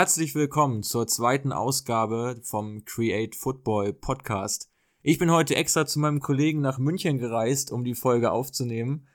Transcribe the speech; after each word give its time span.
Herzlich 0.00 0.34
willkommen 0.34 0.82
zur 0.82 1.06
zweiten 1.06 1.52
Ausgabe 1.52 2.40
vom 2.42 2.86
Create 2.86 3.36
Football 3.36 3.92
Podcast. 3.92 4.70
Ich 5.02 5.18
bin 5.18 5.30
heute 5.30 5.56
extra 5.56 5.84
zu 5.84 5.98
meinem 5.98 6.20
Kollegen 6.20 6.62
nach 6.62 6.78
München 6.78 7.18
gereist, 7.18 7.70
um 7.70 7.84
die 7.84 7.94
Folge 7.94 8.30
aufzunehmen. 8.30 9.06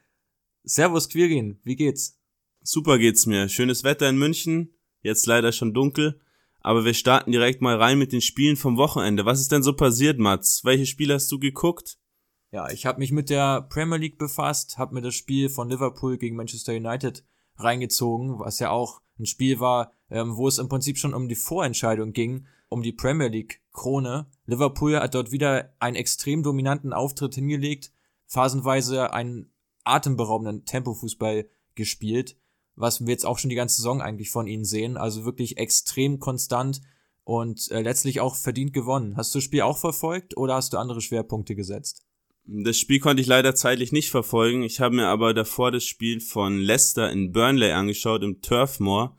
Servus 0.64 1.10
Quirin, 1.10 1.60
wie 1.64 1.76
geht's? 1.76 2.20
Super 2.62 3.00
geht's 3.00 3.26
mir. 3.26 3.50
Schönes 3.50 3.84
Wetter 3.84 4.08
in 4.08 4.20
München, 4.20 4.76
jetzt 5.02 5.26
leider 5.26 5.52
schon 5.52 5.74
dunkel, 5.74 6.22
aber 6.60 6.86
wir 6.86 6.94
starten 6.94 7.32
direkt 7.32 7.64
mal 7.64 7.78
rein 7.78 7.98
mit 7.98 8.12
den 8.12 8.22
Spielen 8.22 8.56
vom 8.56 8.78
Wochenende. 8.78 9.26
Was 9.26 9.42
ist 9.42 9.52
denn 9.52 9.64
so 9.64 9.76
passiert, 9.76 10.20
Mats? 10.20 10.66
Welche 10.66 10.86
Spiele 10.86 11.16
hast 11.16 11.32
du 11.32 11.40
geguckt? 11.40 11.98
Ja, 12.52 12.70
ich 12.70 12.86
habe 12.86 13.00
mich 13.00 13.12
mit 13.12 13.32
der 13.32 13.64
Premier 13.64 13.98
League 13.98 14.20
befasst, 14.20 14.78
habe 14.78 14.94
mir 14.94 15.02
das 15.02 15.16
Spiel 15.16 15.50
von 15.50 15.68
Liverpool 15.68 16.20
gegen 16.20 16.36
Manchester 16.36 16.74
United 16.74 17.26
reingezogen, 17.56 18.38
was 18.38 18.60
ja 18.60 18.70
auch 18.70 19.02
ein 19.18 19.26
Spiel 19.26 19.60
war, 19.60 19.92
ähm, 20.10 20.36
wo 20.36 20.48
es 20.48 20.58
im 20.58 20.70
Prinzip 20.70 20.98
schon 20.98 21.14
um 21.14 21.28
die 21.28 21.36
Vorentscheidung 21.36 22.14
ging, 22.14 22.46
um 22.70 22.82
die 22.82 22.94
Premier 22.94 23.28
League 23.28 23.62
Krone. 23.72 24.28
Liverpool 24.46 24.98
hat 25.00 25.16
dort 25.16 25.32
wieder 25.32 25.74
einen 25.80 25.96
extrem 25.96 26.44
dominanten 26.44 26.94
Auftritt 26.94 27.36
hingelegt, 27.36 27.92
phasenweise 28.26 29.14
einen 29.14 29.52
atemberaubenden 29.84 30.66
Tempofußball 30.66 31.50
gespielt, 31.76 32.38
was 32.76 33.02
wir 33.02 33.10
jetzt 33.10 33.26
auch 33.26 33.38
schon 33.38 33.50
die 33.50 33.56
ganze 33.56 33.78
Saison 33.78 34.02
eigentlich 34.02 34.30
von 34.30 34.48
ihnen 34.48 34.66
sehen. 34.66 34.98
Also 34.98 35.26
wirklich 35.26 35.58
extrem 35.58 36.20
konstant 36.20 36.82
und 37.24 37.72
äh, 37.72 37.82
letztlich 37.82 38.20
auch 38.20 38.36
verdient 38.36 38.74
gewonnen. 38.74 39.18
Hast 39.18 39.34
du 39.34 39.40
das 39.40 39.46
Spiel 39.46 39.62
auch 39.62 39.78
verfolgt 39.78 40.38
oder 40.38 40.56
hast 40.56 40.74
du 40.74 40.78
andere 40.78 41.02
Schwerpunkte 41.02 41.56
gesetzt? 41.56 42.06
Das 42.48 42.78
Spiel 42.78 43.00
konnte 43.00 43.22
ich 43.22 43.28
leider 43.28 43.56
zeitlich 43.56 43.92
nicht 43.92 44.12
verfolgen. 44.12 44.62
Ich 44.62 44.80
habe 44.80 44.96
mir 44.96 45.08
aber 45.08 45.34
davor 45.34 45.72
das 45.72 45.84
Spiel 45.84 46.22
von 46.22 46.60
Leicester 46.60 47.12
in 47.12 47.32
Burnley 47.32 47.72
angeschaut, 47.72 48.22
im 48.22 48.42
Turfmoor. 48.42 49.18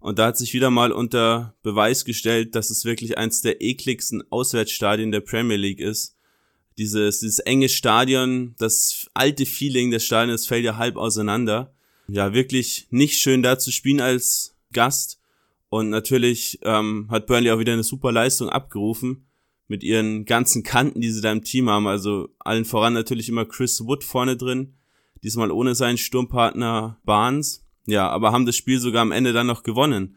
Und 0.00 0.18
da 0.18 0.26
hat 0.26 0.38
sich 0.38 0.54
wieder 0.54 0.70
mal 0.70 0.92
unter 0.92 1.54
Beweis 1.62 2.04
gestellt, 2.04 2.54
dass 2.54 2.70
es 2.70 2.84
wirklich 2.84 3.18
eins 3.18 3.42
der 3.42 3.60
ekligsten 3.60 4.22
Auswärtsstadien 4.30 5.12
der 5.12 5.20
Premier 5.20 5.56
League 5.56 5.80
ist. 5.80 6.16
Dieses, 6.78 7.20
dieses 7.20 7.40
enge 7.40 7.68
Stadion, 7.68 8.54
das 8.58 9.10
alte 9.12 9.44
Feeling 9.44 9.90
des 9.90 10.06
Stadions 10.06 10.46
fällt 10.46 10.64
ja 10.64 10.76
halb 10.76 10.96
auseinander. 10.96 11.74
Ja, 12.08 12.32
wirklich 12.32 12.86
nicht 12.90 13.20
schön 13.20 13.42
da 13.42 13.58
zu 13.58 13.70
spielen 13.70 14.00
als 14.00 14.56
Gast. 14.72 15.20
Und 15.68 15.90
natürlich 15.90 16.58
ähm, 16.62 17.06
hat 17.10 17.26
Burnley 17.26 17.50
auch 17.50 17.58
wieder 17.58 17.74
eine 17.74 17.84
super 17.84 18.10
Leistung 18.10 18.48
abgerufen 18.48 19.26
mit 19.68 19.84
ihren 19.84 20.24
ganzen 20.24 20.64
Kanten, 20.64 21.00
die 21.00 21.12
sie 21.12 21.20
da 21.20 21.30
im 21.30 21.44
Team 21.44 21.70
haben. 21.70 21.86
Also 21.86 22.30
allen 22.38 22.64
voran 22.64 22.94
natürlich 22.94 23.28
immer 23.28 23.44
Chris 23.44 23.86
Wood 23.86 24.02
vorne 24.02 24.36
drin. 24.36 24.74
Diesmal 25.22 25.52
ohne 25.52 25.74
seinen 25.74 25.98
Sturmpartner 25.98 26.98
Barnes. 27.04 27.64
Ja, 27.86 28.08
aber 28.08 28.32
haben 28.32 28.46
das 28.46 28.56
Spiel 28.56 28.78
sogar 28.78 29.02
am 29.02 29.12
Ende 29.12 29.32
dann 29.32 29.46
noch 29.46 29.62
gewonnen, 29.62 30.16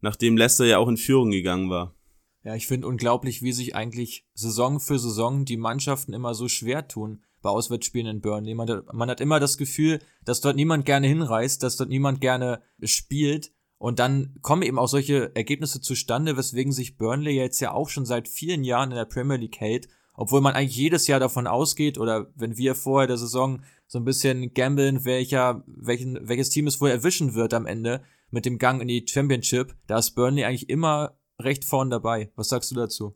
nachdem 0.00 0.36
Leicester 0.36 0.64
ja 0.64 0.78
auch 0.78 0.88
in 0.88 0.96
Führung 0.96 1.30
gegangen 1.30 1.70
war. 1.70 1.94
Ja, 2.42 2.54
ich 2.54 2.66
finde 2.66 2.86
unglaublich, 2.86 3.42
wie 3.42 3.52
sich 3.52 3.74
eigentlich 3.74 4.26
Saison 4.34 4.78
für 4.78 4.98
Saison 4.98 5.44
die 5.44 5.56
Mannschaften 5.56 6.12
immer 6.12 6.34
so 6.34 6.48
schwer 6.48 6.86
tun 6.88 7.22
bei 7.40 7.48
Auswärtsspielen 7.48 8.06
in 8.06 8.20
Burnley. 8.20 8.54
Man, 8.54 8.82
man 8.92 9.08
hat 9.08 9.20
immer 9.20 9.40
das 9.40 9.56
Gefühl, 9.56 10.00
dass 10.24 10.40
dort 10.40 10.56
niemand 10.56 10.84
gerne 10.84 11.06
hinreist, 11.06 11.62
dass 11.62 11.76
dort 11.76 11.88
niemand 11.88 12.20
gerne 12.20 12.62
spielt 12.82 13.52
und 13.78 13.98
dann 13.98 14.36
kommen 14.40 14.62
eben 14.62 14.78
auch 14.78 14.88
solche 14.88 15.34
Ergebnisse 15.34 15.80
zustande, 15.80 16.36
weswegen 16.36 16.72
sich 16.72 16.96
Burnley 16.96 17.34
jetzt 17.34 17.60
ja 17.60 17.72
auch 17.72 17.88
schon 17.88 18.06
seit 18.06 18.28
vielen 18.28 18.64
Jahren 18.64 18.90
in 18.90 18.96
der 18.96 19.04
Premier 19.04 19.36
League 19.36 19.60
hält, 19.60 19.88
obwohl 20.14 20.40
man 20.40 20.54
eigentlich 20.54 20.76
jedes 20.76 21.06
Jahr 21.06 21.20
davon 21.20 21.46
ausgeht, 21.46 21.98
oder 21.98 22.30
wenn 22.34 22.56
wir 22.56 22.74
vorher 22.74 23.06
der 23.06 23.18
Saison 23.18 23.62
so 23.86 23.98
ein 23.98 24.04
bisschen 24.04 24.54
gambeln, 24.54 25.04
welcher, 25.04 25.62
welchen, 25.66 26.18
welches 26.26 26.50
Team 26.50 26.66
es 26.66 26.80
wohl 26.80 26.90
erwischen 26.90 27.34
wird 27.34 27.54
am 27.54 27.66
Ende 27.66 28.02
mit 28.30 28.46
dem 28.46 28.58
Gang 28.58 28.80
in 28.80 28.88
die 28.88 29.04
Championship, 29.06 29.74
da 29.86 29.98
ist 29.98 30.12
Burnley 30.12 30.44
eigentlich 30.44 30.68
immer 30.68 31.16
recht 31.38 31.64
vorn 31.64 31.90
dabei. 31.90 32.30
Was 32.36 32.48
sagst 32.48 32.70
du 32.70 32.74
dazu? 32.74 33.14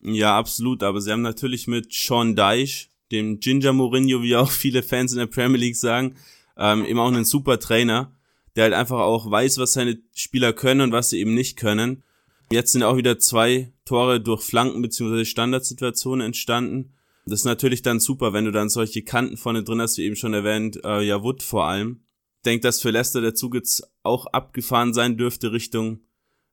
Ja, 0.00 0.36
absolut, 0.36 0.82
aber 0.82 1.00
sie 1.00 1.10
haben 1.10 1.22
natürlich 1.22 1.66
mit 1.66 1.92
Sean 1.92 2.36
Dyche, 2.36 2.88
dem 3.10 3.40
Ginger 3.40 3.72
Mourinho, 3.72 4.22
wie 4.22 4.36
auch 4.36 4.50
viele 4.50 4.82
Fans 4.82 5.12
in 5.12 5.18
der 5.18 5.26
Premier 5.26 5.58
League 5.58 5.76
sagen, 5.76 6.16
ähm, 6.56 6.84
immer 6.84 7.02
auch 7.02 7.08
einen 7.08 7.24
super 7.24 7.58
Trainer 7.58 8.12
der 8.58 8.64
halt 8.64 8.74
einfach 8.74 8.98
auch 8.98 9.30
weiß, 9.30 9.58
was 9.58 9.74
seine 9.74 9.98
Spieler 10.12 10.52
können 10.52 10.80
und 10.80 10.90
was 10.90 11.10
sie 11.10 11.20
eben 11.20 11.32
nicht 11.32 11.56
können. 11.56 12.02
Jetzt 12.50 12.72
sind 12.72 12.82
auch 12.82 12.96
wieder 12.96 13.18
zwei 13.18 13.72
Tore 13.84 14.20
durch 14.20 14.42
Flanken 14.42 14.80
bzw. 14.82 15.24
Standardsituationen 15.24 16.26
entstanden. 16.26 16.94
Das 17.26 17.40
ist 17.40 17.44
natürlich 17.44 17.82
dann 17.82 18.00
super, 18.00 18.32
wenn 18.32 18.46
du 18.46 18.52
dann 18.52 18.70
solche 18.70 19.02
Kanten 19.02 19.36
vorne 19.36 19.62
drin 19.62 19.82
hast, 19.82 19.98
wie 19.98 20.04
eben 20.04 20.16
schon 20.16 20.32
erwähnt, 20.32 20.82
äh, 20.84 21.02
ja 21.02 21.22
Wood 21.22 21.42
vor 21.42 21.66
allem. 21.66 22.04
Ich 22.38 22.42
denke, 22.44 22.62
dass 22.62 22.80
für 22.80 22.90
Leicester 22.90 23.20
der 23.20 23.34
Zug 23.34 23.54
jetzt 23.54 23.82
auch 24.02 24.26
abgefahren 24.26 24.94
sein 24.94 25.18
dürfte 25.18 25.52
Richtung, 25.52 26.00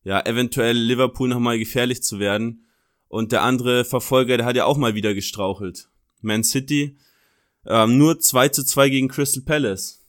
ja, 0.04 0.24
eventuell 0.26 0.78
Liverpool 0.78 1.30
nochmal 1.30 1.58
gefährlich 1.58 2.04
zu 2.04 2.20
werden. 2.20 2.66
Und 3.08 3.32
der 3.32 3.44
andere 3.44 3.86
Verfolger, 3.86 4.36
der 4.36 4.46
hat 4.46 4.56
ja 4.56 4.66
auch 4.66 4.78
mal 4.78 4.96
wieder 4.96 5.14
gestrauchelt. 5.14 5.90
Man 6.22 6.44
City, 6.44 6.98
ähm, 7.66 7.98
nur 7.98 8.20
2 8.20 8.50
zu 8.50 8.66
2 8.66 8.90
gegen 8.90 9.08
Crystal 9.08 9.44
Palace. 9.44 10.06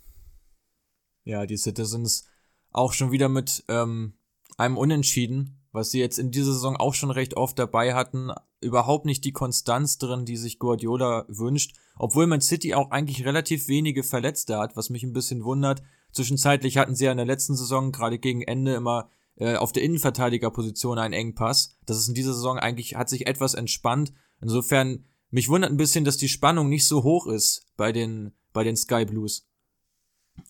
Ja, 1.24 1.46
die 1.46 1.56
Citizens 1.56 2.26
auch 2.72 2.92
schon 2.92 3.12
wieder 3.12 3.28
mit 3.28 3.64
ähm, 3.68 4.14
einem 4.56 4.76
Unentschieden, 4.76 5.55
was 5.76 5.90
sie 5.90 6.00
jetzt 6.00 6.18
in 6.18 6.32
dieser 6.32 6.54
Saison 6.54 6.76
auch 6.76 6.94
schon 6.94 7.10
recht 7.10 7.36
oft 7.36 7.58
dabei 7.58 7.94
hatten. 7.94 8.32
Überhaupt 8.60 9.04
nicht 9.04 9.24
die 9.24 9.32
Konstanz 9.32 9.98
drin, 9.98 10.24
die 10.24 10.36
sich 10.36 10.58
Guardiola 10.58 11.26
wünscht. 11.28 11.76
Obwohl 11.98 12.26
Man 12.26 12.40
City 12.40 12.74
auch 12.74 12.90
eigentlich 12.90 13.24
relativ 13.24 13.68
wenige 13.68 14.02
Verletzte 14.02 14.58
hat, 14.58 14.76
was 14.76 14.90
mich 14.90 15.04
ein 15.04 15.12
bisschen 15.12 15.44
wundert. 15.44 15.82
Zwischenzeitlich 16.12 16.78
hatten 16.78 16.96
sie 16.96 17.04
ja 17.04 17.12
in 17.12 17.18
der 17.18 17.26
letzten 17.26 17.54
Saison 17.54 17.92
gerade 17.92 18.18
gegen 18.18 18.42
Ende 18.42 18.74
immer 18.74 19.10
äh, 19.36 19.56
auf 19.56 19.70
der 19.70 19.82
Innenverteidigerposition 19.82 20.98
einen 20.98 21.12
Engpass. 21.12 21.76
Das 21.84 21.98
ist 21.98 22.08
in 22.08 22.14
dieser 22.14 22.32
Saison 22.32 22.58
eigentlich, 22.58 22.96
hat 22.96 23.10
sich 23.10 23.26
etwas 23.26 23.54
entspannt. 23.54 24.12
Insofern, 24.40 25.04
mich 25.30 25.48
wundert 25.48 25.70
ein 25.70 25.76
bisschen, 25.76 26.04
dass 26.06 26.16
die 26.16 26.28
Spannung 26.28 26.70
nicht 26.70 26.86
so 26.86 27.02
hoch 27.02 27.26
ist 27.26 27.66
bei 27.76 27.92
den, 27.92 28.32
bei 28.54 28.64
den 28.64 28.76
Sky 28.76 29.04
Blues. 29.04 29.46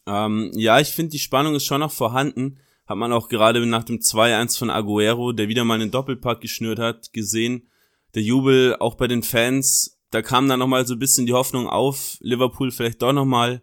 Ähm, 0.07 0.53
ja, 0.55 0.79
ich 0.79 0.93
finde, 0.93 1.11
die 1.11 1.19
Spannung 1.19 1.57
ist 1.57 1.65
schon 1.65 1.81
noch 1.81 1.93
vorhanden. 1.93 2.59
Hat 2.87 2.97
man 2.97 3.13
auch 3.13 3.29
gerade 3.29 3.65
nach 3.67 3.85
dem 3.85 3.99
2-1 3.99 4.59
von 4.59 4.71
Aguero, 4.71 5.33
der 5.33 5.49
wieder 5.49 5.65
mal 5.65 5.75
einen 5.75 5.91
Doppelpack 5.91 6.41
geschnürt 6.41 6.79
hat, 6.79 7.13
gesehen. 7.13 7.69
Der 8.15 8.23
Jubel 8.23 8.77
auch 8.77 8.95
bei 8.95 9.09
den 9.09 9.23
Fans, 9.23 9.99
da 10.11 10.23
kam 10.23 10.49
dann 10.49 10.61
nochmal 10.61 10.87
so 10.87 10.95
ein 10.95 10.99
bisschen 10.99 11.27
die 11.27 11.33
Hoffnung 11.33 11.69
auf, 11.69 12.17
Liverpool 12.21 12.71
vielleicht 12.71 13.03
doch 13.03 13.13
nochmal, 13.13 13.63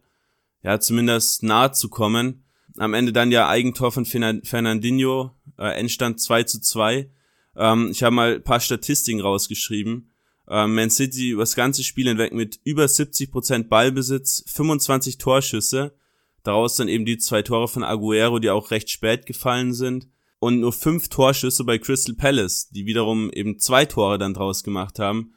ja, 0.62 0.80
zumindest 0.80 1.44
nahe 1.44 1.72
zu 1.72 1.90
kommen. 1.90 2.44
Am 2.78 2.94
Ende 2.94 3.14
dann 3.14 3.32
ja 3.32 3.48
Eigentor 3.48 3.92
von 3.92 4.06
Fernandinho, 4.06 5.32
äh, 5.58 5.80
Endstand 5.80 6.20
2 6.20 6.44
zu 6.44 6.62
2. 6.62 7.10
Ähm, 7.56 7.90
ich 7.92 8.04
habe 8.04 8.16
mal 8.16 8.40
paar 8.40 8.60
Statistiken 8.60 9.22
rausgeschrieben. 9.22 10.10
Ähm, 10.50 10.76
Man 10.76 10.90
City 10.90 11.30
über 11.30 11.44
das 11.44 11.56
ganze 11.56 11.84
Spiel 11.84 12.08
hinweg 12.08 12.34
mit 12.34 12.60
über 12.64 12.86
70% 12.86 13.70
Ballbesitz, 13.70 14.44
25 14.48 15.18
Torschüsse, 15.18 15.96
Daraus 16.44 16.76
dann 16.76 16.90
eben 16.90 17.06
die 17.06 17.18
zwei 17.18 17.42
Tore 17.42 17.68
von 17.68 17.84
Aguero, 17.84 18.40
die 18.40 18.50
auch 18.50 18.72
recht 18.72 18.90
spät 18.90 19.26
gefallen 19.26 19.74
sind. 19.74 20.08
Und 20.40 20.60
nur 20.60 20.74
fünf 20.74 21.08
Torschüsse 21.08 21.64
bei 21.64 21.78
Crystal 21.78 22.16
Palace, 22.16 22.70
die 22.70 22.86
wiederum 22.86 23.32
eben 23.32 23.60
zwei 23.60 23.86
Tore 23.86 24.18
dann 24.18 24.34
draus 24.34 24.64
gemacht 24.64 25.00
haben. 25.00 25.34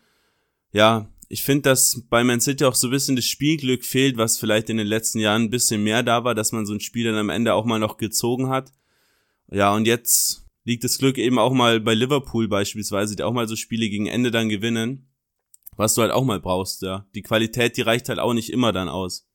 Ja, 0.73 1.09
ich 1.29 1.45
finde, 1.45 1.63
dass 1.63 2.03
bei 2.11 2.25
Man 2.25 2.41
City 2.41 2.65
auch 2.65 2.75
so 2.75 2.89
ein 2.89 2.91
bisschen 2.91 3.15
das 3.17 3.25
Spielglück 3.25 3.85
fehlt, 3.85 4.17
was 4.17 4.39
vielleicht 4.39 4.69
in 4.69 4.77
den 4.77 4.87
letzten 4.87 5.21
Jahren 5.21 5.43
ein 5.43 5.51
bisschen 5.51 5.83
mehr 5.83 6.03
da 6.03 6.25
war, 6.25 6.35
dass 6.35 6.53
man 6.53 6.67
so 6.67 6.75
ein 6.75 6.81
Spiel 6.81 7.05
dann 7.05 7.17
am 7.17 7.31
Ende 7.31 7.55
auch 7.55 7.65
mal 7.65 7.79
noch 7.79 7.99
gezogen 7.99 8.49
hat. 8.49 8.73
Ja, 9.51 9.73
und 9.75 9.87
jetzt 9.87 10.45
liegt 10.65 10.83
das 10.83 10.99
Glück 10.99 11.19
eben 11.19 11.39
auch 11.39 11.53
mal 11.53 11.81
bei 11.81 11.95
Liverpool 11.95 12.49
beispielsweise, 12.49 13.15
die 13.15 13.23
auch 13.23 13.33
mal 13.33 13.47
so 13.49 13.55
Spiele 13.55 13.89
gegen 13.89 14.07
Ende 14.07 14.33
dann 14.33 14.49
gewinnen. 14.49 15.09
Was 15.77 15.95
du 15.95 16.03
halt 16.03 16.11
auch 16.11 16.25
mal 16.25 16.41
brauchst, 16.41 16.83
ja. 16.83 17.07
Die 17.15 17.23
Qualität, 17.23 17.77
die 17.77 17.83
reicht 17.83 18.09
halt 18.09 18.19
auch 18.19 18.35
nicht 18.35 18.51
immer 18.51 18.73
dann 18.73 18.89
aus. 18.89 19.26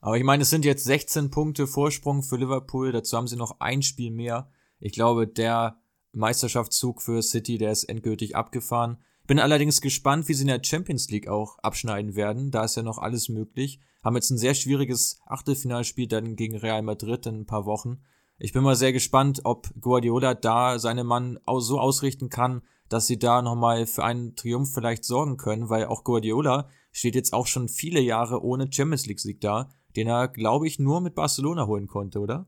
Aber 0.00 0.16
ich 0.16 0.24
meine, 0.24 0.42
es 0.42 0.50
sind 0.50 0.64
jetzt 0.64 0.84
16 0.84 1.30
Punkte 1.30 1.66
Vorsprung 1.66 2.22
für 2.22 2.36
Liverpool. 2.36 2.92
Dazu 2.92 3.16
haben 3.16 3.26
sie 3.26 3.36
noch 3.36 3.60
ein 3.60 3.82
Spiel 3.82 4.10
mehr. 4.10 4.50
Ich 4.78 4.92
glaube, 4.92 5.26
der 5.26 5.78
Meisterschaftszug 6.12 7.02
für 7.02 7.22
City, 7.22 7.58
der 7.58 7.70
ist 7.70 7.84
endgültig 7.84 8.34
abgefahren. 8.34 8.98
Bin 9.26 9.38
allerdings 9.38 9.80
gespannt, 9.80 10.28
wie 10.28 10.34
sie 10.34 10.42
in 10.42 10.48
der 10.48 10.64
Champions 10.64 11.10
League 11.10 11.28
auch 11.28 11.58
abschneiden 11.58 12.16
werden. 12.16 12.50
Da 12.50 12.64
ist 12.64 12.76
ja 12.76 12.82
noch 12.82 12.98
alles 12.98 13.28
möglich. 13.28 13.78
Haben 14.02 14.16
jetzt 14.16 14.30
ein 14.30 14.38
sehr 14.38 14.54
schwieriges 14.54 15.20
Achtelfinalspiel 15.26 16.08
dann 16.08 16.34
gegen 16.34 16.56
Real 16.56 16.82
Madrid 16.82 17.26
in 17.26 17.40
ein 17.40 17.46
paar 17.46 17.66
Wochen. 17.66 18.00
Ich 18.38 18.54
bin 18.54 18.62
mal 18.62 18.74
sehr 18.74 18.94
gespannt, 18.94 19.42
ob 19.44 19.68
Guardiola 19.78 20.34
da 20.34 20.78
seine 20.78 21.04
Mann 21.04 21.38
so 21.58 21.78
ausrichten 21.78 22.30
kann, 22.30 22.62
dass 22.88 23.06
sie 23.06 23.18
da 23.18 23.42
nochmal 23.42 23.86
für 23.86 24.02
einen 24.02 24.34
Triumph 24.34 24.72
vielleicht 24.72 25.04
sorgen 25.04 25.36
können, 25.36 25.68
weil 25.68 25.84
auch 25.84 26.04
Guardiola 26.04 26.68
steht 26.90 27.14
jetzt 27.14 27.34
auch 27.34 27.46
schon 27.46 27.68
viele 27.68 28.00
Jahre 28.00 28.42
ohne 28.42 28.72
Champions 28.72 29.06
League 29.06 29.20
Sieg 29.20 29.42
da 29.42 29.70
den 29.96 30.06
er, 30.06 30.28
glaube 30.28 30.66
ich, 30.66 30.78
nur 30.78 31.00
mit 31.00 31.14
Barcelona 31.14 31.66
holen 31.66 31.86
konnte, 31.86 32.20
oder? 32.20 32.46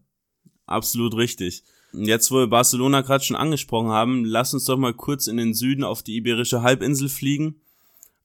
Absolut 0.67 1.17
richtig. 1.17 1.65
Jetzt, 1.93 2.31
wo 2.31 2.37
wir 2.37 2.47
Barcelona 2.47 3.03
gerade 3.03 3.23
schon 3.23 3.37
angesprochen 3.37 3.91
haben, 3.91 4.25
lass 4.25 4.55
uns 4.55 4.65
doch 4.65 4.79
mal 4.79 4.95
kurz 4.95 5.27
in 5.27 5.37
den 5.37 5.53
Süden 5.53 5.85
auf 5.85 6.03
die 6.03 6.17
Iberische 6.17 6.63
Halbinsel 6.63 7.09
fliegen. 7.09 7.61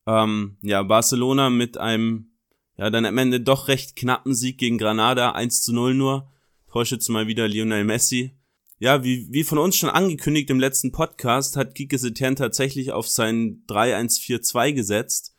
Ähm, 0.05 0.57
ja, 0.61 0.83
Barcelona 0.83 1.49
mit 1.49 1.77
einem, 1.77 2.31
ja, 2.77 2.89
dann 2.89 3.05
am 3.05 3.17
Ende 3.17 3.41
doch 3.41 3.67
recht 3.67 3.95
knappen 3.97 4.33
Sieg 4.33 4.57
gegen 4.57 4.77
Granada, 4.77 5.31
1 5.31 5.63
zu 5.63 5.73
0 5.73 5.93
nur. 5.93 6.31
Torschütze 6.71 7.11
mal 7.11 7.27
wieder 7.27 7.47
Lionel 7.47 7.83
Messi. 7.83 8.37
Ja, 8.79 9.03
wie, 9.03 9.27
wie 9.31 9.43
von 9.43 9.57
uns 9.57 9.75
schon 9.75 9.89
angekündigt 9.89 10.49
im 10.51 10.59
letzten 10.59 10.91
Podcast, 10.91 11.57
hat 11.57 11.73
Kike 11.73 11.97
Setien 11.97 12.35
tatsächlich 12.35 12.91
auf 12.91 13.07
sein 13.07 13.63
3-1-4-2 13.67 14.73
gesetzt, 14.73 15.33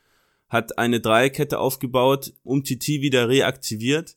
hat 0.49 0.79
eine 0.79 1.01
Dreierkette 1.01 1.59
aufgebaut, 1.59 2.33
um 2.43 2.65
Titi 2.65 3.01
wieder 3.01 3.29
reaktiviert 3.29 4.15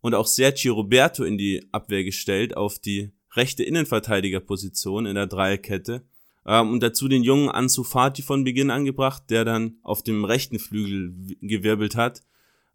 und 0.00 0.14
auch 0.14 0.26
Sergio 0.26 0.74
Roberto 0.74 1.24
in 1.24 1.38
die 1.38 1.66
Abwehr 1.72 2.04
gestellt 2.04 2.56
auf 2.56 2.78
die 2.78 3.12
rechte 3.32 3.64
Innenverteidigerposition 3.64 5.06
in 5.06 5.14
der 5.14 5.26
Dreierkette 5.26 6.04
ähm, 6.46 6.72
und 6.72 6.82
dazu 6.82 7.08
den 7.08 7.22
jungen 7.22 7.48
Ansu 7.48 7.84
Fati 7.84 8.22
von 8.22 8.44
Beginn 8.44 8.70
angebracht, 8.70 9.24
der 9.30 9.44
dann 9.44 9.78
auf 9.82 10.02
dem 10.02 10.24
rechten 10.24 10.58
Flügel 10.58 11.36
gewirbelt 11.40 11.96
hat. 11.96 12.22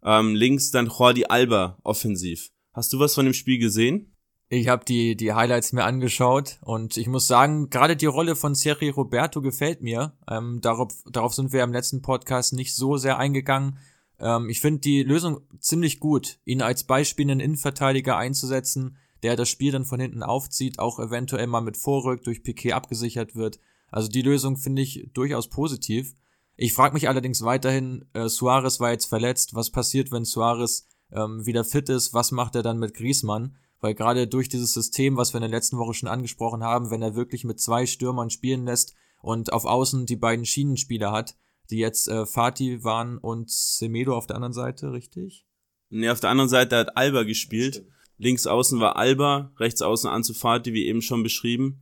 Ähm, 0.02 0.34
links 0.34 0.70
dann 0.70 0.86
Jordi 0.86 1.26
Alba 1.26 1.78
offensiv. 1.82 2.50
Hast 2.72 2.92
du 2.92 2.98
was 2.98 3.14
von 3.14 3.26
dem 3.26 3.34
Spiel 3.34 3.58
gesehen? 3.58 4.12
Ich 4.52 4.66
habe 4.66 4.84
die, 4.84 5.14
die 5.14 5.32
Highlights 5.32 5.72
mir 5.72 5.84
angeschaut 5.84 6.58
und 6.62 6.96
ich 6.96 7.06
muss 7.06 7.28
sagen, 7.28 7.70
gerade 7.70 7.96
die 7.96 8.06
Rolle 8.06 8.34
von 8.34 8.56
Sergio 8.56 8.92
Roberto 8.92 9.40
gefällt 9.40 9.80
mir. 9.80 10.18
Ähm, 10.28 10.60
darauf, 10.60 10.88
darauf 11.08 11.34
sind 11.34 11.52
wir 11.52 11.62
im 11.62 11.72
letzten 11.72 12.02
Podcast 12.02 12.52
nicht 12.52 12.74
so 12.74 12.96
sehr 12.96 13.16
eingegangen. 13.16 13.78
Ähm, 14.18 14.48
ich 14.48 14.60
finde 14.60 14.80
die 14.80 15.04
Lösung 15.04 15.42
ziemlich 15.60 16.00
gut, 16.00 16.40
ihn 16.44 16.62
als 16.62 16.82
beispielenden 16.82 17.38
Innenverteidiger 17.38 18.16
einzusetzen, 18.16 18.96
der 19.22 19.36
das 19.36 19.48
Spiel 19.48 19.70
dann 19.70 19.84
von 19.84 20.00
hinten 20.00 20.24
aufzieht, 20.24 20.80
auch 20.80 20.98
eventuell 20.98 21.46
mal 21.46 21.60
mit 21.60 21.76
Vorrück 21.76 22.24
durch 22.24 22.42
Piquet 22.42 22.72
abgesichert 22.72 23.36
wird. 23.36 23.60
Also 23.92 24.08
die 24.08 24.22
Lösung 24.22 24.56
finde 24.56 24.82
ich 24.82 25.10
durchaus 25.14 25.48
positiv. 25.48 26.12
Ich 26.56 26.72
frage 26.72 26.94
mich 26.94 27.08
allerdings 27.08 27.42
weiterhin, 27.42 28.04
äh, 28.14 28.28
Suarez 28.28 28.80
war 28.80 28.90
jetzt 28.90 29.06
verletzt, 29.06 29.54
was 29.54 29.70
passiert, 29.70 30.10
wenn 30.10 30.24
Suarez 30.24 30.88
ähm, 31.12 31.46
wieder 31.46 31.62
fit 31.62 31.88
ist, 31.88 32.14
was 32.14 32.32
macht 32.32 32.56
er 32.56 32.64
dann 32.64 32.80
mit 32.80 32.94
Griezmann? 32.94 33.54
Weil 33.80 33.94
gerade 33.94 34.26
durch 34.26 34.48
dieses 34.48 34.72
System, 34.74 35.16
was 35.16 35.32
wir 35.32 35.38
in 35.38 35.50
der 35.50 35.50
letzten 35.50 35.78
Woche 35.78 35.94
schon 35.94 36.08
angesprochen 36.08 36.62
haben, 36.62 36.90
wenn 36.90 37.02
er 37.02 37.14
wirklich 37.14 37.44
mit 37.44 37.60
zwei 37.60 37.86
Stürmern 37.86 38.30
spielen 38.30 38.64
lässt 38.66 38.94
und 39.22 39.52
auf 39.52 39.64
Außen 39.64 40.06
die 40.06 40.16
beiden 40.16 40.44
Schienenspieler 40.44 41.12
hat, 41.12 41.36
die 41.70 41.78
jetzt 41.78 42.08
äh, 42.08 42.26
Fatih 42.26 42.84
waren 42.84 43.16
und 43.18 43.50
Semedo 43.50 44.16
auf 44.16 44.26
der 44.26 44.36
anderen 44.36 44.52
Seite, 44.52 44.92
richtig? 44.92 45.46
Nee, 45.88 46.10
auf 46.10 46.20
der 46.20 46.30
anderen 46.30 46.50
Seite 46.50 46.76
hat 46.76 46.96
Alba 46.96 47.22
gespielt. 47.22 47.84
Links 48.18 48.46
außen 48.46 48.80
war 48.80 48.96
Alba, 48.96 49.52
rechts 49.58 49.80
außen 49.80 50.10
Ansu 50.10 50.34
Fati, 50.34 50.74
wie 50.74 50.86
eben 50.86 51.00
schon 51.00 51.22
beschrieben. 51.22 51.80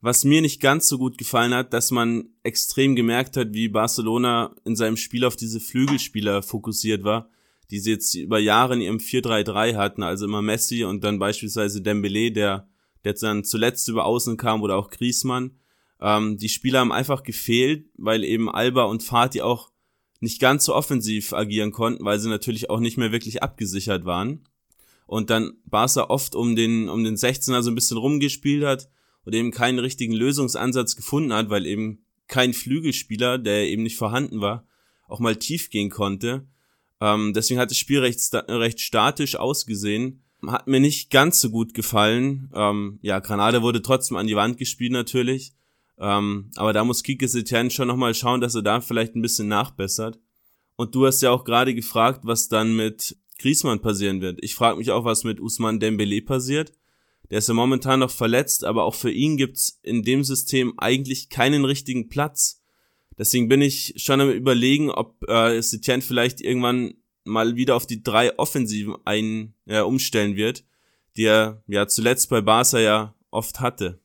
Was 0.00 0.24
mir 0.24 0.42
nicht 0.42 0.60
ganz 0.60 0.86
so 0.86 0.98
gut 0.98 1.18
gefallen 1.18 1.54
hat, 1.54 1.72
dass 1.72 1.90
man 1.90 2.28
extrem 2.42 2.94
gemerkt 2.94 3.36
hat, 3.36 3.52
wie 3.52 3.68
Barcelona 3.68 4.54
in 4.64 4.76
seinem 4.76 4.96
Spiel 4.96 5.24
auf 5.24 5.34
diese 5.34 5.60
Flügelspieler 5.60 6.42
fokussiert 6.42 7.04
war 7.04 7.30
die 7.70 7.80
sie 7.80 7.90
jetzt 7.90 8.14
über 8.14 8.38
Jahre 8.38 8.74
in 8.74 8.80
ihrem 8.80 8.98
4-3-3 8.98 9.76
hatten, 9.76 10.02
also 10.02 10.24
immer 10.24 10.42
Messi 10.42 10.84
und 10.84 11.04
dann 11.04 11.18
beispielsweise 11.18 11.82
Dembele, 11.82 12.32
der, 12.32 12.68
der 13.04 13.14
dann 13.14 13.44
zuletzt 13.44 13.88
über 13.88 14.06
Außen 14.06 14.36
kam 14.36 14.62
oder 14.62 14.76
auch 14.76 14.90
Griezmann. 14.90 15.58
Ähm, 16.00 16.36
die 16.38 16.48
Spieler 16.48 16.80
haben 16.80 16.92
einfach 16.92 17.22
gefehlt, 17.22 17.86
weil 17.96 18.24
eben 18.24 18.50
Alba 18.50 18.84
und 18.84 19.02
Fatih 19.02 19.42
auch 19.42 19.70
nicht 20.20 20.40
ganz 20.40 20.64
so 20.64 20.74
offensiv 20.74 21.32
agieren 21.32 21.72
konnten, 21.72 22.04
weil 22.04 22.18
sie 22.18 22.28
natürlich 22.28 22.70
auch 22.70 22.80
nicht 22.80 22.96
mehr 22.96 23.12
wirklich 23.12 23.42
abgesichert 23.42 24.04
waren. 24.04 24.44
Und 25.06 25.30
dann 25.30 25.54
Barca 25.64 26.04
oft 26.10 26.34
um 26.34 26.56
den, 26.56 26.88
um 26.88 27.04
den 27.04 27.16
16er 27.16 27.62
so 27.62 27.70
ein 27.70 27.74
bisschen 27.74 27.96
rumgespielt 27.96 28.64
hat 28.64 28.90
und 29.24 29.34
eben 29.34 29.50
keinen 29.50 29.78
richtigen 29.78 30.12
Lösungsansatz 30.12 30.96
gefunden 30.96 31.32
hat, 31.32 31.50
weil 31.50 31.66
eben 31.66 32.04
kein 32.26 32.52
Flügelspieler, 32.52 33.38
der 33.38 33.68
eben 33.68 33.82
nicht 33.82 33.96
vorhanden 33.96 34.40
war, 34.40 34.66
auch 35.06 35.20
mal 35.20 35.36
tief 35.36 35.70
gehen 35.70 35.88
konnte. 35.88 36.46
Ähm, 37.00 37.32
deswegen 37.34 37.60
hat 37.60 37.70
das 37.70 37.78
Spiel 37.78 38.00
recht, 38.00 38.20
recht 38.32 38.80
statisch 38.80 39.36
ausgesehen. 39.36 40.22
Hat 40.46 40.66
mir 40.66 40.80
nicht 40.80 41.10
ganz 41.10 41.40
so 41.40 41.50
gut 41.50 41.74
gefallen. 41.74 42.50
Ähm, 42.54 42.98
ja, 43.02 43.18
Granada 43.18 43.62
wurde 43.62 43.82
trotzdem 43.82 44.16
an 44.16 44.26
die 44.26 44.36
Wand 44.36 44.58
gespielt 44.58 44.92
natürlich. 44.92 45.52
Ähm, 45.98 46.50
aber 46.56 46.72
da 46.72 46.84
muss 46.84 47.02
Kike 47.02 47.28
Setien 47.28 47.70
schon 47.70 47.88
nochmal 47.88 48.14
schauen, 48.14 48.40
dass 48.40 48.54
er 48.54 48.62
da 48.62 48.80
vielleicht 48.80 49.16
ein 49.16 49.22
bisschen 49.22 49.48
nachbessert. 49.48 50.18
Und 50.76 50.94
du 50.94 51.06
hast 51.06 51.22
ja 51.22 51.32
auch 51.32 51.44
gerade 51.44 51.74
gefragt, 51.74 52.20
was 52.22 52.48
dann 52.48 52.76
mit 52.76 53.16
Griezmann 53.38 53.80
passieren 53.80 54.20
wird. 54.20 54.38
Ich 54.42 54.54
frage 54.54 54.78
mich 54.78 54.90
auch, 54.90 55.04
was 55.04 55.24
mit 55.24 55.40
Usman 55.40 55.80
Dembele 55.80 56.22
passiert. 56.22 56.72
Der 57.30 57.38
ist 57.38 57.48
ja 57.48 57.54
momentan 57.54 58.00
noch 58.00 58.10
verletzt, 58.10 58.64
aber 58.64 58.84
auch 58.84 58.94
für 58.94 59.10
ihn 59.10 59.36
gibt's 59.36 59.80
in 59.82 60.02
dem 60.02 60.24
System 60.24 60.74
eigentlich 60.78 61.28
keinen 61.28 61.64
richtigen 61.64 62.08
Platz. 62.08 62.57
Deswegen 63.18 63.48
bin 63.48 63.60
ich 63.60 63.94
schon 63.96 64.20
am 64.20 64.30
überlegen, 64.30 64.90
ob 64.90 65.28
äh, 65.28 65.60
Setien 65.60 66.02
vielleicht 66.02 66.40
irgendwann 66.40 66.94
mal 67.24 67.56
wieder 67.56 67.76
auf 67.76 67.86
die 67.86 68.02
drei 68.02 68.38
Offensiven 68.38 68.96
ein, 69.04 69.54
äh, 69.66 69.80
umstellen 69.80 70.36
wird, 70.36 70.64
die 71.16 71.24
er 71.24 71.62
ja 71.66 71.86
zuletzt 71.88 72.30
bei 72.30 72.40
Barca 72.40 72.78
ja 72.78 73.14
oft 73.30 73.60
hatte. 73.60 74.00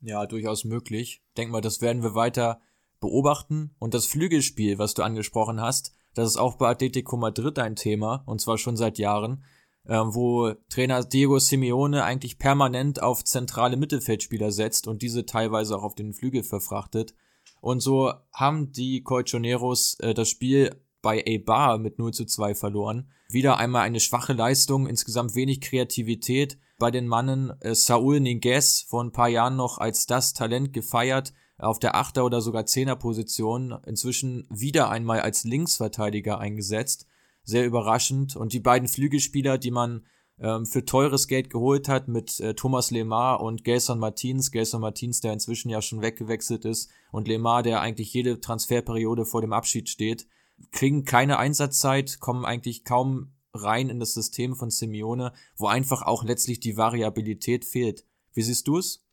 Ja, 0.00 0.26
durchaus 0.26 0.64
möglich. 0.64 1.22
Denk 1.36 1.50
mal, 1.50 1.60
das 1.60 1.80
werden 1.80 2.02
wir 2.02 2.14
weiter 2.14 2.60
beobachten. 3.00 3.74
Und 3.78 3.94
das 3.94 4.06
Flügelspiel, 4.06 4.78
was 4.78 4.94
du 4.94 5.02
angesprochen 5.02 5.60
hast, 5.60 5.94
das 6.14 6.30
ist 6.30 6.36
auch 6.36 6.56
bei 6.56 6.68
Atletico 6.68 7.16
Madrid 7.16 7.58
ein 7.58 7.76
Thema, 7.76 8.22
und 8.26 8.40
zwar 8.40 8.58
schon 8.58 8.76
seit 8.76 8.98
Jahren, 8.98 9.44
äh, 9.84 9.96
wo 9.96 10.52
Trainer 10.68 11.02
Diego 11.04 11.38
Simeone 11.38 12.04
eigentlich 12.04 12.38
permanent 12.38 13.02
auf 13.02 13.24
zentrale 13.24 13.76
Mittelfeldspieler 13.76 14.52
setzt 14.52 14.86
und 14.86 15.02
diese 15.02 15.26
teilweise 15.26 15.76
auch 15.76 15.82
auf 15.82 15.94
den 15.94 16.12
Flügel 16.12 16.42
verfrachtet. 16.42 17.14
Und 17.62 17.78
so 17.78 18.12
haben 18.32 18.72
die 18.72 19.02
Colchoneros 19.04 19.94
äh, 20.00 20.14
das 20.14 20.28
Spiel 20.28 20.74
bei 21.00 21.24
A-Bar 21.24 21.78
mit 21.78 21.96
0 21.96 22.12
zu 22.12 22.24
2 22.26 22.56
verloren. 22.56 23.08
Wieder 23.30 23.56
einmal 23.56 23.82
eine 23.82 24.00
schwache 24.00 24.32
Leistung, 24.32 24.88
insgesamt 24.88 25.36
wenig 25.36 25.60
Kreativität 25.60 26.58
bei 26.80 26.90
den 26.90 27.06
Mannen. 27.06 27.52
Äh, 27.60 27.76
Saul 27.76 28.18
Ninguez 28.18 28.84
vor 28.88 29.02
ein 29.02 29.12
paar 29.12 29.28
Jahren 29.28 29.54
noch 29.54 29.78
als 29.78 30.06
das 30.06 30.34
Talent 30.34 30.72
gefeiert, 30.72 31.32
auf 31.56 31.78
der 31.78 31.94
Achter- 31.94 32.24
oder 32.24 32.40
sogar 32.40 32.66
Zehner-Position, 32.66 33.78
inzwischen 33.86 34.44
wieder 34.50 34.90
einmal 34.90 35.20
als 35.20 35.44
Linksverteidiger 35.44 36.40
eingesetzt. 36.40 37.06
Sehr 37.44 37.64
überraschend. 37.64 38.34
Und 38.34 38.52
die 38.52 38.60
beiden 38.60 38.88
Flügelspieler, 38.88 39.56
die 39.56 39.70
man 39.70 40.04
ähm, 40.42 40.66
für 40.66 40.84
teures 40.84 41.28
Geld 41.28 41.50
geholt 41.50 41.88
hat 41.88 42.08
mit 42.08 42.40
äh, 42.40 42.54
Thomas 42.54 42.90
Lemar 42.90 43.40
und 43.40 43.62
Gelson 43.62 44.00
Martins. 44.00 44.50
Gelson 44.50 44.80
Martins, 44.80 45.20
der 45.20 45.32
inzwischen 45.32 45.70
ja 45.70 45.80
schon 45.80 46.02
weggewechselt 46.02 46.64
ist 46.64 46.90
und 47.12 47.28
Lemar, 47.28 47.62
der 47.62 47.80
eigentlich 47.80 48.12
jede 48.12 48.40
Transferperiode 48.40 49.24
vor 49.24 49.40
dem 49.40 49.52
Abschied 49.52 49.88
steht, 49.88 50.26
kriegen 50.72 51.04
keine 51.04 51.38
Einsatzzeit, 51.38 52.18
kommen 52.18 52.44
eigentlich 52.44 52.84
kaum 52.84 53.32
rein 53.54 53.88
in 53.88 54.00
das 54.00 54.14
System 54.14 54.56
von 54.56 54.70
Simeone, 54.70 55.32
wo 55.56 55.68
einfach 55.68 56.02
auch 56.02 56.24
letztlich 56.24 56.58
die 56.58 56.76
Variabilität 56.76 57.64
fehlt. 57.64 58.04
Wie 58.34 58.42
siehst 58.42 58.66
du 58.66 58.78
es? 58.78 59.04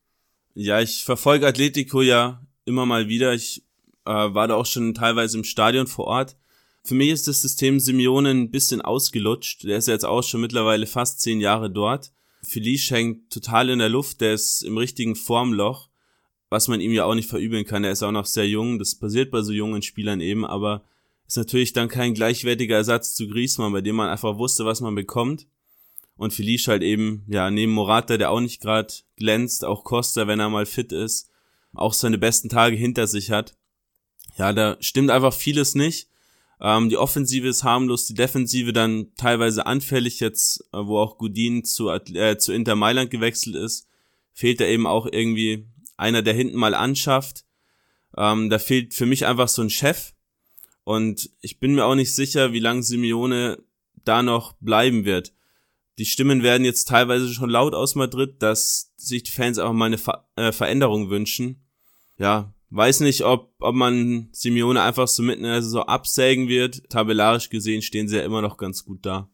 Ja, 0.55 0.81
ich 0.81 1.03
verfolge 1.03 1.45
Atletico 1.45 2.01
ja 2.01 2.41
immer 2.65 2.85
mal 2.85 3.07
wieder. 3.07 3.33
Ich 3.33 3.65
äh, 4.05 4.11
war 4.11 4.47
da 4.47 4.55
auch 4.55 4.65
schon 4.65 4.95
teilweise 4.95 5.37
im 5.37 5.43
Stadion 5.43 5.85
vor 5.85 6.05
Ort. 6.05 6.37
Für 6.89 6.95
mich 6.95 7.11
ist 7.11 7.27
das 7.27 7.43
System 7.43 7.79
Simeone 7.79 8.31
ein 8.31 8.49
bisschen 8.49 8.81
ausgelutscht. 8.81 9.63
Der 9.63 9.77
ist 9.77 9.87
jetzt 9.87 10.05
auch 10.05 10.23
schon 10.23 10.41
mittlerweile 10.41 10.87
fast 10.87 11.21
zehn 11.21 11.39
Jahre 11.39 11.69
dort. 11.69 12.11
Felice 12.41 12.89
hängt 12.89 13.29
total 13.29 13.69
in 13.69 13.77
der 13.77 13.89
Luft, 13.89 14.21
der 14.21 14.33
ist 14.33 14.63
im 14.63 14.75
richtigen 14.75 15.15
Formloch, 15.15 15.87
was 16.49 16.67
man 16.67 16.81
ihm 16.81 16.91
ja 16.91 17.05
auch 17.05 17.13
nicht 17.13 17.29
verübeln 17.29 17.63
kann. 17.63 17.83
Er 17.83 17.91
ist 17.91 18.01
auch 18.01 18.11
noch 18.11 18.25
sehr 18.25 18.49
jung, 18.49 18.79
das 18.79 18.95
passiert 18.95 19.29
bei 19.29 19.43
so 19.43 19.51
jungen 19.51 19.83
Spielern 19.83 20.19
eben, 20.19 20.43
aber 20.43 20.83
ist 21.27 21.37
natürlich 21.37 21.73
dann 21.73 21.89
kein 21.89 22.15
gleichwertiger 22.15 22.77
Ersatz 22.77 23.13
zu 23.13 23.27
Griezmann, 23.27 23.71
bei 23.71 23.81
dem 23.81 23.95
man 23.95 24.09
einfach 24.09 24.39
wusste, 24.39 24.65
was 24.65 24.81
man 24.81 24.95
bekommt. 24.95 25.45
Und 26.17 26.33
Felice 26.33 26.69
halt 26.69 26.81
eben, 26.81 27.23
ja, 27.27 27.51
neben 27.51 27.71
Morata, 27.71 28.17
der 28.17 28.31
auch 28.31 28.39
nicht 28.39 28.63
gerade 28.63 28.91
glänzt, 29.15 29.63
auch 29.63 29.83
Costa, 29.83 30.25
wenn 30.25 30.39
er 30.39 30.49
mal 30.49 30.65
fit 30.65 30.91
ist, 30.91 31.29
auch 31.71 31.93
seine 31.93 32.17
besten 32.17 32.49
Tage 32.49 32.75
hinter 32.75 33.05
sich 33.05 33.29
hat. 33.29 33.55
Ja, 34.39 34.53
da 34.53 34.75
stimmt 34.79 35.11
einfach 35.11 35.35
vieles 35.35 35.75
nicht. 35.75 36.09
Ähm, 36.61 36.89
die 36.89 36.97
Offensive 36.97 37.47
ist 37.47 37.63
harmlos, 37.63 38.05
die 38.05 38.13
Defensive 38.13 38.73
dann 38.73 39.13
teilweise 39.15 39.65
anfällig 39.65 40.19
jetzt, 40.19 40.61
äh, 40.73 40.77
wo 40.77 40.99
auch 40.99 41.17
Gudin 41.17 41.63
zu, 41.63 41.89
äh, 41.89 42.37
zu 42.37 42.51
Inter 42.51 42.75
Mailand 42.75 43.11
gewechselt 43.11 43.55
ist, 43.55 43.87
fehlt 44.33 44.59
da 44.59 44.65
eben 44.65 44.85
auch 44.85 45.05
irgendwie 45.05 45.67
einer, 45.97 46.21
der 46.21 46.33
hinten 46.33 46.57
mal 46.57 46.73
anschafft. 46.73 47.45
Ähm, 48.17 48.49
da 48.49 48.59
fehlt 48.59 48.93
für 48.93 49.05
mich 49.05 49.25
einfach 49.25 49.47
so 49.47 49.61
ein 49.61 49.69
Chef. 49.69 50.13
Und 50.83 51.29
ich 51.41 51.59
bin 51.59 51.75
mir 51.75 51.85
auch 51.85 51.95
nicht 51.95 52.13
sicher, 52.13 52.51
wie 52.51 52.59
lange 52.59 52.83
Simeone 52.83 53.61
da 54.03 54.23
noch 54.23 54.53
bleiben 54.59 55.05
wird. 55.05 55.33
Die 55.97 56.05
Stimmen 56.05 56.43
werden 56.43 56.65
jetzt 56.65 56.87
teilweise 56.87 57.31
schon 57.33 57.49
laut 57.49 57.75
aus 57.75 57.95
Madrid, 57.95 58.41
dass 58.41 58.93
sich 58.95 59.23
die 59.23 59.31
Fans 59.31 59.59
einfach 59.59 59.73
mal 59.73 59.85
eine 59.85 59.97
Ver 59.97 60.29
äh, 60.35 60.51
Veränderung 60.51 61.09
wünschen. 61.09 61.65
Ja, 62.17 62.53
Weiß 62.71 62.99
nicht, 62.99 63.23
ob, 63.23 63.53
ob 63.59 63.73
man 63.73 64.29
Simeone 64.31 64.81
einfach 64.81 65.07
so 65.07 65.23
mitten 65.23 65.43
in 65.43 65.51
der 65.51 65.63
Saison 65.63 65.83
absägen 65.83 66.47
wird. 66.47 66.89
Tabellarisch 66.89 67.49
gesehen 67.49 67.81
stehen 67.81 68.07
sie 68.07 68.17
ja 68.17 68.23
immer 68.23 68.41
noch 68.41 68.57
ganz 68.57 68.85
gut 68.85 69.05
da. 69.05 69.29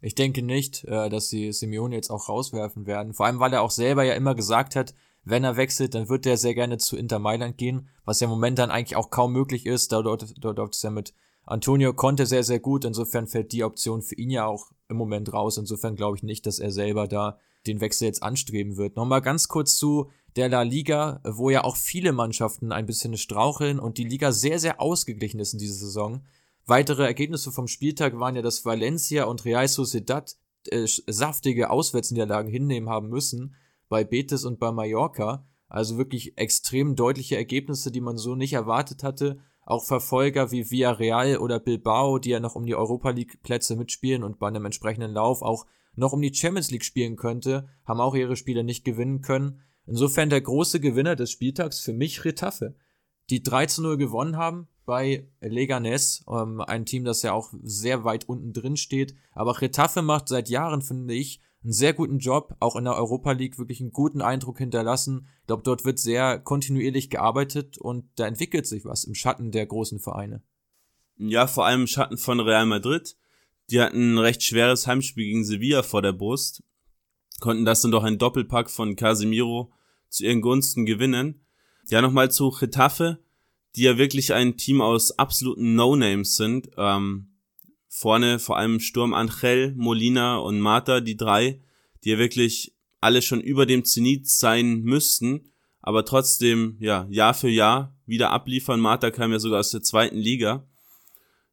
Ich 0.00 0.14
denke 0.14 0.42
nicht, 0.42 0.84
äh, 0.84 1.10
dass 1.10 1.28
sie 1.28 1.52
Simeone 1.52 1.94
jetzt 1.94 2.10
auch 2.10 2.28
rauswerfen 2.28 2.86
werden. 2.86 3.12
Vor 3.12 3.26
allem, 3.26 3.38
weil 3.38 3.52
er 3.52 3.62
auch 3.62 3.70
selber 3.70 4.04
ja 4.04 4.14
immer 4.14 4.34
gesagt 4.34 4.76
hat, 4.76 4.94
wenn 5.24 5.44
er 5.44 5.58
wechselt, 5.58 5.94
dann 5.94 6.08
wird 6.08 6.24
er 6.24 6.38
sehr 6.38 6.54
gerne 6.54 6.78
zu 6.78 6.96
Inter 6.96 7.18
Mailand 7.18 7.58
gehen, 7.58 7.88
was 8.06 8.20
ja 8.20 8.24
im 8.24 8.30
Moment 8.30 8.58
dann 8.58 8.70
eigentlich 8.70 8.96
auch 8.96 9.10
kaum 9.10 9.32
möglich 9.32 9.66
ist. 9.66 9.92
Da 9.92 10.00
dort, 10.00 10.34
dort, 10.38 10.58
dort 10.58 10.74
ist 10.74 10.84
er 10.84 10.90
mit 10.90 11.12
Antonio 11.44 11.92
Conte 11.92 12.24
sehr, 12.24 12.44
sehr 12.44 12.60
gut. 12.60 12.86
Insofern 12.86 13.26
fällt 13.26 13.52
die 13.52 13.64
Option 13.64 14.00
für 14.00 14.14
ihn 14.14 14.30
ja 14.30 14.46
auch 14.46 14.70
im 14.88 14.96
Moment 14.96 15.32
raus. 15.34 15.58
Insofern 15.58 15.96
glaube 15.96 16.16
ich 16.16 16.22
nicht, 16.22 16.46
dass 16.46 16.58
er 16.58 16.70
selber 16.70 17.06
da 17.06 17.38
den 17.66 17.80
Wechsel 17.80 18.06
jetzt 18.06 18.22
anstreben 18.22 18.76
wird. 18.76 18.96
Nochmal 18.96 19.20
ganz 19.20 19.48
kurz 19.48 19.76
zu 19.76 20.10
der 20.36 20.48
La 20.48 20.62
Liga, 20.62 21.20
wo 21.24 21.50
ja 21.50 21.64
auch 21.64 21.76
viele 21.76 22.12
Mannschaften 22.12 22.72
ein 22.72 22.86
bisschen 22.86 23.16
straucheln 23.16 23.78
und 23.78 23.98
die 23.98 24.04
Liga 24.04 24.32
sehr, 24.32 24.58
sehr 24.58 24.80
ausgeglichen 24.80 25.40
ist 25.40 25.52
in 25.52 25.58
dieser 25.58 25.74
Saison. 25.74 26.22
Weitere 26.66 27.04
Ergebnisse 27.04 27.50
vom 27.50 27.66
Spieltag 27.66 28.18
waren 28.18 28.36
ja, 28.36 28.42
dass 28.42 28.64
Valencia 28.64 29.24
und 29.24 29.44
Real 29.44 29.66
Sociedad 29.66 30.36
äh, 30.68 30.86
saftige 30.86 31.70
Auswärtsniederlagen 31.70 32.50
hinnehmen 32.50 32.88
haben 32.88 33.08
müssen 33.08 33.54
bei 33.88 34.04
Betis 34.04 34.44
und 34.44 34.58
bei 34.58 34.70
Mallorca. 34.70 35.46
Also 35.68 35.98
wirklich 35.98 36.36
extrem 36.36 36.96
deutliche 36.96 37.36
Ergebnisse, 37.36 37.90
die 37.90 38.00
man 38.00 38.18
so 38.18 38.34
nicht 38.34 38.52
erwartet 38.52 39.02
hatte. 39.02 39.40
Auch 39.64 39.84
Verfolger 39.84 40.50
wie 40.50 40.70
Villarreal 40.70 41.38
oder 41.38 41.60
Bilbao, 41.60 42.18
die 42.18 42.30
ja 42.30 42.40
noch 42.40 42.56
um 42.56 42.66
die 42.66 42.74
Europa 42.74 43.10
League 43.10 43.42
Plätze 43.42 43.76
mitspielen 43.76 44.24
und 44.24 44.38
bei 44.38 44.48
einem 44.48 44.64
entsprechenden 44.64 45.12
Lauf 45.12 45.42
auch 45.42 45.66
noch 45.94 46.12
um 46.12 46.22
die 46.22 46.34
Champions 46.34 46.70
League 46.70 46.84
spielen 46.84 47.16
könnte, 47.16 47.68
haben 47.84 48.00
auch 48.00 48.14
ihre 48.14 48.36
Spiele 48.36 48.64
nicht 48.64 48.84
gewinnen 48.84 49.20
können. 49.20 49.60
Insofern 49.86 50.30
der 50.30 50.40
große 50.40 50.80
Gewinner 50.80 51.16
des 51.16 51.30
Spieltags 51.30 51.80
für 51.80 51.92
mich 51.92 52.24
Retafe, 52.24 52.74
die 53.28 53.42
3 53.42 53.66
zu 53.66 53.82
0 53.82 53.96
gewonnen 53.96 54.36
haben 54.36 54.68
bei 54.84 55.28
Leganes, 55.40 56.24
ähm, 56.28 56.60
ein 56.60 56.84
Team, 56.84 57.04
das 57.04 57.22
ja 57.22 57.32
auch 57.32 57.52
sehr 57.62 58.04
weit 58.04 58.28
unten 58.28 58.52
drin 58.52 58.76
steht. 58.76 59.14
Aber 59.32 59.60
Retafe 59.60 60.02
macht 60.02 60.28
seit 60.28 60.48
Jahren, 60.48 60.82
finde 60.82 61.14
ich, 61.14 61.40
einen 61.62 61.72
sehr 61.72 61.92
guten 61.92 62.18
Job, 62.18 62.56
auch 62.58 62.76
in 62.76 62.84
der 62.84 62.96
Europa 62.96 63.32
League 63.32 63.58
wirklich 63.58 63.80
einen 63.80 63.92
guten 63.92 64.22
Eindruck 64.22 64.58
hinterlassen. 64.58 65.26
Ich 65.42 65.46
glaube, 65.46 65.62
dort 65.62 65.84
wird 65.84 65.98
sehr 65.98 66.38
kontinuierlich 66.38 67.10
gearbeitet 67.10 67.78
und 67.78 68.08
da 68.16 68.26
entwickelt 68.26 68.66
sich 68.66 68.84
was 68.84 69.04
im 69.04 69.14
Schatten 69.14 69.50
der 69.52 69.66
großen 69.66 70.00
Vereine. 70.00 70.42
Ja, 71.18 71.46
vor 71.46 71.66
allem 71.66 71.82
im 71.82 71.86
Schatten 71.86 72.16
von 72.16 72.40
Real 72.40 72.64
Madrid. 72.64 73.16
Die 73.70 73.80
hatten 73.80 74.14
ein 74.14 74.18
recht 74.18 74.42
schweres 74.42 74.86
Heimspiel 74.86 75.26
gegen 75.26 75.44
Sevilla 75.44 75.82
vor 75.82 76.02
der 76.02 76.12
Brust, 76.12 76.62
konnten 77.38 77.64
das 77.64 77.82
dann 77.82 77.90
doch 77.90 78.04
ein 78.04 78.18
Doppelpack 78.18 78.70
von 78.70 78.96
Casemiro 78.96 79.72
zu 80.08 80.24
ihren 80.24 80.40
Gunsten 80.40 80.86
gewinnen. 80.86 81.44
Ja, 81.88 82.02
nochmal 82.02 82.30
zu 82.30 82.50
Getafe, 82.50 83.18
die 83.76 83.82
ja 83.82 83.98
wirklich 83.98 84.32
ein 84.32 84.56
Team 84.56 84.80
aus 84.80 85.18
absoluten 85.18 85.74
No-Names 85.74 86.36
sind. 86.36 86.70
Ähm, 86.76 87.28
vorne 87.88 88.38
vor 88.38 88.56
allem 88.56 88.80
Sturm 88.80 89.14
Angel, 89.14 89.72
Molina 89.76 90.38
und 90.38 90.60
Mata, 90.60 91.00
die 91.00 91.16
drei, 91.16 91.60
die 92.04 92.10
ja 92.10 92.18
wirklich 92.18 92.74
alle 93.00 93.22
schon 93.22 93.40
über 93.40 93.66
dem 93.66 93.84
Zenit 93.84 94.28
sein 94.28 94.82
müssten, 94.82 95.50
aber 95.80 96.04
trotzdem, 96.04 96.76
ja, 96.78 97.06
Jahr 97.10 97.34
für 97.34 97.48
Jahr 97.48 97.96
wieder 98.04 98.30
abliefern. 98.30 98.80
Mata 98.80 99.10
kam 99.10 99.32
ja 99.32 99.38
sogar 99.38 99.60
aus 99.60 99.70
der 99.70 99.82
zweiten 99.82 100.18
Liga. 100.18 100.66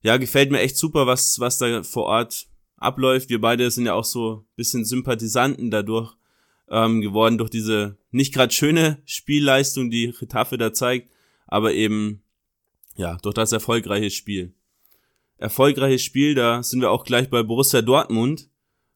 Ja, 0.08 0.18
gefällt 0.18 0.52
mir 0.52 0.60
echt 0.60 0.78
super, 0.78 1.06
was, 1.06 1.40
was 1.40 1.58
da 1.58 1.84
vor 1.84 2.06
Ort 2.06 2.48
abläuft. 2.78 3.30
Wir 3.30 3.42
beide 3.42 3.70
sind 3.70 3.86
ja 3.86 3.94
auch 3.94 4.06
so 4.06 4.46
bisschen 4.56 4.86
Sympathisanten 4.86 5.70
dadurch 5.70 6.16
ähm, 6.70 7.02
geworden, 7.02 7.38
durch 7.38 7.50
diese 7.50 7.98
nicht 8.12 8.34
gerade 8.34 8.54
schöne 8.54 9.02
Spielleistung, 9.06 9.90
die 9.90 10.06
Retafe 10.06 10.58
da 10.58 10.74
zeigt, 10.74 11.12
aber 11.46 11.74
eben, 11.74 12.24
ja, 12.96 13.18
durch 13.22 13.36
das 13.36 13.52
erfolgreiche 13.52 14.10
Spiel 14.10 14.54
erfolgreiches 15.38 16.02
Spiel, 16.02 16.36
da 16.36 16.64
sind 16.64 16.82
wir 16.82 16.92
auch 16.92 17.04
gleich 17.04 17.30
bei 17.30 17.44
Borussia 17.44 17.82
Dortmund. 17.82 18.50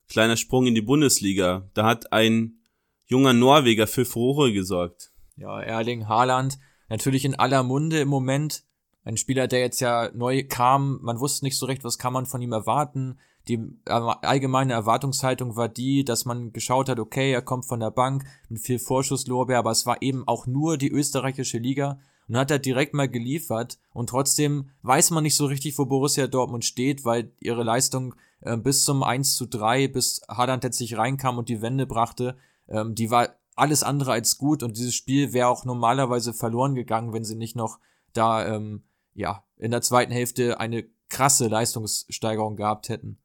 Kleiner 0.10 0.38
Sprung 0.38 0.68
in 0.68 0.76
die 0.76 0.82
Bundesliga. 0.82 1.70
Da 1.74 1.86
hat 1.86 2.12
ein 2.12 2.60
junger 3.06 3.34
Norweger 3.34 3.88
für 3.88 4.06
Furore 4.06 4.52
gesorgt. 4.52 5.12
Ja, 5.38 5.62
Erling 5.62 6.08
Haaland, 6.08 6.60
natürlich 6.90 7.26
in 7.26 7.36
aller 7.36 7.64
Munde 7.64 8.00
im 8.00 8.10
Moment. 8.10 8.64
Ein 9.04 9.18
Spieler, 9.18 9.48
der 9.48 9.60
jetzt 9.60 9.80
ja 9.80 10.12
neu 10.14 10.44
kam, 10.48 11.00
man 11.02 11.20
wusste 11.20 11.46
nicht 11.46 11.58
so 11.58 11.66
recht, 11.66 11.84
was 11.84 11.98
kann 11.98 12.14
man 12.14 12.26
von 12.26 12.42
ihm 12.42 12.52
erwarten. 12.52 13.18
Die 13.48 13.60
allgemeine 13.86 14.74
Erwartungshaltung 14.74 15.56
war 15.56 15.68
die, 15.68 16.06
dass 16.06 16.26
man 16.26 16.54
geschaut 16.54 16.90
hat, 16.90 17.00
okay, 17.00 17.32
er 17.32 17.42
kommt 17.42 17.66
von 17.66 17.80
der 17.80 17.90
Bank 17.90 18.24
mit 18.50 18.62
viel 18.62 18.78
Vorschusslorbeer, 18.78 19.58
aber 19.58 19.72
es 19.72 19.88
war 19.88 20.02
eben 20.04 20.28
auch 20.28 20.46
nur 20.46 20.78
die 20.78 20.92
österreichische 20.92 21.58
Liga. 21.58 22.00
Und 22.28 22.38
hat 22.38 22.52
er 22.52 22.60
direkt 22.60 22.94
mal 22.94 23.10
geliefert. 23.10 23.78
Und 23.92 24.10
trotzdem 24.10 24.70
weiß 24.84 25.12
man 25.12 25.24
nicht 25.24 25.36
so 25.36 25.48
richtig, 25.48 25.78
wo 25.78 25.86
Borussia 25.86 26.28
Dortmund 26.28 26.64
steht, 26.64 27.04
weil 27.04 27.34
ihre 27.42 27.64
Leistung 27.64 28.16
äh, 28.40 28.56
bis 28.56 28.86
zum 28.86 29.04
1 29.04 29.36
zu 29.36 29.48
3, 29.48 29.90
bis 29.90 30.22
Haaland 30.30 30.64
letztlich 30.64 30.96
reinkam 30.96 31.38
und 31.38 31.50
die 31.50 31.62
Wende 31.62 31.86
brachte, 31.86 32.38
ähm, 32.70 32.96
die 32.96 33.12
war 33.12 33.36
alles 33.56 33.84
andere 33.84 34.14
als 34.14 34.38
gut. 34.38 34.64
Und 34.64 34.78
dieses 34.78 34.96
Spiel 34.96 35.34
wäre 35.34 35.50
auch 35.50 35.66
normalerweise 35.66 36.34
verloren 36.34 36.74
gegangen, 36.74 37.12
wenn 37.12 37.26
sie 37.26 37.36
nicht 37.36 37.58
noch 37.58 37.80
da 38.14 38.46
ähm, 38.46 38.84
ja 39.14 39.44
in 39.58 39.72
der 39.72 39.82
zweiten 39.82 40.12
Hälfte 40.12 40.60
eine 40.60 40.86
krasse 41.10 41.48
Leistungssteigerung 41.48 42.56
gehabt 42.56 42.90
hätten. 42.90 43.18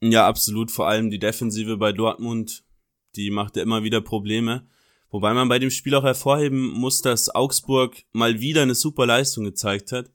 Ja, 0.00 0.26
absolut. 0.26 0.70
Vor 0.70 0.88
allem 0.88 1.10
die 1.10 1.18
Defensive 1.18 1.76
bei 1.76 1.92
Dortmund, 1.92 2.64
die 3.16 3.30
machte 3.30 3.60
immer 3.60 3.82
wieder 3.82 4.00
Probleme. 4.00 4.66
Wobei 5.10 5.34
man 5.34 5.48
bei 5.48 5.58
dem 5.58 5.70
Spiel 5.70 5.94
auch 5.94 6.04
hervorheben 6.04 6.68
muss, 6.68 7.02
dass 7.02 7.34
Augsburg 7.34 7.96
mal 8.12 8.40
wieder 8.40 8.62
eine 8.62 8.74
super 8.74 9.06
Leistung 9.06 9.44
gezeigt 9.44 9.92
hat 9.92 10.10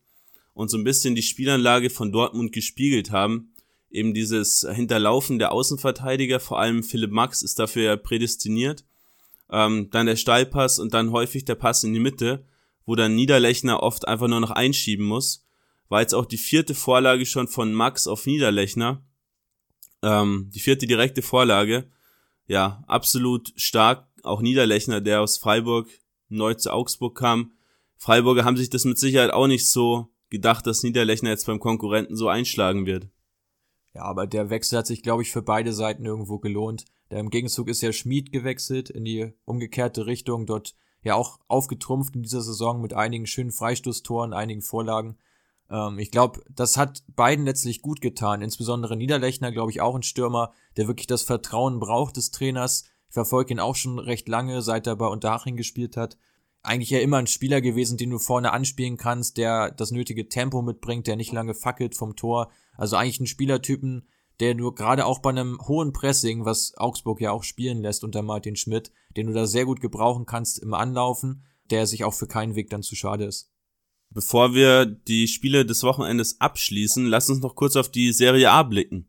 und 0.53 0.69
so 0.69 0.77
ein 0.77 0.85
bisschen 0.85 1.15
die 1.15 1.21
Spielanlage 1.21 1.89
von 1.89 2.11
Dortmund 2.11 2.53
gespiegelt 2.53 3.11
haben. 3.11 3.53
Eben 3.89 4.13
dieses 4.13 4.65
Hinterlaufen 4.69 5.37
der 5.37 5.51
Außenverteidiger, 5.51 6.39
vor 6.39 6.59
allem 6.59 6.81
Philipp 6.81 7.11
Max 7.11 7.41
ist 7.41 7.59
dafür 7.59 7.83
ja 7.83 7.97
prädestiniert. 7.97 8.85
Ähm, 9.49 9.89
dann 9.91 10.07
der 10.07 10.15
Steilpass 10.15 10.79
und 10.79 10.93
dann 10.93 11.11
häufig 11.11 11.45
der 11.45 11.55
Pass 11.55 11.83
in 11.83 11.93
die 11.93 11.99
Mitte, 11.99 12.45
wo 12.85 12.95
dann 12.95 13.15
Niederlechner 13.15 13.81
oft 13.81 14.07
einfach 14.07 14.27
nur 14.27 14.39
noch 14.39 14.51
einschieben 14.51 15.05
muss. 15.05 15.45
War 15.89 16.01
jetzt 16.01 16.13
auch 16.13 16.25
die 16.25 16.37
vierte 16.37 16.75
Vorlage 16.75 17.25
schon 17.25 17.47
von 17.47 17.73
Max 17.73 18.07
auf 18.07 18.25
Niederlechner. 18.25 19.03
Ähm, 20.01 20.49
die 20.53 20.59
vierte 20.59 20.87
direkte 20.87 21.21
Vorlage. 21.21 21.89
Ja, 22.47 22.83
absolut 22.87 23.53
stark 23.55 24.07
auch 24.23 24.41
Niederlechner, 24.41 25.01
der 25.01 25.21
aus 25.21 25.37
Freiburg 25.37 25.87
neu 26.29 26.53
zu 26.55 26.71
Augsburg 26.71 27.17
kam. 27.17 27.51
Freiburger 27.97 28.43
haben 28.43 28.57
sich 28.57 28.69
das 28.69 28.85
mit 28.85 28.99
Sicherheit 28.99 29.31
auch 29.31 29.47
nicht 29.47 29.67
so 29.67 30.09
gedacht, 30.29 30.67
dass 30.67 30.83
Niederlechner 30.83 31.29
jetzt 31.29 31.45
beim 31.45 31.59
Konkurrenten 31.59 32.15
so 32.15 32.27
einschlagen 32.27 32.85
wird. 32.85 33.07
Ja, 33.93 34.03
aber 34.03 34.27
der 34.27 34.49
Wechsel 34.49 34.77
hat 34.77 34.87
sich, 34.87 35.01
glaube 35.03 35.23
ich, 35.23 35.31
für 35.31 35.41
beide 35.41 35.71
Seiten 35.71 36.05
irgendwo 36.05 36.39
gelohnt. 36.39 36.85
Da 37.09 37.17
im 37.17 37.29
Gegenzug 37.29 37.69
ist 37.69 37.81
ja 37.81 37.93
Schmied 37.93 38.31
gewechselt 38.31 38.89
in 38.89 39.05
die 39.05 39.33
umgekehrte 39.45 40.05
Richtung, 40.05 40.45
dort 40.45 40.75
ja 41.05 41.15
auch 41.15 41.39
aufgetrumpft 41.47 42.15
in 42.15 42.23
dieser 42.23 42.41
Saison 42.41 42.81
mit 42.81 42.93
einigen 42.93 43.27
schönen 43.27 43.51
Freistoßtoren, 43.51 44.33
einigen 44.33 44.61
Vorlagen. 44.61 45.17
Ähm, 45.69 45.99
ich 45.99 46.11
glaube, 46.11 46.43
das 46.49 46.77
hat 46.77 47.03
beiden 47.15 47.45
letztlich 47.45 47.81
gut 47.81 48.01
getan. 48.01 48.41
Insbesondere 48.41 48.97
Niederlechner, 48.97 49.51
glaube 49.51 49.71
ich, 49.71 49.81
auch 49.81 49.95
ein 49.95 50.03
Stürmer, 50.03 50.51
der 50.77 50.87
wirklich 50.87 51.07
das 51.07 51.21
Vertrauen 51.21 51.79
braucht 51.79 52.17
des 52.17 52.31
Trainers, 52.31 52.85
verfolge 53.07 53.53
ihn 53.53 53.59
auch 53.59 53.75
schon 53.75 53.99
recht 53.99 54.27
lange, 54.27 54.61
seit 54.61 54.87
er 54.87 54.95
bei 54.95 55.07
Unterhaching 55.07 55.55
gespielt 55.55 55.95
hat. 55.95 56.17
Eigentlich 56.63 56.89
ja 56.89 56.99
immer 56.99 57.17
ein 57.17 57.27
Spieler 57.27 57.61
gewesen, 57.61 57.97
den 57.97 58.09
du 58.09 58.17
vorne 58.17 58.51
anspielen 58.51 58.97
kannst, 58.97 59.37
der 59.37 59.69
das 59.69 59.91
nötige 59.91 60.27
Tempo 60.27 60.63
mitbringt, 60.63 61.05
der 61.05 61.15
nicht 61.15 61.31
lange 61.31 61.53
fackelt 61.53 61.95
vom 61.95 62.15
Tor. 62.15 62.51
Also 62.75 62.95
eigentlich 62.95 63.19
ein 63.19 63.27
Spielertypen, 63.27 64.07
der 64.39 64.55
nur 64.55 64.75
gerade 64.75 65.05
auch 65.05 65.19
bei 65.19 65.29
einem 65.29 65.59
hohen 65.67 65.93
Pressing, 65.93 66.45
was 66.45 66.73
Augsburg 66.77 67.21
ja 67.21 67.31
auch 67.31 67.43
spielen 67.43 67.81
lässt 67.81 68.03
unter 68.03 68.21
Martin 68.21 68.55
Schmidt, 68.55 68.91
den 69.15 69.27
du 69.27 69.33
da 69.33 69.47
sehr 69.47 69.65
gut 69.65 69.81
gebrauchen 69.81 70.25
kannst 70.25 70.59
im 70.59 70.73
Anlaufen, 70.73 71.43
der 71.69 71.87
sich 71.87 72.03
auch 72.03 72.13
für 72.13 72.27
keinen 72.27 72.55
Weg 72.55 72.69
dann 72.69 72.83
zu 72.83 72.95
schade 72.95 73.25
ist. 73.25 73.51
Bevor 74.09 74.53
wir 74.53 74.85
die 74.85 75.27
Spiele 75.27 75.65
des 75.65 75.83
Wochenendes 75.83 76.39
abschließen, 76.39 77.05
lass 77.05 77.29
uns 77.29 77.41
noch 77.41 77.55
kurz 77.55 77.75
auf 77.75 77.89
die 77.89 78.13
Serie 78.13 78.51
A 78.51 78.63
blicken. 78.63 79.07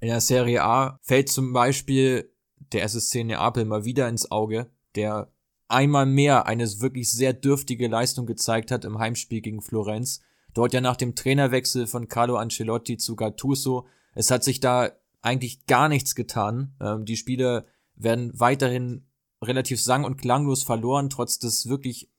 In 0.00 0.08
der 0.08 0.20
Serie 0.20 0.62
A 0.62 0.98
fällt 1.02 1.28
zum 1.28 1.52
Beispiel 1.52 2.32
der 2.72 2.84
SSC 2.84 3.24
Neapel 3.24 3.64
mal 3.64 3.84
wieder 3.84 4.08
ins 4.08 4.30
Auge, 4.30 4.70
der 4.94 5.32
einmal 5.68 6.06
mehr 6.06 6.46
eine 6.46 6.80
wirklich 6.80 7.10
sehr 7.10 7.32
dürftige 7.32 7.88
Leistung 7.88 8.26
gezeigt 8.26 8.70
hat 8.70 8.84
im 8.84 8.98
Heimspiel 8.98 9.40
gegen 9.40 9.62
Florenz. 9.62 10.20
Dort 10.54 10.72
ja 10.72 10.80
nach 10.80 10.96
dem 10.96 11.14
Trainerwechsel 11.14 11.86
von 11.86 12.08
Carlo 12.08 12.36
Ancelotti 12.36 12.96
zu 12.96 13.16
Gattuso. 13.16 13.86
Es 14.16 14.30
hat 14.30 14.42
sich 14.42 14.60
da 14.60 14.90
eigentlich 15.20 15.66
gar 15.66 15.88
nichts 15.88 16.14
getan. 16.14 16.74
Ähm, 16.80 17.04
die 17.04 17.16
Spiele 17.16 17.66
werden 17.94 18.32
weiterhin 18.34 19.06
relativ 19.42 19.80
sang- 19.80 20.04
und 20.04 20.16
klanglos 20.16 20.62
verloren, 20.62 21.10
trotz 21.10 21.38
des 21.38 21.68
wirklich 21.68 22.10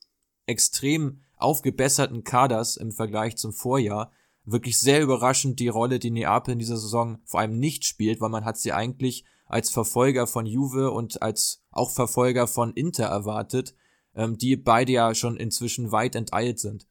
extrem 0.46 1.22
aufgebesserten 1.36 2.24
Kaders 2.24 2.78
im 2.78 2.92
Vergleich 2.92 3.36
zum 3.36 3.52
Vorjahr. 3.52 4.12
Wirklich 4.46 4.78
sehr 4.78 5.02
überraschend 5.02 5.60
die 5.60 5.68
Rolle, 5.68 6.00
die 6.00 6.12
Neapel 6.12 6.54
in 6.54 6.60
dieser 6.60 6.78
Saison 6.78 7.18
vor 7.26 7.40
allem 7.40 7.60
nicht 7.60 7.84
spielt, 7.84 8.22
weil 8.22 8.30
man 8.30 8.46
hat 8.46 8.58
sie 8.58 8.72
eigentlich 8.72 9.26
als 9.48 9.72
Verfolger 9.72 10.28
von 10.28 10.46
Juve 10.46 10.92
und 10.92 11.22
als 11.22 11.64
auch 11.72 11.92
Verfolger 11.92 12.48
von 12.48 12.74
Inter 12.74 13.06
erwartet, 13.06 13.74
ähm, 14.16 14.38
die 14.38 14.56
beide 14.56 14.92
ja 14.92 15.16
schon 15.16 15.36
inzwischen 15.36 15.92
weit 15.92 16.16
enteilt 16.16 16.60
sind. 16.60 16.88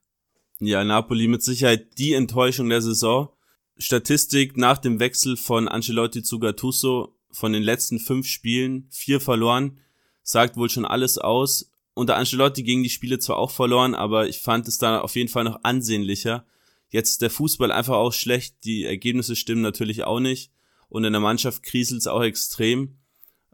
Ja, 0.58 0.82
Napoli 0.84 1.28
mit 1.28 1.42
Sicherheit 1.42 1.96
die 1.98 2.14
Enttäuschung 2.14 2.68
der 2.68 2.82
Saison. 2.82 3.28
Statistik 3.78 4.56
nach 4.56 4.78
dem 4.78 4.98
Wechsel 5.00 5.36
von 5.36 5.68
Ancelotti 5.68 6.22
zu 6.22 6.38
Gattuso 6.38 7.14
von 7.30 7.52
den 7.52 7.62
letzten 7.62 7.98
fünf 7.98 8.26
Spielen, 8.26 8.86
vier 8.90 9.20
verloren, 9.20 9.78
sagt 10.22 10.56
wohl 10.56 10.70
schon 10.70 10.86
alles 10.86 11.18
aus. 11.18 11.70
Unter 11.94 12.16
Ancelotti 12.16 12.62
gingen 12.62 12.82
die 12.82 12.90
Spiele 12.90 13.18
zwar 13.18 13.36
auch 13.36 13.50
verloren, 13.50 13.94
aber 13.94 14.28
ich 14.28 14.40
fand 14.40 14.66
es 14.68 14.78
da 14.78 15.00
auf 15.00 15.14
jeden 15.16 15.28
Fall 15.28 15.44
noch 15.44 15.60
ansehnlicher. 15.62 16.46
Jetzt 16.88 17.10
ist 17.10 17.22
der 17.22 17.30
Fußball 17.30 17.72
einfach 17.72 17.96
auch 17.96 18.12
schlecht, 18.12 18.64
die 18.64 18.84
Ergebnisse 18.84 19.36
stimmen 19.36 19.62
natürlich 19.62 20.04
auch 20.04 20.20
nicht 20.20 20.50
und 20.88 21.04
in 21.04 21.12
der 21.12 21.20
Mannschaft 21.20 21.62
kriselt 21.62 22.00
es 22.00 22.06
auch 22.06 22.22
extrem. 22.22 22.96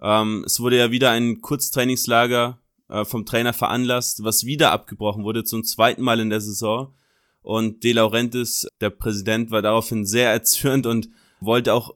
Ähm, 0.00 0.44
es 0.46 0.60
wurde 0.60 0.78
ja 0.78 0.90
wieder 0.90 1.10
ein 1.10 1.40
Kurztrainingslager 1.40 2.58
äh, 2.88 3.04
vom 3.04 3.24
Trainer 3.24 3.52
veranlasst, 3.52 4.22
was 4.22 4.44
wieder 4.44 4.70
abgebrochen 4.70 5.24
wurde 5.24 5.44
zum 5.44 5.64
zweiten 5.64 6.02
Mal 6.02 6.20
in 6.20 6.30
der 6.30 6.40
Saison. 6.40 6.94
Und 7.42 7.82
De 7.84 7.92
Laurentiis, 7.92 8.68
der 8.80 8.90
Präsident, 8.90 9.50
war 9.50 9.62
daraufhin 9.62 10.06
sehr 10.06 10.30
erzürnt 10.30 10.86
und 10.86 11.08
wollte 11.40 11.74
auch 11.74 11.94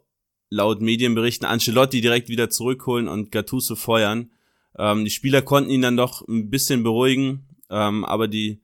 laut 0.51 0.81
Medienberichten 0.81 1.47
Ancelotti 1.47 2.01
direkt 2.01 2.29
wieder 2.29 2.51
zurückholen 2.51 3.09
und 3.09 3.31
Gattuso 3.31 3.77
feuern. 3.77 4.31
Ähm, 4.79 5.05
die 5.05 5.11
Spieler 5.11 5.43
konnten 5.43 5.71
ihn 5.71 5.83
dann 5.83 5.97
doch 5.97 6.27
ein 6.27 6.51
bisschen 6.51 6.83
beruhigen, 6.83 7.47
ähm, 7.71 8.05
aber 8.05 8.29
die 8.29 8.61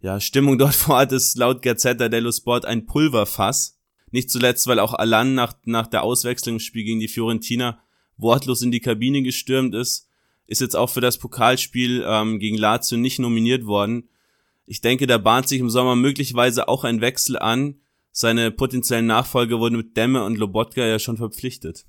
ja, 0.00 0.20
Stimmung 0.20 0.58
dort 0.58 0.74
vor 0.74 0.96
Ort 0.96 1.12
ist 1.12 1.36
laut 1.36 1.62
Gazzetta 1.62 2.08
dello 2.08 2.32
Sport 2.32 2.64
ein 2.64 2.86
Pulverfass. 2.86 3.78
Nicht 4.10 4.30
zuletzt, 4.30 4.66
weil 4.66 4.78
auch 4.78 4.94
Alan 4.94 5.34
nach, 5.34 5.54
nach 5.64 5.86
der 5.86 6.02
Auswechslung 6.02 6.56
im 6.56 6.60
Spiel 6.60 6.84
gegen 6.84 7.00
die 7.00 7.08
Fiorentina 7.08 7.80
wortlos 8.16 8.62
in 8.62 8.70
die 8.70 8.80
Kabine 8.80 9.22
gestürmt 9.22 9.74
ist. 9.74 10.08
Ist 10.46 10.60
jetzt 10.60 10.76
auch 10.76 10.88
für 10.88 11.00
das 11.00 11.18
Pokalspiel 11.18 12.04
ähm, 12.06 12.38
gegen 12.38 12.56
Lazio 12.56 12.96
nicht 12.96 13.18
nominiert 13.18 13.66
worden. 13.66 14.08
Ich 14.66 14.80
denke, 14.80 15.06
da 15.06 15.18
bahnt 15.18 15.48
sich 15.48 15.60
im 15.60 15.70
Sommer 15.70 15.96
möglicherweise 15.96 16.68
auch 16.68 16.84
ein 16.84 17.00
Wechsel 17.00 17.38
an. 17.38 17.80
Seine 18.10 18.50
potenziellen 18.50 19.06
Nachfolger 19.06 19.60
wurden 19.60 19.76
mit 19.76 19.96
Demme 19.96 20.24
und 20.24 20.38
Lobotka 20.38 20.84
ja 20.84 20.98
schon 20.98 21.16
verpflichtet. 21.16 21.86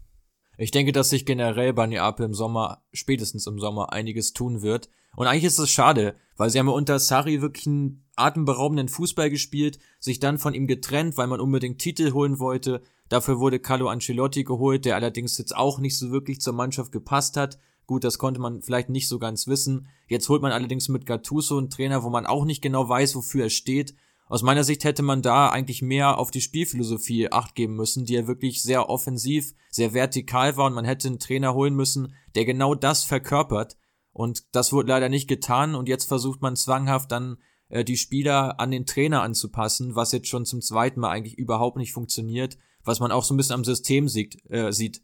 Ich 0.60 0.72
denke, 0.72 0.92
dass 0.92 1.10
sich 1.10 1.26
generell 1.26 1.74
bei 1.74 1.88
Neapel 1.88 2.26
im 2.26 2.34
Sommer, 2.34 2.84
spätestens 2.94 3.48
im 3.48 3.60
Sommer, 3.60 3.94
einiges 3.94 4.34
tun 4.34 4.62
wird. 4.62 4.90
Und 5.16 5.26
eigentlich 5.26 5.46
ist 5.46 5.60
es 5.60 5.72
schade, 5.72 6.16
weil 6.36 6.50
sie 6.50 6.60
haben 6.60 6.68
unter 6.68 7.00
Sarri 7.00 7.42
wirklich 7.42 7.66
einen 7.66 8.06
atemberaubenden 8.16 8.88
Fußball 8.88 9.30
gespielt, 9.30 9.80
sich 10.00 10.20
dann 10.20 10.38
von 10.38 10.54
ihm 10.54 10.68
getrennt, 10.68 11.18
weil 11.18 11.28
man 11.28 11.40
unbedingt 11.40 11.80
Titel 11.80 12.12
holen 12.14 12.40
wollte. 12.40 12.84
Dafür 13.10 13.40
wurde 13.40 13.60
Carlo 13.60 13.88
Ancelotti 13.88 14.44
geholt, 14.44 14.86
der 14.86 14.96
allerdings 14.96 15.38
jetzt 15.38 15.56
auch 15.56 15.80
nicht 15.80 15.98
so 15.98 16.12
wirklich 16.12 16.42
zur 16.42 16.54
Mannschaft 16.54 16.92
gepasst 16.92 17.38
hat. 17.38 17.58
Gut, 17.88 18.04
das 18.04 18.20
konnte 18.20 18.40
man 18.40 18.62
vielleicht 18.62 18.90
nicht 18.90 19.08
so 19.08 19.18
ganz 19.18 19.48
wissen. 19.48 19.88
Jetzt 20.08 20.28
holt 20.30 20.42
man 20.42 20.52
allerdings 20.52 20.90
mit 20.90 21.06
Gattuso 21.06 21.58
einen 21.58 21.70
Trainer, 21.70 22.04
wo 22.04 22.10
man 22.10 22.26
auch 22.26 22.46
nicht 22.46 22.62
genau 22.62 22.88
weiß, 22.88 23.16
wofür 23.16 23.46
er 23.46 23.50
steht. 23.50 23.96
Aus 24.28 24.44
meiner 24.44 24.66
Sicht 24.66 24.84
hätte 24.84 25.04
man 25.04 25.22
da 25.22 25.50
eigentlich 25.50 25.82
mehr 25.82 26.18
auf 26.18 26.30
die 26.30 26.42
Spielphilosophie 26.42 27.32
acht 27.32 27.56
geben 27.56 27.76
müssen, 27.76 28.04
die 28.04 28.14
ja 28.14 28.28
wirklich 28.28 28.62
sehr 28.62 28.90
offensiv, 28.90 29.54
sehr 29.70 29.94
vertikal 29.94 30.58
war 30.58 30.66
und 30.66 30.74
man 30.74 30.84
hätte 30.84 31.08
einen 31.08 31.20
Trainer 31.20 31.54
holen 31.54 31.76
müssen, 31.76 32.14
der 32.36 32.44
genau 32.44 32.76
das 32.76 33.06
verkörpert. 33.06 33.78
Und 34.12 34.44
das 34.54 34.74
wurde 34.74 34.90
leider 34.90 35.08
nicht 35.08 35.30
getan 35.30 35.74
und 35.74 35.88
jetzt 35.88 36.06
versucht 36.06 36.42
man 36.42 36.58
zwanghaft 36.58 37.10
dann 37.12 37.38
äh, 37.70 37.86
die 37.86 37.96
Spieler 37.96 38.60
an 38.60 38.72
den 38.72 38.86
Trainer 38.86 39.22
anzupassen, 39.22 39.96
was 39.96 40.12
jetzt 40.12 40.28
schon 40.28 40.46
zum 40.46 40.62
zweiten 40.62 41.00
Mal 41.00 41.12
eigentlich 41.12 41.38
überhaupt 41.38 41.78
nicht 41.78 41.94
funktioniert, 41.94 42.58
was 42.84 43.00
man 43.00 43.12
auch 43.14 43.24
so 43.24 43.34
ein 43.34 43.38
bisschen 43.38 43.56
am 43.56 43.64
System 43.64 44.10
sieht. 44.10 44.44
Äh, 44.50 44.74
sieht. 44.74 45.02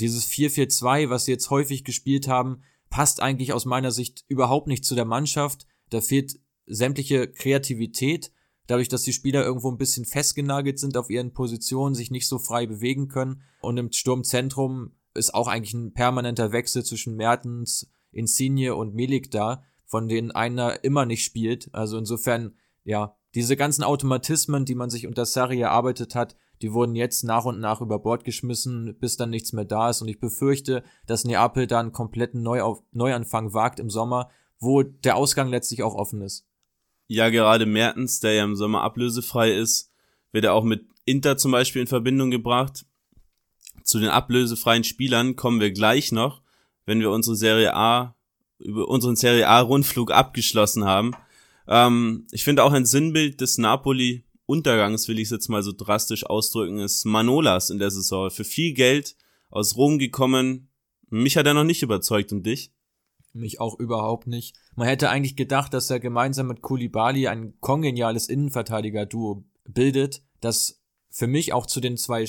Dieses 0.00 0.26
4-4-2, 0.26 1.08
was 1.08 1.24
sie 1.24 1.32
jetzt 1.32 1.50
häufig 1.50 1.84
gespielt 1.84 2.28
haben, 2.28 2.62
passt 2.90 3.22
eigentlich 3.22 3.52
aus 3.52 3.64
meiner 3.64 3.90
Sicht 3.90 4.24
überhaupt 4.28 4.66
nicht 4.66 4.84
zu 4.84 4.94
der 4.94 5.04
Mannschaft. 5.04 5.66
Da 5.90 6.00
fehlt 6.00 6.38
sämtliche 6.66 7.28
Kreativität 7.28 8.32
dadurch, 8.66 8.88
dass 8.88 9.02
die 9.02 9.12
Spieler 9.12 9.44
irgendwo 9.44 9.70
ein 9.70 9.78
bisschen 9.78 10.04
festgenagelt 10.04 10.78
sind 10.78 10.96
auf 10.96 11.10
ihren 11.10 11.32
Positionen, 11.32 11.94
sich 11.94 12.10
nicht 12.10 12.28
so 12.28 12.38
frei 12.38 12.66
bewegen 12.66 13.08
können. 13.08 13.42
Und 13.60 13.76
im 13.76 13.92
Sturmzentrum 13.92 14.92
ist 15.14 15.34
auch 15.34 15.48
eigentlich 15.48 15.74
ein 15.74 15.92
permanenter 15.92 16.52
Wechsel 16.52 16.84
zwischen 16.84 17.16
Mertens, 17.16 17.90
Insigne 18.10 18.74
und 18.74 18.94
Milik 18.94 19.30
da, 19.30 19.64
von 19.84 20.08
denen 20.08 20.30
einer 20.30 20.82
immer 20.82 21.06
nicht 21.06 21.24
spielt. 21.24 21.68
Also 21.72 21.98
insofern, 21.98 22.54
ja, 22.84 23.16
diese 23.34 23.56
ganzen 23.56 23.82
Automatismen, 23.82 24.64
die 24.64 24.74
man 24.74 24.90
sich 24.90 25.06
unter 25.06 25.26
Sarri 25.26 25.60
erarbeitet 25.60 26.14
hat, 26.14 26.36
die 26.64 26.72
wurden 26.72 26.96
jetzt 26.96 27.22
nach 27.22 27.44
und 27.44 27.60
nach 27.60 27.80
über 27.80 28.00
Bord 28.00 28.24
geschmissen, 28.24 28.96
bis 28.98 29.16
dann 29.16 29.30
nichts 29.30 29.52
mehr 29.52 29.64
da 29.64 29.90
ist. 29.90 30.02
Und 30.02 30.08
ich 30.08 30.18
befürchte, 30.18 30.82
dass 31.06 31.24
Neapel 31.24 31.66
da 31.66 31.78
einen 31.78 31.92
kompletten 31.92 32.42
Neuauf 32.42 32.82
Neuanfang 32.90 33.54
wagt 33.54 33.78
im 33.78 33.90
Sommer, 33.90 34.30
wo 34.58 34.82
der 34.82 35.16
Ausgang 35.16 35.48
letztlich 35.48 35.82
auch 35.82 35.94
offen 35.94 36.22
ist 36.22 36.46
ja 37.06 37.28
gerade 37.28 37.66
Mertens, 37.66 38.20
der 38.20 38.34
ja 38.34 38.44
im 38.44 38.56
Sommer 38.56 38.82
ablösefrei 38.82 39.52
ist, 39.52 39.92
wird 40.32 40.44
er 40.44 40.54
auch 40.54 40.64
mit 40.64 40.86
Inter 41.04 41.36
zum 41.36 41.52
Beispiel 41.52 41.82
in 41.82 41.88
Verbindung 41.88 42.30
gebracht. 42.30 42.86
Zu 43.82 43.98
den 43.98 44.08
ablösefreien 44.08 44.84
Spielern 44.84 45.36
kommen 45.36 45.60
wir 45.60 45.70
gleich 45.70 46.12
noch, 46.12 46.42
wenn 46.86 47.00
wir 47.00 47.10
unsere 47.10 47.36
Serie 47.36 47.74
A, 47.74 48.16
über 48.58 48.88
unseren 48.88 49.16
Serie 49.16 49.48
A 49.48 49.60
Rundflug 49.60 50.10
abgeschlossen 50.10 50.84
haben. 50.84 51.12
Ähm, 51.68 52.26
ich 52.30 52.44
finde 52.44 52.64
auch 52.64 52.72
ein 52.72 52.86
Sinnbild 52.86 53.40
des 53.40 53.58
Napoli 53.58 54.24
Untergangs, 54.46 55.08
will 55.08 55.18
ich 55.18 55.24
es 55.24 55.30
jetzt 55.30 55.48
mal 55.48 55.62
so 55.62 55.72
drastisch 55.72 56.26
ausdrücken, 56.26 56.78
ist 56.78 57.04
Manolas 57.04 57.70
in 57.70 57.78
der 57.78 57.90
Saison. 57.90 58.30
Für 58.30 58.44
viel 58.44 58.74
Geld 58.74 59.16
aus 59.50 59.76
Rom 59.76 59.98
gekommen. 59.98 60.68
Mich 61.08 61.36
hat 61.36 61.46
er 61.46 61.54
noch 61.54 61.64
nicht 61.64 61.82
überzeugt 61.82 62.32
und 62.32 62.44
dich? 62.44 62.72
Mich 63.32 63.60
auch 63.60 63.78
überhaupt 63.78 64.26
nicht. 64.26 64.56
Man 64.76 64.86
hätte 64.86 65.10
eigentlich 65.10 65.36
gedacht, 65.36 65.74
dass 65.74 65.90
er 65.90 65.98
gemeinsam 65.98 66.48
mit 66.48 66.62
Kulibali 66.62 67.26
ein 67.26 67.58
kongeniales 67.60 68.28
Innenverteidiger-Duo 68.28 69.44
bildet, 69.64 70.22
das 70.40 70.82
für 71.10 71.26
mich 71.26 71.52
auch 71.52 71.66
zu 71.66 71.80
den 71.80 71.96
zwei, 71.96 72.26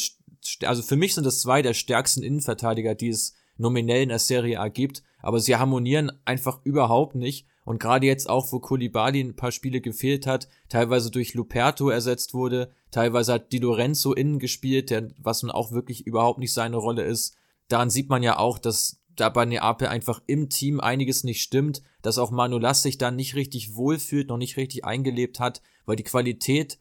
also 0.63 0.81
für 0.81 0.95
mich 0.95 1.13
sind 1.13 1.25
das 1.25 1.41
zwei 1.41 1.61
der 1.61 1.73
stärksten 1.73 2.23
Innenverteidiger, 2.23 2.95
die 2.95 3.09
es 3.09 3.33
nominell 3.57 4.03
in 4.03 4.09
der 4.09 4.19
Serie 4.19 4.59
A 4.59 4.67
gibt, 4.67 5.03
aber 5.19 5.39
sie 5.39 5.55
harmonieren 5.55 6.11
einfach 6.25 6.59
überhaupt 6.63 7.15
nicht. 7.15 7.47
Und 7.65 7.79
gerade 7.79 8.05
jetzt 8.05 8.29
auch, 8.29 8.51
wo 8.53 8.59
Kulibali 8.59 9.19
ein 9.19 9.35
paar 9.35 9.51
Spiele 9.51 9.81
gefehlt 9.81 10.27
hat, 10.27 10.47
teilweise 10.69 11.09
durch 11.09 11.33
Luperto 11.33 11.89
ersetzt 11.89 12.35
wurde, 12.35 12.71
teilweise 12.91 13.33
hat 13.33 13.51
Di 13.51 13.57
Lorenzo 13.57 14.13
innen 14.13 14.39
gespielt, 14.39 14.91
der, 14.91 15.09
was 15.17 15.41
nun 15.41 15.51
auch 15.51 15.71
wirklich 15.71 16.05
überhaupt 16.05 16.39
nicht 16.39 16.53
seine 16.53 16.77
Rolle 16.77 17.03
ist. 17.03 17.35
Daran 17.67 17.89
sieht 17.89 18.07
man 18.07 18.21
ja 18.21 18.37
auch, 18.37 18.59
dass 18.59 19.01
da 19.15 19.29
bei 19.29 19.45
Neapel 19.45 19.87
einfach 19.87 20.21
im 20.27 20.49
Team 20.49 20.79
einiges 20.79 21.23
nicht 21.23 21.41
stimmt, 21.41 21.81
dass 22.03 22.19
auch 22.19 22.29
Manolas 22.29 22.83
sich 22.83 22.99
da 22.99 23.09
nicht 23.09 23.35
richtig 23.35 23.75
wohlfühlt, 23.75 24.27
noch 24.27 24.37
nicht 24.37 24.57
richtig 24.57 24.85
eingelebt 24.85 25.39
hat, 25.39 25.63
weil 25.85 25.95
die 25.95 26.03
Qualität 26.03 26.77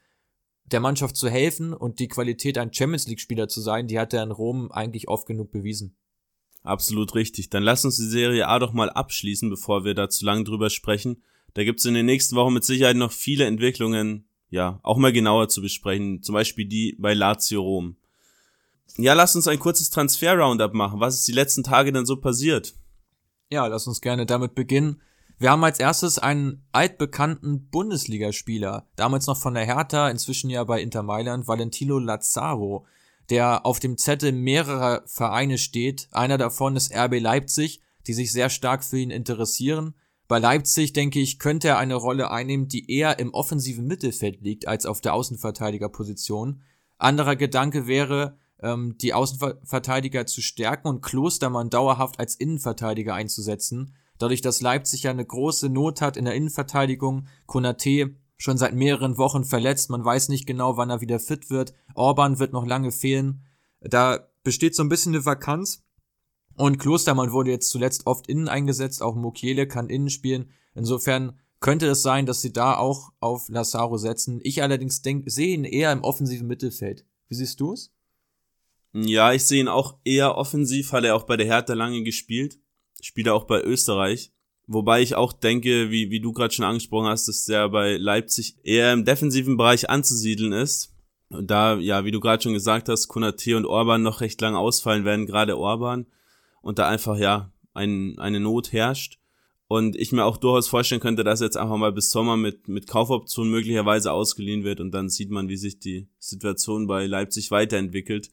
der 0.67 0.81
Mannschaft 0.81 1.17
zu 1.17 1.31
helfen 1.31 1.73
und 1.73 1.99
die 1.99 2.09
Qualität 2.09 2.59
ein 2.59 2.73
Champions 2.73 3.07
League 3.07 3.21
Spieler 3.21 3.49
zu 3.49 3.61
sein, 3.61 3.87
die 3.87 3.99
hat 3.99 4.13
er 4.13 4.23
in 4.23 4.33
Rom 4.33 4.71
eigentlich 4.71 5.09
oft 5.09 5.27
genug 5.27 5.51
bewiesen. 5.51 5.97
Absolut 6.65 7.15
richtig. 7.15 7.51
Dann 7.51 7.63
lass 7.63 7.85
uns 7.85 7.97
die 7.97 8.09
Serie 8.09 8.49
A 8.49 8.59
doch 8.59 8.73
mal 8.73 8.91
abschließen, 8.91 9.51
bevor 9.51 9.85
wir 9.85 9.95
da 9.95 10.09
zu 10.09 10.25
lang 10.25 10.45
drüber 10.45 10.71
sprechen. 10.71 11.23
Da 11.53 11.63
gibt's 11.63 11.85
in 11.85 11.95
den 11.95 12.07
nächsten 12.07 12.35
Wochen 12.35 12.55
mit 12.55 12.65
Sicherheit 12.65 12.97
noch 12.97 13.13
viele 13.13 13.45
Entwicklungen, 13.45 14.27
ja, 14.49 14.81
auch 14.83 14.97
mal 14.97 15.13
genauer 15.13 15.49
zu 15.49 15.61
besprechen. 15.61 16.23
Zum 16.23 16.33
Beispiel 16.33 16.67
die 16.67 16.97
bei 16.99 17.13
Lazio 17.13 17.61
Rom. 17.61 17.97
Ja, 18.97 19.13
lass 19.13 19.37
uns 19.37 19.47
ein 19.47 19.59
kurzes 19.59 19.91
Transfer-Roundup 19.91 20.73
machen. 20.73 21.01
Was 21.01 21.15
ist 21.15 21.29
die 21.29 21.33
letzten 21.33 21.63
Tage 21.63 21.93
denn 21.93 22.07
so 22.07 22.17
passiert? 22.17 22.75
Ja, 23.51 23.67
lass 23.67 23.87
uns 23.87 24.01
gerne 24.01 24.25
damit 24.25 24.55
beginnen. 24.55 25.01
Wir 25.39 25.51
haben 25.51 25.65
als 25.65 25.81
erstes 25.81 26.19
einen 26.19 26.65
altbekannten 26.73 27.69
Bundesligaspieler, 27.69 28.87
damals 28.97 29.27
noch 29.27 29.37
von 29.37 29.55
der 29.55 29.67
Hertha, 29.67 30.09
inzwischen 30.09 30.49
ja 30.49 30.65
bei 30.65 30.81
Inter 30.81 31.03
Mailand, 31.03 31.47
Valentino 31.47 31.99
Lazaro, 31.99 32.87
der 33.31 33.65
auf 33.67 33.81
dem 33.81 33.97
Zettel 33.99 34.33
mehrerer 34.33 35.03
Vereine 35.07 35.59
steht. 35.59 36.09
Einer 36.13 36.39
davon 36.39 36.77
ist 36.77 36.95
RB 36.95 37.21
Leipzig, 37.21 37.81
die 38.07 38.13
sich 38.13 38.33
sehr 38.33 38.51
stark 38.51 38.85
für 38.85 38.99
ihn 38.99 39.11
interessieren. 39.11 39.95
Bei 40.27 40.39
Leipzig, 40.39 40.93
denke 40.93 41.21
ich, 41.21 41.39
könnte 41.39 41.69
er 41.69 41.79
eine 41.79 41.95
Rolle 41.95 42.31
einnehmen, 42.31 42.69
die 42.69 42.91
eher 42.91 43.19
im 43.19 43.35
offensiven 43.35 43.87
Mittelfeld 43.87 44.41
liegt 44.41 44.67
als 44.67 44.87
auf 44.87 45.01
der 45.01 45.15
Außenverteidigerposition. 45.15 46.63
Anderer 46.97 47.37
Gedanke 47.37 47.87
wäre, 47.87 48.39
ähm, 48.63 48.97
die 48.99 49.13
Außenverteidiger 49.13 50.27
zu 50.27 50.41
stärken 50.41 50.89
und 50.89 51.03
Klostermann 51.03 51.71
dauerhaft 51.71 52.19
als 52.19 52.37
Innenverteidiger 52.37 53.15
einzusetzen. 53.15 53.95
Dadurch, 54.19 54.41
dass 54.41 54.61
Leipzig 54.61 55.03
ja 55.03 55.11
eine 55.11 55.25
große 55.25 55.69
Not 55.69 56.01
hat 56.01 56.17
in 56.17 56.25
der 56.25 56.35
Innenverteidigung, 56.35 57.27
Konate 57.47 58.17
schon 58.37 58.59
seit 58.59 58.75
mehreren 58.75 59.17
Wochen 59.17 59.45
verletzt, 59.45 59.91
man 59.91 60.05
weiß 60.05 60.29
nicht 60.29 60.47
genau, 60.47 60.77
wann 60.77 60.91
er 60.91 61.01
wieder 61.01 61.21
fit 61.21 61.51
wird. 61.51 61.75
Orban 61.95 62.39
wird 62.39 62.53
noch 62.53 62.67
lange 62.67 62.91
fehlen. 62.91 63.45
Da 63.81 64.29
besteht 64.43 64.75
so 64.75 64.83
ein 64.83 64.89
bisschen 64.89 65.15
eine 65.15 65.25
Vakanz. 65.25 65.85
Und 66.57 66.79
Klostermann 66.79 67.33
wurde 67.33 67.51
jetzt 67.51 67.71
zuletzt 67.71 68.07
oft 68.07 68.29
innen 68.29 68.49
eingesetzt, 68.49 69.03
auch 69.03 69.17
Mokiele 69.17 69.67
kann 69.67 69.89
innen 69.89 70.11
spielen. 70.11 70.51
Insofern 70.75 71.39
könnte 71.61 71.87
es 71.89 72.03
sein, 72.03 72.27
dass 72.27 72.43
sie 72.43 72.53
da 72.53 72.77
auch 72.77 73.13
auf 73.21 73.49
Lazaro 73.49 73.97
setzen. 73.97 74.41
Ich 74.43 74.63
allerdings 74.63 75.03
denk, 75.03 75.25
sehe 75.31 75.55
ihn 75.55 75.65
eher 75.65 75.93
im 75.93 76.05
offensiven 76.05 76.47
Mittelfeld. 76.47 77.07
Wie 77.29 77.35
siehst 77.35 77.59
du 77.59 77.73
es? 77.73 77.91
Ja, 78.93 79.33
ich 79.33 79.45
sehe 79.47 79.61
ihn 79.61 79.69
auch 79.69 79.97
eher 80.05 80.37
offensiv, 80.37 80.93
hat 80.93 81.05
er 81.05 81.17
auch 81.17 81.25
bei 81.25 81.37
der 81.37 81.47
Hertha 81.47 81.73
lange 81.73 82.03
gespielt. 82.03 82.59
Spielt 83.01 83.27
er 83.29 83.35
auch 83.35 83.45
bei 83.45 83.63
Österreich. 83.63 84.34
Wobei 84.67 85.03
ich 85.03 85.15
auch 85.15 85.33
denke, 85.33 85.91
wie, 85.91 86.11
wie 86.11 86.21
du 86.21 86.33
gerade 86.33 86.55
schon 86.55 86.65
angesprochen 86.65 87.09
hast, 87.09 87.29
dass 87.29 87.45
der 87.45 87.69
bei 87.69 87.97
Leipzig 87.97 88.57
eher 88.63 88.93
im 88.93 89.05
defensiven 89.05 89.57
Bereich 89.57 89.91
anzusiedeln 89.91 90.53
ist. 90.53 90.95
Und 91.29 91.51
da, 91.51 91.77
ja, 91.77 92.05
wie 92.05 92.11
du 92.11 92.21
gerade 92.21 92.43
schon 92.43 92.55
gesagt 92.55 92.89
hast, 92.89 93.09
Konate 93.09 93.57
und 93.57 93.67
Orban 93.67 94.03
noch 94.03 94.21
recht 94.21 94.41
lang 94.41 94.55
ausfallen 94.55 95.05
werden, 95.05 95.27
gerade 95.27 95.59
Orban. 95.59 96.07
Und 96.63 96.79
da 96.79 96.89
einfach, 96.89 97.19
ja, 97.19 97.53
ein, 97.75 98.19
eine 98.19 98.41
Not 98.41 98.73
herrscht. 98.73 99.19
Und 99.67 99.97
ich 99.97 100.13
mir 100.13 100.25
auch 100.25 100.37
durchaus 100.37 100.69
vorstellen 100.69 101.01
könnte, 101.01 101.25
dass 101.25 101.41
jetzt 101.41 101.57
einfach 101.57 101.77
mal 101.77 101.93
bis 101.93 102.11
Sommer 102.11 102.37
mit, 102.37 102.69
mit 102.69 102.87
Kaufoptionen 102.87 103.51
möglicherweise 103.51 104.13
ausgeliehen 104.13 104.63
wird 104.63 104.81
und 104.81 104.93
dann 104.93 105.09
sieht 105.09 105.31
man, 105.31 105.49
wie 105.49 105.57
sich 105.57 105.79
die 105.79 106.09
Situation 106.19 106.87
bei 106.87 107.07
Leipzig 107.07 107.51
weiterentwickelt. 107.51 108.31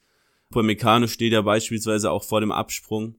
Upamecano 0.49 1.07
steht 1.07 1.31
ja 1.31 1.41
beispielsweise 1.41 2.11
auch 2.11 2.23
vor 2.23 2.41
dem 2.41 2.51
Absprung. 2.51 3.15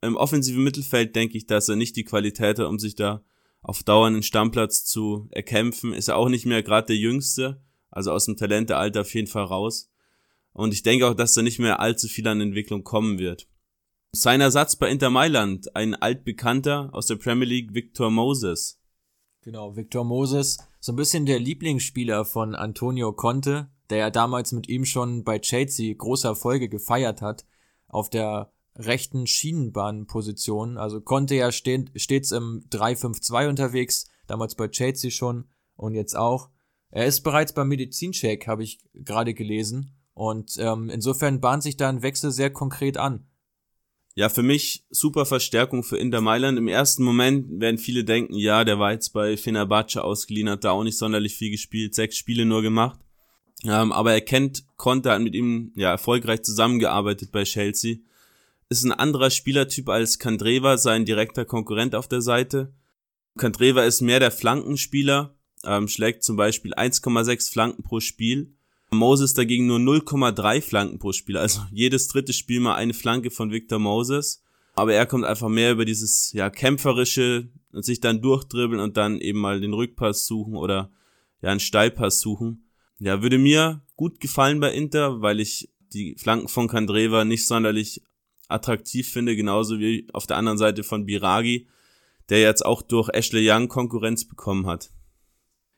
Im 0.00 0.16
offensiven 0.16 0.62
Mittelfeld 0.62 1.16
denke 1.16 1.36
ich, 1.36 1.46
dass 1.46 1.68
er 1.68 1.76
nicht 1.76 1.96
die 1.96 2.04
Qualität 2.04 2.58
hat, 2.58 2.66
um 2.66 2.78
sich 2.78 2.94
da 2.94 3.22
auf 3.62 3.82
Dauer 3.82 4.06
einen 4.06 4.22
Stammplatz 4.22 4.84
zu 4.84 5.28
erkämpfen. 5.30 5.92
Ist 5.92 6.08
er 6.08 6.16
auch 6.16 6.28
nicht 6.28 6.46
mehr 6.46 6.62
gerade 6.62 6.88
der 6.88 6.96
Jüngste, 6.96 7.60
also 7.90 8.12
aus 8.12 8.26
dem 8.26 8.36
Talentealter 8.36 9.02
auf 9.02 9.14
jeden 9.14 9.26
Fall 9.26 9.44
raus. 9.44 9.90
Und 10.52 10.72
ich 10.72 10.82
denke 10.82 11.06
auch, 11.06 11.14
dass 11.14 11.34
da 11.34 11.42
nicht 11.42 11.58
mehr 11.58 11.80
allzu 11.80 12.08
viel 12.08 12.26
an 12.28 12.40
Entwicklung 12.40 12.84
kommen 12.84 13.18
wird. 13.18 13.48
Sein 14.12 14.40
Ersatz 14.40 14.76
bei 14.76 14.88
Inter 14.88 15.10
Mailand, 15.10 15.76
ein 15.76 15.94
altbekannter 15.94 16.90
aus 16.92 17.06
der 17.06 17.16
Premier 17.16 17.46
League, 17.46 17.74
Victor 17.74 18.10
Moses. 18.10 18.80
Genau, 19.42 19.76
Victor 19.76 20.04
Moses, 20.04 20.58
so 20.80 20.92
ein 20.92 20.96
bisschen 20.96 21.26
der 21.26 21.38
Lieblingsspieler 21.38 22.24
von 22.24 22.54
Antonio 22.54 23.12
Conte, 23.12 23.70
der 23.90 23.98
ja 23.98 24.10
damals 24.10 24.52
mit 24.52 24.68
ihm 24.68 24.84
schon 24.84 25.24
bei 25.24 25.38
Chelsea 25.38 25.94
große 25.94 26.26
Erfolge 26.26 26.68
gefeiert 26.68 27.22
hat, 27.22 27.46
auf 27.86 28.10
der 28.10 28.52
rechten 28.78 29.26
Schienenbahnposition. 29.26 30.78
Also 30.78 31.00
Conte 31.00 31.34
ja 31.34 31.50
stets 31.52 32.32
im 32.32 32.64
3-5-2 32.70 33.48
unterwegs, 33.48 34.08
damals 34.26 34.54
bei 34.54 34.68
Chelsea 34.68 35.10
schon 35.10 35.44
und 35.76 35.94
jetzt 35.94 36.16
auch. 36.16 36.50
Er 36.90 37.06
ist 37.06 37.20
bereits 37.20 37.52
beim 37.52 37.68
Medizincheck, 37.68 38.46
habe 38.46 38.62
ich 38.62 38.78
gerade 38.94 39.34
gelesen. 39.34 39.94
Und 40.14 40.56
ähm, 40.58 40.90
insofern 40.90 41.40
bahnt 41.40 41.62
sich 41.62 41.76
da 41.76 41.88
ein 41.88 42.02
Wechsel 42.02 42.32
sehr 42.32 42.50
konkret 42.50 42.96
an. 42.96 43.26
Ja, 44.14 44.28
für 44.28 44.42
mich 44.42 44.84
super 44.90 45.26
Verstärkung 45.26 45.84
für 45.84 45.96
Inter 45.96 46.20
Mailand. 46.20 46.58
Im 46.58 46.66
ersten 46.66 47.04
Moment 47.04 47.60
werden 47.60 47.78
viele 47.78 48.02
denken, 48.02 48.34
ja, 48.34 48.64
der 48.64 48.80
war 48.80 48.90
jetzt 48.90 49.10
bei 49.10 49.36
Fenerbahce 49.36 50.02
ausgeliehen, 50.02 50.48
hat 50.48 50.64
da 50.64 50.72
auch 50.72 50.82
nicht 50.82 50.98
sonderlich 50.98 51.36
viel 51.36 51.52
gespielt, 51.52 51.94
sechs 51.94 52.16
Spiele 52.16 52.44
nur 52.44 52.62
gemacht. 52.62 52.98
Ähm, 53.64 53.92
aber 53.92 54.12
er 54.12 54.20
kennt 54.20 54.64
Conte, 54.76 55.12
hat 55.12 55.22
mit 55.22 55.34
ihm 55.34 55.72
ja 55.76 55.90
erfolgreich 55.90 56.42
zusammengearbeitet 56.42 57.30
bei 57.30 57.44
Chelsea. 57.44 57.98
Ist 58.70 58.84
ein 58.84 58.92
anderer 58.92 59.30
Spielertyp 59.30 59.88
als 59.88 60.18
Kandreva, 60.18 60.76
sein 60.76 61.04
direkter 61.04 61.44
Konkurrent 61.44 61.94
auf 61.94 62.08
der 62.08 62.20
Seite. 62.20 62.74
Kandreva 63.38 63.84
ist 63.84 64.00
mehr 64.00 64.20
der 64.20 64.30
Flankenspieler, 64.30 65.36
ähm, 65.64 65.88
schlägt 65.88 66.22
zum 66.22 66.36
Beispiel 66.36 66.74
1,6 66.74 67.50
Flanken 67.50 67.82
pro 67.82 68.00
Spiel 68.00 68.54
Moses 68.90 69.34
dagegen 69.34 69.66
nur 69.66 69.78
0,3 69.78 70.62
Flanken 70.62 70.98
pro 70.98 71.12
Spiel. 71.12 71.36
Also 71.36 71.60
jedes 71.70 72.08
dritte 72.08 72.32
Spiel 72.32 72.60
mal 72.60 72.74
eine 72.74 72.94
Flanke 72.94 73.30
von 73.30 73.50
Victor 73.50 73.78
Moses. 73.78 74.42
Aber 74.74 74.94
er 74.94 75.06
kommt 75.06 75.24
einfach 75.24 75.48
mehr 75.48 75.72
über 75.72 75.84
dieses 75.84 76.32
ja 76.32 76.50
kämpferische 76.50 77.48
und 77.72 77.84
sich 77.84 78.00
dann 78.00 78.22
durchdribbeln 78.22 78.80
und 78.80 78.96
dann 78.96 79.20
eben 79.20 79.40
mal 79.40 79.60
den 79.60 79.74
Rückpass 79.74 80.26
suchen 80.26 80.54
oder 80.54 80.90
ja 81.42 81.50
einen 81.50 81.60
Steilpass 81.60 82.20
suchen. 82.20 82.70
Ja, 82.98 83.22
würde 83.22 83.38
mir 83.38 83.82
gut 83.96 84.20
gefallen 84.20 84.60
bei 84.60 84.72
Inter, 84.72 85.20
weil 85.20 85.40
ich 85.40 85.70
die 85.92 86.16
Flanken 86.16 86.48
von 86.48 86.68
Kandreva 86.68 87.24
nicht 87.24 87.46
sonderlich 87.46 88.02
attraktiv 88.48 89.08
finde, 89.08 89.36
genauso 89.36 89.78
wie 89.78 90.08
auf 90.12 90.26
der 90.26 90.36
anderen 90.36 90.58
Seite 90.58 90.82
von 90.82 91.06
Biragi, 91.06 91.68
der 92.28 92.40
jetzt 92.40 92.64
auch 92.64 92.82
durch 92.82 93.08
Ashley 93.12 93.48
Young 93.48 93.68
Konkurrenz 93.68 94.26
bekommen 94.26 94.66
hat. 94.66 94.90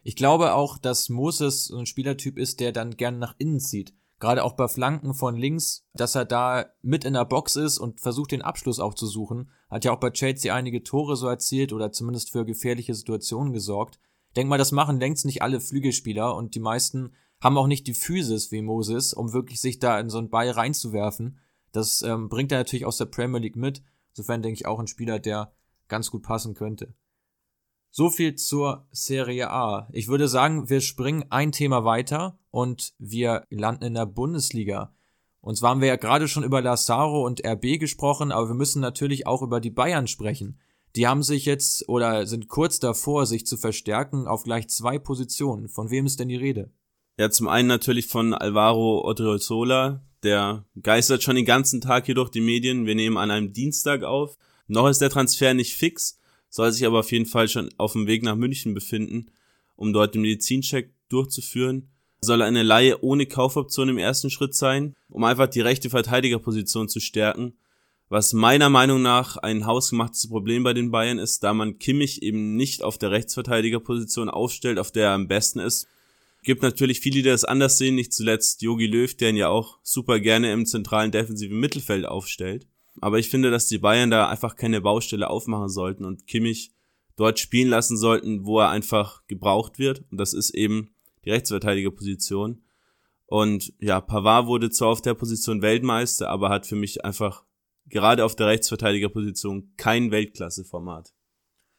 Ich 0.02 0.16
glaube 0.16 0.54
auch, 0.54 0.78
dass 0.78 1.08
Moses 1.08 1.66
so 1.66 1.76
ein 1.76 1.86
Spielertyp 1.86 2.38
ist, 2.38 2.60
der 2.60 2.72
dann 2.72 2.96
gern 2.96 3.18
nach 3.18 3.34
innen 3.38 3.60
zieht. 3.60 3.92
Gerade 4.18 4.44
auch 4.44 4.52
bei 4.52 4.68
Flanken 4.68 5.14
von 5.14 5.36
links, 5.36 5.86
dass 5.94 6.14
er 6.14 6.26
da 6.26 6.66
mit 6.82 7.04
in 7.04 7.14
der 7.14 7.24
Box 7.24 7.56
ist 7.56 7.78
und 7.78 8.00
versucht, 8.00 8.32
den 8.32 8.42
Abschluss 8.42 8.78
auch 8.78 8.94
zu 8.94 9.06
suchen. 9.06 9.50
Hat 9.70 9.84
ja 9.84 9.92
auch 9.92 10.00
bei 10.00 10.10
Chelsea 10.10 10.54
einige 10.54 10.82
Tore 10.82 11.16
so 11.16 11.26
erzielt 11.26 11.72
oder 11.72 11.90
zumindest 11.90 12.30
für 12.30 12.44
gefährliche 12.44 12.94
Situationen 12.94 13.52
gesorgt. 13.52 13.98
Denk 14.36 14.48
mal, 14.48 14.58
das 14.58 14.72
machen 14.72 15.00
längst 15.00 15.24
nicht 15.24 15.42
alle 15.42 15.60
Flügelspieler 15.60 16.36
und 16.36 16.54
die 16.54 16.60
meisten 16.60 17.14
haben 17.42 17.56
auch 17.56 17.66
nicht 17.66 17.86
die 17.86 17.94
Physis 17.94 18.52
wie 18.52 18.60
Moses, 18.60 19.14
um 19.14 19.32
wirklich 19.32 19.60
sich 19.60 19.78
da 19.78 19.98
in 19.98 20.10
so 20.10 20.18
einen 20.18 20.28
Ball 20.28 20.50
reinzuwerfen. 20.50 21.38
Das 21.72 22.02
ähm, 22.02 22.28
bringt 22.28 22.52
er 22.52 22.58
natürlich 22.58 22.86
aus 22.86 22.98
der 22.98 23.06
Premier 23.06 23.40
League 23.40 23.56
mit. 23.56 23.82
Insofern 24.10 24.42
denke 24.42 24.54
ich 24.54 24.66
auch 24.66 24.78
ein 24.78 24.86
Spieler, 24.86 25.18
der 25.18 25.52
ganz 25.88 26.10
gut 26.10 26.22
passen 26.22 26.54
könnte. 26.54 26.94
So 27.90 28.08
viel 28.08 28.36
zur 28.36 28.86
Serie 28.92 29.50
A. 29.50 29.88
Ich 29.92 30.08
würde 30.08 30.28
sagen, 30.28 30.70
wir 30.70 30.80
springen 30.80 31.24
ein 31.30 31.50
Thema 31.50 31.84
weiter 31.84 32.38
und 32.50 32.92
wir 32.98 33.44
landen 33.50 33.84
in 33.84 33.94
der 33.94 34.06
Bundesliga. 34.06 34.94
Und 35.40 35.56
zwar 35.56 35.70
haben 35.70 35.80
wir 35.80 35.88
ja 35.88 35.96
gerade 35.96 36.28
schon 36.28 36.44
über 36.44 36.60
Lazaro 36.60 37.26
und 37.26 37.44
RB 37.44 37.80
gesprochen, 37.80 38.30
aber 38.30 38.48
wir 38.48 38.54
müssen 38.54 38.80
natürlich 38.80 39.26
auch 39.26 39.42
über 39.42 39.60
die 39.60 39.70
Bayern 39.70 40.06
sprechen. 40.06 40.60
Die 40.96 41.06
haben 41.06 41.22
sich 41.22 41.46
jetzt 41.46 41.88
oder 41.88 42.26
sind 42.26 42.48
kurz 42.48 42.78
davor, 42.78 43.26
sich 43.26 43.46
zu 43.46 43.56
verstärken 43.56 44.26
auf 44.26 44.44
gleich 44.44 44.68
zwei 44.68 44.98
Positionen. 44.98 45.68
Von 45.68 45.90
wem 45.90 46.06
ist 46.06 46.20
denn 46.20 46.28
die 46.28 46.36
Rede? 46.36 46.70
Ja, 47.16 47.30
zum 47.30 47.48
einen 47.48 47.68
natürlich 47.68 48.06
von 48.06 48.34
Alvaro 48.34 49.04
Odriozola. 49.04 50.02
Der 50.22 50.64
geistert 50.82 51.22
schon 51.22 51.36
den 51.36 51.44
ganzen 51.44 51.80
Tag 51.80 52.06
hier 52.06 52.14
durch 52.14 52.30
die 52.30 52.40
Medien. 52.40 52.86
Wir 52.86 52.94
nehmen 52.94 53.16
an 53.16 53.30
einem 53.30 53.52
Dienstag 53.52 54.02
auf. 54.02 54.36
Noch 54.68 54.88
ist 54.88 55.00
der 55.00 55.10
Transfer 55.10 55.54
nicht 55.54 55.74
fix 55.74 56.20
soll 56.50 56.72
sich 56.72 56.84
aber 56.84 56.98
auf 56.98 57.12
jeden 57.12 57.26
Fall 57.26 57.48
schon 57.48 57.70
auf 57.78 57.92
dem 57.92 58.06
Weg 58.06 58.22
nach 58.22 58.36
München 58.36 58.74
befinden, 58.74 59.30
um 59.76 59.92
dort 59.92 60.14
den 60.14 60.22
Medizincheck 60.22 60.92
durchzuführen. 61.08 61.88
Soll 62.20 62.42
eine 62.42 62.62
Laie 62.62 63.02
ohne 63.02 63.24
Kaufoption 63.24 63.88
im 63.88 63.96
ersten 63.96 64.28
Schritt 64.28 64.54
sein, 64.54 64.94
um 65.08 65.24
einfach 65.24 65.46
die 65.46 65.62
rechte 65.62 65.88
Verteidigerposition 65.88 66.88
zu 66.88 67.00
stärken, 67.00 67.54
was 68.10 68.34
meiner 68.34 68.68
Meinung 68.68 69.00
nach 69.00 69.36
ein 69.38 69.64
hausgemachtes 69.64 70.28
Problem 70.28 70.64
bei 70.64 70.74
den 70.74 70.90
Bayern 70.90 71.18
ist, 71.18 71.44
da 71.44 71.54
man 71.54 71.78
Kimmich 71.78 72.22
eben 72.22 72.56
nicht 72.56 72.82
auf 72.82 72.98
der 72.98 73.12
Rechtsverteidigerposition 73.12 74.28
aufstellt, 74.28 74.78
auf 74.78 74.90
der 74.90 75.06
er 75.06 75.14
am 75.14 75.28
besten 75.28 75.60
ist. 75.60 75.86
Gibt 76.42 76.62
natürlich 76.62 77.00
viele, 77.00 77.16
die 77.16 77.28
das 77.28 77.44
anders 77.44 77.78
sehen, 77.78 77.94
nicht 77.94 78.12
zuletzt 78.12 78.62
Yogi 78.62 78.86
Löw, 78.86 79.14
der 79.14 79.30
ihn 79.30 79.36
ja 79.36 79.48
auch 79.48 79.78
super 79.82 80.20
gerne 80.20 80.52
im 80.52 80.64
zentralen 80.64 81.10
defensiven 81.10 81.58
Mittelfeld 81.58 82.06
aufstellt. 82.06 82.66
Aber 83.00 83.18
ich 83.18 83.28
finde, 83.28 83.50
dass 83.50 83.66
die 83.66 83.78
Bayern 83.78 84.10
da 84.10 84.28
einfach 84.28 84.56
keine 84.56 84.80
Baustelle 84.80 85.28
aufmachen 85.30 85.68
sollten 85.68 86.04
und 86.04 86.26
Kimmich 86.26 86.72
dort 87.16 87.38
spielen 87.38 87.68
lassen 87.68 87.96
sollten, 87.96 88.44
wo 88.46 88.60
er 88.60 88.70
einfach 88.70 89.26
gebraucht 89.26 89.78
wird. 89.78 90.04
Und 90.10 90.18
das 90.18 90.32
ist 90.32 90.50
eben 90.50 90.94
die 91.24 91.30
Rechtsverteidigerposition. 91.30 92.62
Und 93.26 93.72
ja, 93.78 94.00
Pavard 94.00 94.46
wurde 94.46 94.70
zwar 94.70 94.88
auf 94.88 95.02
der 95.02 95.14
Position 95.14 95.62
Weltmeister, 95.62 96.28
aber 96.30 96.48
hat 96.48 96.66
für 96.66 96.76
mich 96.76 97.04
einfach 97.04 97.44
gerade 97.86 98.24
auf 98.24 98.34
der 98.34 98.46
Rechtsverteidigerposition 98.46 99.72
kein 99.76 100.10
Weltklasseformat. 100.10 101.12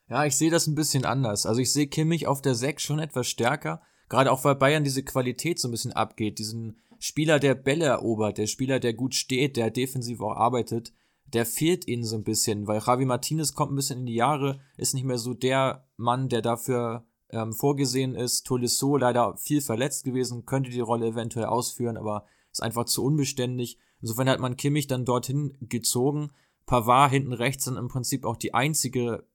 Ja, 0.10 0.26
ich 0.26 0.36
sehe 0.36 0.52
das 0.52 0.68
ein 0.68 0.76
bisschen 0.76 1.06
anders. 1.06 1.46
Also 1.46 1.62
ich 1.62 1.74
sehe 1.74 1.88
Kimmich 1.88 2.28
auf 2.28 2.42
der 2.42 2.54
6 2.54 2.84
schon 2.84 3.00
etwas 3.00 3.28
stärker, 3.28 3.82
gerade 4.12 4.32
auch 4.32 4.44
weil 4.44 4.56
Bayern 4.56 4.84
diese 4.84 5.04
Qualität 5.04 5.58
so 5.58 5.68
ein 5.68 5.72
bisschen 5.72 5.94
abgeht, 5.94 6.38
diesen 6.38 6.78
Spieler, 7.00 7.40
der 7.40 7.56
Bälle 7.56 7.86
erobert, 7.86 8.38
der 8.38 8.46
Spieler, 8.46 8.80
der 8.80 8.94
gut 8.94 9.16
steht, 9.16 9.58
der 9.58 9.72
defensiv 9.72 10.22
auch 10.22 10.36
arbeitet 10.36 10.94
der 11.34 11.46
fehlt 11.46 11.88
ihnen 11.88 12.04
so 12.04 12.16
ein 12.16 12.24
bisschen, 12.24 12.68
weil 12.68 12.82
Javi 12.86 13.06
Martinez 13.06 13.54
kommt 13.54 13.72
ein 13.72 13.76
bisschen 13.76 14.02
in 14.02 14.06
die 14.06 14.16
Jahre, 14.16 14.60
ist 14.78 14.94
nicht 14.94 15.06
mehr 15.06 15.18
so 15.18 15.34
der 15.34 15.88
Mann, 15.98 16.30
der 16.30 16.42
dafür 16.42 17.06
ähm, 17.30 17.54
vorgesehen 17.54 18.16
ist. 18.16 18.46
Tolisso 18.46 18.98
leider 18.98 19.38
viel 19.38 19.62
verletzt 19.62 20.04
gewesen, 20.04 20.46
könnte 20.46 20.72
die 20.72 20.82
Rolle 20.82 21.08
eventuell 21.08 21.46
ausführen, 21.46 21.98
aber 21.98 22.26
ist 22.52 22.64
einfach 22.64 22.86
zu 22.86 23.04
unbeständig. 23.04 23.78
Insofern 24.02 24.30
hat 24.30 24.40
man 24.40 24.58
Kimmich 24.58 24.88
dann 24.88 25.06
dorthin 25.06 25.56
gezogen. 25.62 26.32
Pavard 26.66 27.12
hinten 27.12 27.34
rechts 27.34 27.66
sind 27.66 27.78
im 27.78 27.88
Prinzip 27.88 28.26
auch 28.26 28.36
die 28.36 28.54
einzige 28.54 29.26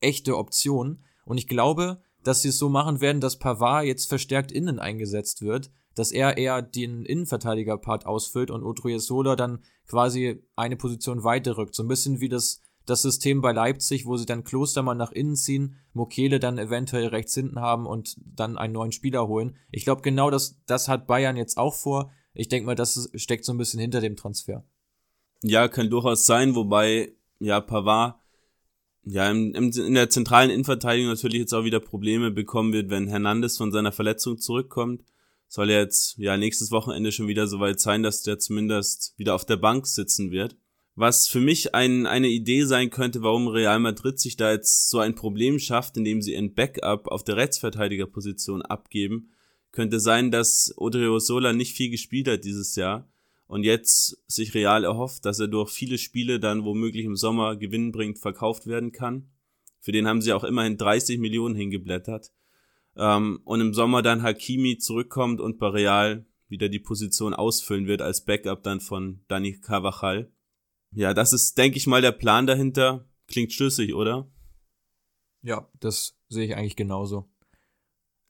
echte 0.00 0.36
Option. 0.36 1.04
Und 1.24 1.38
ich 1.38 1.48
glaube, 1.48 2.02
dass 2.26 2.42
sie 2.42 2.48
es 2.48 2.58
so 2.58 2.68
machen 2.68 3.00
werden, 3.00 3.20
dass 3.20 3.38
Pavard 3.38 3.84
jetzt 3.84 4.06
verstärkt 4.06 4.50
innen 4.50 4.80
eingesetzt 4.80 5.42
wird, 5.42 5.70
dass 5.94 6.10
er 6.10 6.36
eher 6.36 6.60
den 6.60 7.04
Innenverteidiger-Part 7.04 8.04
ausfüllt 8.04 8.50
und 8.50 8.64
Odriozola 8.64 9.36
dann 9.36 9.62
quasi 9.86 10.42
eine 10.56 10.76
Position 10.76 11.22
weiter 11.22 11.56
rückt. 11.56 11.76
So 11.76 11.84
ein 11.84 11.88
bisschen 11.88 12.20
wie 12.20 12.28
das, 12.28 12.60
das 12.84 13.02
System 13.02 13.42
bei 13.42 13.52
Leipzig, 13.52 14.06
wo 14.06 14.16
sie 14.16 14.26
dann 14.26 14.42
Klostermann 14.42 14.98
nach 14.98 15.12
innen 15.12 15.36
ziehen, 15.36 15.76
Mokele 15.92 16.40
dann 16.40 16.58
eventuell 16.58 17.06
rechts 17.06 17.34
hinten 17.34 17.60
haben 17.60 17.86
und 17.86 18.16
dann 18.18 18.58
einen 18.58 18.72
neuen 18.72 18.92
Spieler 18.92 19.28
holen. 19.28 19.56
Ich 19.70 19.84
glaube, 19.84 20.02
genau 20.02 20.28
das, 20.28 20.60
das 20.66 20.88
hat 20.88 21.06
Bayern 21.06 21.36
jetzt 21.36 21.56
auch 21.56 21.74
vor. 21.74 22.10
Ich 22.34 22.48
denke 22.48 22.66
mal, 22.66 22.74
das 22.74 23.08
steckt 23.14 23.44
so 23.44 23.52
ein 23.52 23.58
bisschen 23.58 23.78
hinter 23.78 24.00
dem 24.00 24.16
Transfer. 24.16 24.64
Ja, 25.42 25.68
kann 25.68 25.90
durchaus 25.90 26.26
sein, 26.26 26.56
wobei, 26.56 27.12
ja, 27.38 27.60
Pavard 27.60 28.16
ja, 29.06 29.30
in, 29.30 29.54
in 29.54 29.94
der 29.94 30.10
zentralen 30.10 30.50
Innenverteidigung 30.50 31.10
natürlich 31.10 31.40
jetzt 31.40 31.54
auch 31.54 31.64
wieder 31.64 31.80
Probleme 31.80 32.30
bekommen 32.30 32.72
wird, 32.72 32.90
wenn 32.90 33.08
Hernandez 33.08 33.56
von 33.56 33.72
seiner 33.72 33.92
Verletzung 33.92 34.38
zurückkommt 34.38 35.02
soll 35.48 35.70
ja 35.70 35.78
jetzt 35.78 36.16
ja 36.18 36.36
nächstes 36.36 36.70
Wochenende 36.70 37.12
schon 37.12 37.28
wieder 37.28 37.46
soweit 37.46 37.80
sein, 37.80 38.02
dass 38.02 38.22
der 38.22 38.38
zumindest 38.38 39.14
wieder 39.16 39.34
auf 39.34 39.44
der 39.44 39.56
Bank 39.56 39.86
sitzen 39.86 40.30
wird. 40.30 40.56
Was 40.94 41.28
für 41.28 41.40
mich 41.40 41.74
ein, 41.74 42.06
eine 42.06 42.28
Idee 42.28 42.64
sein 42.64 42.88
könnte, 42.90 43.22
warum 43.22 43.48
Real 43.48 43.78
Madrid 43.78 44.18
sich 44.18 44.36
da 44.36 44.50
jetzt 44.50 44.88
so 44.88 44.98
ein 44.98 45.14
Problem 45.14 45.58
schafft, 45.58 45.96
indem 45.96 46.22
sie 46.22 46.34
ein 46.34 46.54
Backup 46.54 47.08
auf 47.08 47.22
der 47.22 47.36
Rechtsverteidigerposition 47.36 48.62
abgeben, 48.62 49.30
könnte 49.72 50.00
sein, 50.00 50.30
dass 50.30 50.72
Odriozola 50.76 51.52
nicht 51.52 51.76
viel 51.76 51.90
gespielt 51.90 52.28
hat 52.28 52.44
dieses 52.44 52.76
Jahr 52.76 53.10
und 53.46 53.62
jetzt 53.62 54.22
sich 54.26 54.54
Real 54.54 54.84
erhofft, 54.84 55.24
dass 55.24 55.38
er 55.38 55.48
durch 55.48 55.70
viele 55.70 55.98
Spiele 55.98 56.40
dann 56.40 56.64
womöglich 56.64 57.04
im 57.04 57.16
Sommer 57.16 57.56
gewinnbringend 57.56 58.18
verkauft 58.18 58.66
werden 58.66 58.92
kann. 58.92 59.30
Für 59.80 59.92
den 59.92 60.08
haben 60.08 60.20
sie 60.20 60.32
auch 60.32 60.44
immerhin 60.44 60.76
30 60.76 61.18
Millionen 61.18 61.54
hingeblättert 61.54 62.32
ähm, 62.96 63.40
und 63.44 63.60
im 63.60 63.72
Sommer 63.74 64.02
dann 64.02 64.22
Hakimi 64.22 64.78
zurückkommt 64.78 65.40
und 65.40 65.58
bei 65.58 65.68
Real 65.68 66.26
wieder 66.48 66.68
die 66.68 66.78
Position 66.78 67.34
ausfüllen 67.34 67.86
wird 67.86 68.02
als 68.02 68.24
Backup 68.24 68.62
dann 68.62 68.80
von 68.80 69.24
Dani 69.28 69.60
Carvajal. 69.60 70.32
Ja, 70.92 71.14
das 71.14 71.32
ist, 71.32 71.58
denke 71.58 71.76
ich 71.76 71.86
mal, 71.86 72.02
der 72.02 72.12
Plan 72.12 72.46
dahinter. 72.46 73.08
Klingt 73.26 73.52
schlüssig, 73.52 73.94
oder? 73.94 74.30
Ja, 75.42 75.68
das 75.80 76.16
sehe 76.28 76.46
ich 76.46 76.54
eigentlich 76.54 76.76
genauso. 76.76 77.28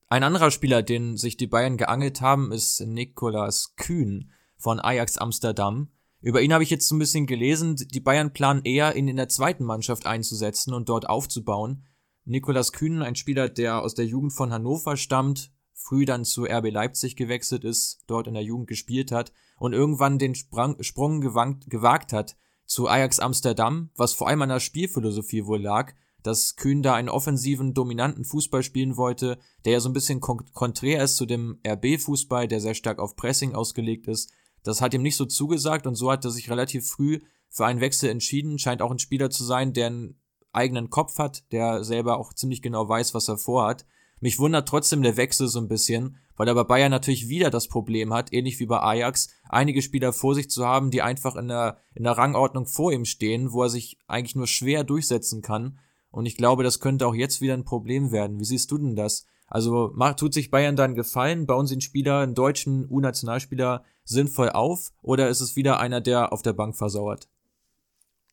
Ein 0.08 0.22
anderer 0.22 0.50
Spieler, 0.50 0.82
den 0.82 1.16
sich 1.16 1.36
die 1.36 1.46
Bayern 1.46 1.76
geangelt 1.76 2.20
haben, 2.20 2.52
ist 2.52 2.80
Nikolas 2.80 3.74
Kühn 3.76 4.32
von 4.56 4.80
Ajax 4.80 5.18
Amsterdam. 5.18 5.88
Über 6.20 6.40
ihn 6.42 6.52
habe 6.52 6.64
ich 6.64 6.70
jetzt 6.70 6.88
so 6.88 6.94
ein 6.94 6.98
bisschen 6.98 7.26
gelesen. 7.26 7.76
Die 7.76 8.00
Bayern 8.00 8.32
planen 8.32 8.64
eher, 8.64 8.96
ihn 8.96 9.08
in 9.08 9.16
der 9.16 9.28
zweiten 9.28 9.64
Mannschaft 9.64 10.06
einzusetzen 10.06 10.74
und 10.74 10.88
dort 10.88 11.08
aufzubauen. 11.08 11.84
Nikolas 12.24 12.72
Kühn, 12.72 13.02
ein 13.02 13.14
Spieler, 13.14 13.48
der 13.48 13.82
aus 13.82 13.94
der 13.94 14.06
Jugend 14.06 14.32
von 14.32 14.52
Hannover 14.52 14.96
stammt, 14.96 15.52
früh 15.72 16.04
dann 16.04 16.24
zu 16.24 16.44
RB 16.44 16.70
Leipzig 16.72 17.16
gewechselt 17.16 17.64
ist, 17.64 18.02
dort 18.06 18.26
in 18.26 18.34
der 18.34 18.42
Jugend 18.42 18.66
gespielt 18.66 19.12
hat 19.12 19.32
und 19.58 19.72
irgendwann 19.72 20.18
den 20.18 20.34
Sprang, 20.34 20.82
Sprung 20.82 21.20
gewankt, 21.20 21.70
gewagt 21.70 22.12
hat 22.12 22.36
zu 22.64 22.88
Ajax 22.88 23.20
Amsterdam, 23.20 23.90
was 23.94 24.12
vor 24.12 24.26
allem 24.26 24.42
an 24.42 24.48
der 24.48 24.60
Spielphilosophie 24.60 25.46
wohl 25.46 25.62
lag, 25.62 25.94
dass 26.22 26.56
Kühn 26.56 26.82
da 26.82 26.94
einen 26.94 27.08
offensiven, 27.08 27.72
dominanten 27.72 28.24
Fußball 28.24 28.64
spielen 28.64 28.96
wollte, 28.96 29.38
der 29.64 29.74
ja 29.74 29.80
so 29.80 29.88
ein 29.88 29.92
bisschen 29.92 30.20
konträr 30.20 31.04
ist 31.04 31.16
zu 31.16 31.24
dem 31.24 31.60
RB-Fußball, 31.64 32.48
der 32.48 32.60
sehr 32.60 32.74
stark 32.74 32.98
auf 32.98 33.14
Pressing 33.14 33.54
ausgelegt 33.54 34.08
ist. 34.08 34.32
Das 34.66 34.80
hat 34.80 34.94
ihm 34.94 35.02
nicht 35.02 35.16
so 35.16 35.26
zugesagt 35.26 35.86
und 35.86 35.94
so 35.94 36.10
hat 36.10 36.24
er 36.24 36.30
sich 36.32 36.50
relativ 36.50 36.88
früh 36.88 37.20
für 37.48 37.66
einen 37.66 37.80
Wechsel 37.80 38.10
entschieden. 38.10 38.58
Scheint 38.58 38.82
auch 38.82 38.90
ein 38.90 38.98
Spieler 38.98 39.30
zu 39.30 39.44
sein, 39.44 39.72
der 39.72 39.86
einen 39.86 40.20
eigenen 40.52 40.90
Kopf 40.90 41.18
hat, 41.18 41.44
der 41.52 41.84
selber 41.84 42.18
auch 42.18 42.32
ziemlich 42.32 42.62
genau 42.62 42.88
weiß, 42.88 43.14
was 43.14 43.28
er 43.28 43.38
vorhat. 43.38 43.86
Mich 44.18 44.38
wundert 44.38 44.66
trotzdem 44.66 45.02
der 45.02 45.16
Wechsel 45.16 45.46
so 45.46 45.60
ein 45.60 45.68
bisschen, 45.68 46.16
weil 46.36 46.48
er 46.48 46.54
bei 46.54 46.64
Bayern 46.64 46.90
natürlich 46.90 47.28
wieder 47.28 47.50
das 47.50 47.68
Problem 47.68 48.12
hat, 48.12 48.32
ähnlich 48.32 48.58
wie 48.58 48.66
bei 48.66 48.80
Ajax, 48.80 49.28
einige 49.48 49.82
Spieler 49.82 50.12
vor 50.12 50.34
sich 50.34 50.50
zu 50.50 50.66
haben, 50.66 50.90
die 50.90 51.02
einfach 51.02 51.36
in 51.36 51.48
der, 51.48 51.78
in 51.94 52.04
der 52.04 52.18
Rangordnung 52.18 52.66
vor 52.66 52.92
ihm 52.92 53.04
stehen, 53.04 53.52
wo 53.52 53.62
er 53.62 53.68
sich 53.68 53.98
eigentlich 54.08 54.34
nur 54.34 54.46
schwer 54.48 54.82
durchsetzen 54.82 55.42
kann. 55.42 55.78
Und 56.10 56.26
ich 56.26 56.36
glaube, 56.36 56.64
das 56.64 56.80
könnte 56.80 57.06
auch 57.06 57.14
jetzt 57.14 57.40
wieder 57.40 57.54
ein 57.54 57.64
Problem 57.64 58.10
werden. 58.10 58.40
Wie 58.40 58.44
siehst 58.44 58.70
du 58.70 58.78
denn 58.78 58.96
das? 58.96 59.26
Also 59.48 59.92
macht, 59.94 60.18
tut 60.18 60.34
sich 60.34 60.50
Bayern 60.50 60.76
dann 60.76 60.94
Gefallen? 60.94 61.46
Bauen 61.46 61.66
sie 61.66 61.74
einen 61.74 61.80
Spieler, 61.80 62.20
einen 62.20 62.34
deutschen 62.34 62.88
U-Nationalspieler 62.90 63.84
sinnvoll 64.04 64.50
auf? 64.50 64.92
Oder 65.02 65.28
ist 65.28 65.40
es 65.40 65.56
wieder 65.56 65.78
einer, 65.78 66.00
der 66.00 66.32
auf 66.32 66.42
der 66.42 66.52
Bank 66.52 66.76
versauert? 66.76 67.28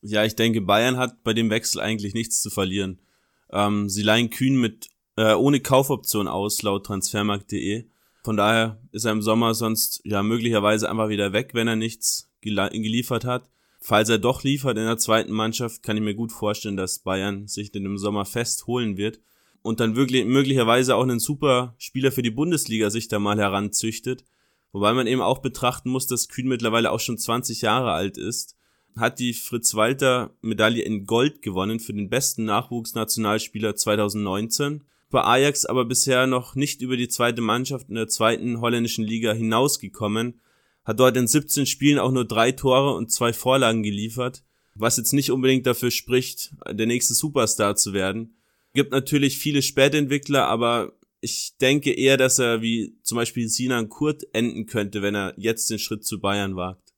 Ja, 0.01 0.25
ich 0.25 0.35
denke, 0.35 0.61
Bayern 0.61 0.97
hat 0.97 1.23
bei 1.23 1.33
dem 1.33 1.49
Wechsel 1.49 1.79
eigentlich 1.79 2.13
nichts 2.13 2.41
zu 2.41 2.49
verlieren. 2.49 2.99
Ähm, 3.51 3.89
sie 3.89 4.01
leihen 4.01 4.29
Kühn 4.29 4.59
mit 4.59 4.89
äh, 5.15 5.33
ohne 5.33 5.59
Kaufoption 5.59 6.27
aus, 6.27 6.61
laut 6.63 6.85
transfermarkt.de. 6.85 7.85
Von 8.23 8.37
daher 8.37 8.79
ist 8.91 9.05
er 9.05 9.11
im 9.11 9.21
Sommer 9.21 9.53
sonst 9.53 10.01
ja 10.03 10.23
möglicherweise 10.23 10.89
einfach 10.89 11.09
wieder 11.09 11.33
weg, 11.33 11.51
wenn 11.53 11.67
er 11.67 11.75
nichts 11.75 12.29
geliefert 12.41 13.25
hat. 13.25 13.49
Falls 13.79 14.09
er 14.09 14.17
doch 14.17 14.43
liefert 14.43 14.77
in 14.77 14.85
der 14.85 14.97
zweiten 14.97 15.31
Mannschaft, 15.33 15.83
kann 15.83 15.97
ich 15.97 16.03
mir 16.03 16.15
gut 16.15 16.31
vorstellen, 16.31 16.77
dass 16.77 16.99
Bayern 16.99 17.47
sich 17.47 17.71
den 17.71 17.85
im 17.85 17.97
Sommer 17.97 18.25
fest 18.25 18.65
holen 18.65 18.97
wird 18.97 19.19
und 19.63 19.79
dann 19.79 19.95
wirklich 19.95 20.25
möglicherweise 20.25 20.95
auch 20.95 21.01
einen 21.01 21.19
super 21.19 21.73
Spieler 21.79 22.11
für 22.11 22.21
die 22.21 22.29
Bundesliga 22.29 22.91
sich 22.91 23.07
da 23.07 23.17
mal 23.17 23.39
heranzüchtet. 23.39 24.23
Wobei 24.71 24.93
man 24.93 25.07
eben 25.07 25.21
auch 25.21 25.39
betrachten 25.39 25.89
muss, 25.89 26.05
dass 26.05 26.29
Kühn 26.29 26.47
mittlerweile 26.47 26.91
auch 26.91 26.99
schon 26.99 27.17
20 27.17 27.61
Jahre 27.61 27.91
alt 27.91 28.17
ist, 28.17 28.55
hat 28.95 29.17
die 29.17 29.33
Fritz-Walter-Medaille 29.33 30.83
in 30.83 31.05
Gold 31.07 31.41
gewonnen 31.41 31.79
für 31.79 31.93
den 31.93 32.09
besten 32.09 32.45
Nachwuchsnationalspieler 32.45 33.75
2019 33.75 34.83
bei 35.13 35.23
Ajax 35.23 35.65
aber 35.67 35.85
bisher 35.85 36.25
noch 36.25 36.55
nicht 36.55 36.81
über 36.81 36.97
die 36.97 37.07
zweite 37.07 37.39
Mannschaft 37.39 37.87
in 37.87 37.93
der 37.93 38.07
zweiten 38.07 38.61
holländischen 38.61 39.05
Liga 39.05 39.31
hinausgekommen, 39.31 40.41
hat 40.85 40.99
dort 40.99 41.15
in 41.15 41.27
17 41.27 41.67
Spielen 41.67 41.99
auch 41.99 42.11
nur 42.11 42.25
drei 42.25 42.51
Tore 42.51 42.95
und 42.95 43.11
zwei 43.11 43.31
Vorlagen 43.31 43.83
geliefert, 43.83 44.43
was 44.73 44.97
jetzt 44.97 45.13
nicht 45.13 45.29
unbedingt 45.29 45.67
dafür 45.67 45.91
spricht, 45.91 46.55
der 46.67 46.87
nächste 46.87 47.13
Superstar 47.13 47.75
zu 47.75 47.93
werden. 47.93 48.37
Gibt 48.73 48.91
natürlich 48.91 49.37
viele 49.37 49.61
Spätentwickler, 49.61 50.47
aber 50.47 50.93
ich 51.21 51.55
denke 51.61 51.91
eher, 51.91 52.17
dass 52.17 52.39
er 52.39 52.61
wie 52.61 52.97
zum 53.03 53.17
Beispiel 53.17 53.47
Sinan 53.47 53.89
Kurt 53.89 54.23
enden 54.33 54.65
könnte, 54.65 55.01
wenn 55.01 55.15
er 55.15 55.33
jetzt 55.37 55.69
den 55.69 55.79
Schritt 55.79 56.03
zu 56.05 56.19
Bayern 56.19 56.55
wagt. 56.55 56.93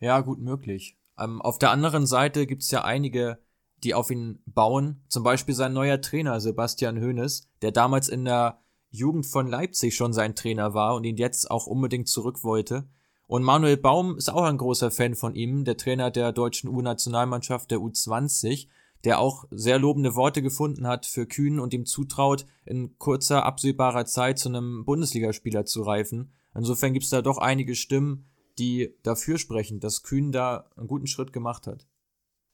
Ja, 0.00 0.20
gut 0.20 0.38
möglich. 0.38 0.96
Ähm, 1.18 1.42
auf 1.42 1.58
der 1.58 1.70
anderen 1.70 2.06
Seite 2.06 2.46
gibt's 2.46 2.70
ja 2.70 2.84
einige 2.84 3.38
die 3.84 3.94
auf 3.94 4.10
ihn 4.10 4.42
bauen. 4.46 5.02
Zum 5.08 5.22
Beispiel 5.22 5.54
sein 5.54 5.72
neuer 5.72 6.00
Trainer 6.00 6.40
Sebastian 6.40 7.00
Hoeneß, 7.00 7.48
der 7.62 7.72
damals 7.72 8.08
in 8.08 8.24
der 8.24 8.60
Jugend 8.90 9.26
von 9.26 9.46
Leipzig 9.46 9.94
schon 9.94 10.12
sein 10.12 10.34
Trainer 10.34 10.74
war 10.74 10.94
und 10.94 11.04
ihn 11.04 11.16
jetzt 11.16 11.50
auch 11.50 11.66
unbedingt 11.66 12.08
zurück 12.08 12.42
wollte. 12.42 12.88
Und 13.26 13.42
Manuel 13.42 13.76
Baum 13.76 14.16
ist 14.16 14.30
auch 14.30 14.44
ein 14.44 14.56
großer 14.56 14.90
Fan 14.90 15.14
von 15.14 15.34
ihm, 15.34 15.64
der 15.64 15.76
Trainer 15.76 16.10
der 16.10 16.32
deutschen 16.32 16.70
U-Nationalmannschaft 16.70 17.70
der 17.70 17.78
U20, 17.78 18.68
der 19.06 19.20
auch 19.20 19.44
sehr 19.52 19.78
lobende 19.78 20.16
Worte 20.16 20.42
gefunden 20.42 20.86
hat 20.88 21.06
für 21.06 21.26
Kühn 21.26 21.60
und 21.60 21.72
ihm 21.72 21.86
zutraut, 21.86 22.44
in 22.64 22.98
kurzer, 22.98 23.44
absehbarer 23.44 24.04
Zeit 24.04 24.38
zu 24.40 24.48
einem 24.48 24.84
Bundesligaspieler 24.84 25.64
zu 25.64 25.82
reifen. 25.82 26.32
Insofern 26.56 26.92
gibt 26.92 27.04
es 27.04 27.10
da 27.10 27.22
doch 27.22 27.38
einige 27.38 27.76
Stimmen, 27.76 28.26
die 28.58 28.94
dafür 29.04 29.38
sprechen, 29.38 29.78
dass 29.78 30.02
Kühn 30.02 30.32
da 30.32 30.68
einen 30.76 30.88
guten 30.88 31.06
Schritt 31.06 31.32
gemacht 31.32 31.68
hat. 31.68 31.86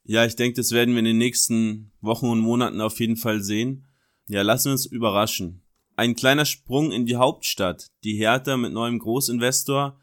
Ja, 0.05 0.27
ich 0.27 0.37
denke, 0.37 0.57
das 0.57 0.73
werden 0.73 0.93
wir 0.93 0.99
in 0.99 1.07
den 1.07 1.19
nächsten 1.19 1.91
Wochen 2.03 2.27
und 2.27 2.41
Monaten 2.41 2.83
auf 2.83 3.01
jeden 3.01 3.17
Fall 3.17 3.43
sehen. 3.43 3.87
Ja, 4.27 4.43
lassen 4.43 4.67
wir 4.67 4.73
uns 4.73 4.85
überraschen. 4.85 5.62
Ein 5.97 6.15
kleiner 6.15 6.45
Sprung 6.45 6.93
in 6.93 7.07
die 7.07 7.17
Hauptstadt. 7.17 7.93
Die 8.05 8.17
Hertha 8.17 8.59
mit 8.59 8.75
neuem 8.75 8.99
Großinvestor 8.99 9.99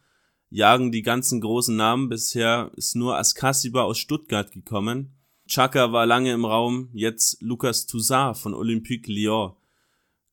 jagen 0.49 0.91
die 0.91 1.03
ganzen 1.03 1.41
großen 1.41 1.75
Namen. 1.75 2.09
Bisher 2.09 2.71
ist 2.75 2.95
nur 2.95 3.17
Askasiba 3.17 3.83
aus 3.83 3.99
Stuttgart 3.99 4.51
gekommen. 4.51 5.18
Chaka 5.49 5.91
war 5.91 6.05
lange 6.05 6.31
im 6.31 6.45
Raum, 6.45 6.89
jetzt 6.93 7.41
Lucas 7.41 7.87
Toussaint 7.87 8.37
von 8.37 8.53
Olympique 8.53 9.11
Lyon. 9.11 9.53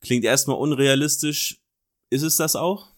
Klingt 0.02 0.26
erstmal 0.26 0.59
unrealistisch. 0.59 1.64
Ist 2.11 2.22
es 2.22 2.37
das 2.37 2.55
auch? 2.55 2.88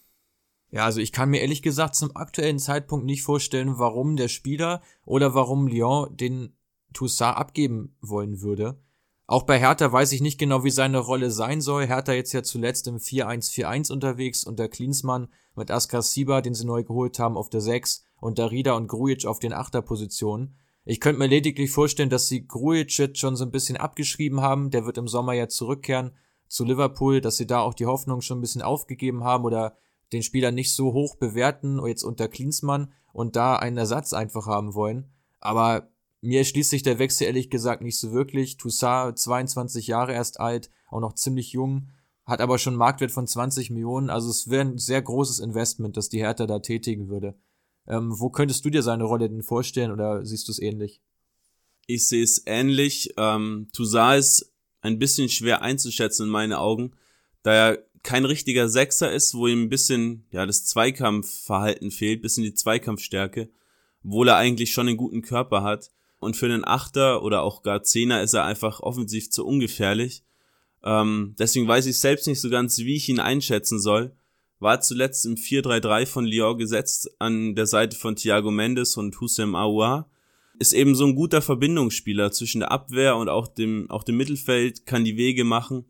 Ja, 0.69 0.83
also 0.83 0.99
ich 0.99 1.13
kann 1.13 1.29
mir 1.29 1.39
ehrlich 1.39 1.61
gesagt 1.61 1.95
zum 1.95 2.17
aktuellen 2.17 2.59
Zeitpunkt 2.59 3.05
nicht 3.05 3.23
vorstellen, 3.23 3.79
warum 3.79 4.17
der 4.17 4.27
Spieler 4.27 4.81
oder 5.05 5.33
warum 5.33 5.67
Lyon 5.67 6.15
den 6.17 6.57
Toussaint 6.91 7.37
abgeben 7.37 7.95
wollen 8.01 8.41
würde. 8.41 8.77
Auch 9.25 9.43
bei 9.43 9.57
Hertha 9.57 9.89
weiß 9.89 10.11
ich 10.11 10.19
nicht 10.19 10.37
genau, 10.37 10.65
wie 10.65 10.71
seine 10.71 10.97
Rolle 10.97 11.31
sein 11.31 11.61
soll. 11.61 11.87
Hertha 11.87 12.11
jetzt 12.11 12.33
ja 12.33 12.43
zuletzt 12.43 12.87
im 12.87 12.97
4-1-4-1 12.97 13.93
unterwegs 13.93 14.43
und 14.43 14.59
der 14.59 14.67
Klinsmann 14.67 15.29
mit 15.55 15.71
Askar 15.71 16.01
Siba, 16.01 16.41
den 16.41 16.53
sie 16.53 16.65
neu 16.65 16.83
geholt 16.83 17.17
haben, 17.17 17.37
auf 17.37 17.49
der 17.49 17.61
6 17.61 18.03
und 18.19 18.39
Darida 18.39 18.73
und 18.73 18.87
Grujic 18.87 19.25
auf 19.25 19.39
den 19.39 19.53
8er 19.53 19.81
Positionen. 19.81 20.57
Ich 20.89 20.99
könnte 20.99 21.19
mir 21.19 21.27
lediglich 21.27 21.69
vorstellen, 21.69 22.09
dass 22.09 22.27
sie 22.27 22.47
Grujic 22.47 22.97
jetzt 22.97 23.19
schon 23.19 23.35
so 23.35 23.45
ein 23.45 23.51
bisschen 23.51 23.77
abgeschrieben 23.77 24.41
haben. 24.41 24.71
Der 24.71 24.87
wird 24.87 24.97
im 24.97 25.07
Sommer 25.07 25.33
ja 25.33 25.47
zurückkehren 25.47 26.13
zu 26.47 26.65
Liverpool, 26.65 27.21
dass 27.21 27.37
sie 27.37 27.45
da 27.45 27.59
auch 27.59 27.75
die 27.75 27.85
Hoffnung 27.85 28.21
schon 28.21 28.39
ein 28.39 28.41
bisschen 28.41 28.63
aufgegeben 28.63 29.23
haben 29.23 29.45
oder 29.45 29.77
den 30.13 30.23
Spieler 30.23 30.49
nicht 30.49 30.73
so 30.73 30.91
hoch 30.93 31.15
bewerten, 31.17 31.79
jetzt 31.85 32.01
unter 32.01 32.27
Klinsmann 32.27 32.91
und 33.13 33.35
da 33.35 33.55
einen 33.55 33.77
Ersatz 33.77 34.13
einfach 34.13 34.47
haben 34.47 34.73
wollen. 34.73 35.11
Aber 35.39 35.91
mir 36.21 36.43
schließt 36.43 36.71
sich 36.71 36.81
der 36.81 36.97
Wechsel 36.97 37.27
ehrlich 37.27 37.51
gesagt 37.51 37.83
nicht 37.83 37.99
so 37.99 38.11
wirklich. 38.11 38.57
Toussaint, 38.57 39.19
22 39.19 39.85
Jahre 39.85 40.13
erst 40.13 40.39
alt, 40.39 40.71
auch 40.89 41.01
noch 41.01 41.13
ziemlich 41.13 41.51
jung, 41.51 41.89
hat 42.25 42.41
aber 42.41 42.57
schon 42.57 42.73
einen 42.73 42.79
Marktwert 42.79 43.11
von 43.11 43.27
20 43.27 43.69
Millionen. 43.69 44.09
Also 44.09 44.31
es 44.31 44.49
wäre 44.49 44.63
ein 44.63 44.79
sehr 44.79 45.03
großes 45.03 45.37
Investment, 45.37 45.97
das 45.97 46.09
die 46.09 46.21
Hertha 46.21 46.47
da 46.47 46.57
tätigen 46.57 47.09
würde. 47.09 47.35
Ähm, 47.89 48.19
wo 48.19 48.29
könntest 48.29 48.63
du 48.63 48.69
dir 48.69 48.83
seine 48.83 49.03
Rolle 49.03 49.29
denn 49.29 49.43
vorstellen 49.43 49.91
oder 49.91 50.25
siehst 50.25 50.47
du 50.47 50.51
es 50.51 50.59
ähnlich? 50.59 51.01
Ich 51.87 52.07
sehe 52.07 52.23
es 52.23 52.43
ähnlich. 52.45 53.13
Ähm, 53.17 53.67
Toussaint 53.73 54.19
ist 54.19 54.53
ein 54.81 54.99
bisschen 54.99 55.27
schwer 55.29 55.63
einzuschätzen 55.63 56.27
in 56.27 56.31
meinen 56.31 56.53
Augen, 56.53 56.93
da 57.43 57.51
er 57.51 57.83
kein 58.03 58.25
richtiger 58.25 58.69
Sechser 58.69 59.11
ist, 59.11 59.33
wo 59.33 59.47
ihm 59.47 59.63
ein 59.63 59.69
bisschen 59.69 60.25
ja 60.31 60.45
das 60.45 60.65
Zweikampfverhalten 60.65 61.91
fehlt, 61.91 62.21
bisschen 62.21 62.43
die 62.43 62.53
Zweikampfstärke, 62.53 63.49
obwohl 64.03 64.29
er 64.29 64.37
eigentlich 64.37 64.71
schon 64.71 64.87
einen 64.87 64.97
guten 64.97 65.21
Körper 65.21 65.63
hat. 65.63 65.91
Und 66.19 66.35
für 66.35 66.45
einen 66.45 66.65
Achter 66.65 67.23
oder 67.23 67.43
auch 67.43 67.63
gar 67.63 67.81
Zehner 67.81 68.21
ist 68.21 68.33
er 68.33 68.43
einfach 68.43 68.81
offensiv 68.81 69.31
zu 69.31 69.45
ungefährlich. 69.45 70.23
Ähm, 70.83 71.35
deswegen 71.39 71.67
weiß 71.67 71.85
ich 71.85 71.97
selbst 71.97 72.27
nicht 72.27 72.41
so 72.41 72.49
ganz, 72.49 72.77
wie 72.79 72.95
ich 72.95 73.07
ihn 73.07 73.19
einschätzen 73.19 73.79
soll. 73.79 74.11
War 74.59 74.81
zuletzt 74.81 75.25
im 75.25 75.35
4-3-3 75.35 76.05
von 76.05 76.25
Lyon 76.25 76.57
gesetzt 76.57 77.09
an 77.19 77.55
der 77.55 77.65
Seite 77.65 77.95
von 77.95 78.15
Thiago 78.15 78.51
Mendes 78.51 78.97
und 78.97 79.19
Hussein 79.21 79.55
Aouar. 79.55 80.09
Ist 80.59 80.73
eben 80.73 80.95
so 80.95 81.05
ein 81.05 81.15
guter 81.15 81.41
Verbindungsspieler 81.41 82.31
zwischen 82.31 82.59
der 82.59 82.71
Abwehr 82.71 83.15
und 83.15 83.29
auch 83.29 83.47
dem, 83.47 83.89
auch 83.89 84.03
dem 84.03 84.17
Mittelfeld, 84.17 84.85
kann 84.85 85.05
die 85.05 85.15
Wege 85.15 85.45
machen. 85.45 85.89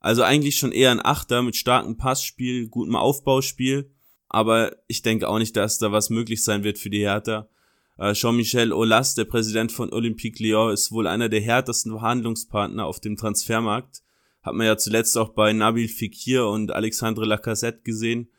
Also 0.00 0.22
eigentlich 0.22 0.56
schon 0.56 0.72
eher 0.72 0.90
ein 0.90 1.04
Achter 1.04 1.42
mit 1.42 1.54
starkem 1.54 1.96
Passspiel, 1.96 2.68
gutem 2.68 2.96
Aufbauspiel. 2.96 3.92
Aber 4.28 4.76
ich 4.88 5.02
denke 5.02 5.28
auch 5.28 5.38
nicht, 5.38 5.56
dass 5.56 5.78
da 5.78 5.92
was 5.92 6.10
möglich 6.10 6.42
sein 6.42 6.64
wird 6.64 6.78
für 6.78 6.90
die 6.90 7.00
Hertha. 7.00 7.48
Äh, 7.98 8.12
Jean-Michel 8.12 8.72
Aulas, 8.72 9.14
der 9.14 9.24
Präsident 9.24 9.72
von 9.72 9.92
Olympique 9.92 10.42
Lyon, 10.42 10.72
ist 10.72 10.92
wohl 10.92 11.06
einer 11.06 11.28
der 11.28 11.40
härtesten 11.40 11.92
Verhandlungspartner 11.92 12.84
auf 12.84 13.00
dem 13.00 13.16
Transfermarkt. 13.16 14.02
Hat 14.48 14.54
man 14.54 14.66
ja 14.66 14.78
zuletzt 14.78 15.18
auch 15.18 15.28
bei 15.28 15.52
Nabil 15.52 15.88
Fekir 15.88 16.46
und 16.46 16.72
Alexandre 16.72 17.26
Lacazette 17.26 17.82
gesehen, 17.82 18.30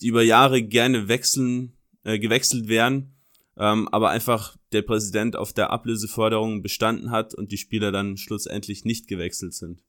die 0.00 0.06
über 0.06 0.22
Jahre 0.22 0.62
gerne 0.62 1.06
wechseln, 1.06 1.76
äh, 2.02 2.18
gewechselt 2.18 2.68
wären. 2.68 3.14
ähm, 3.58 3.88
aber 3.88 4.08
einfach 4.08 4.56
der 4.72 4.80
Präsident 4.80 5.36
auf 5.36 5.52
der 5.52 5.68
Ablöseforderung 5.68 6.62
bestanden 6.62 7.10
hat 7.10 7.34
und 7.34 7.52
die 7.52 7.58
Spieler 7.58 7.92
dann 7.92 8.16
schlussendlich 8.16 8.86
nicht 8.86 9.06
gewechselt 9.06 9.52
sind. 9.52 9.82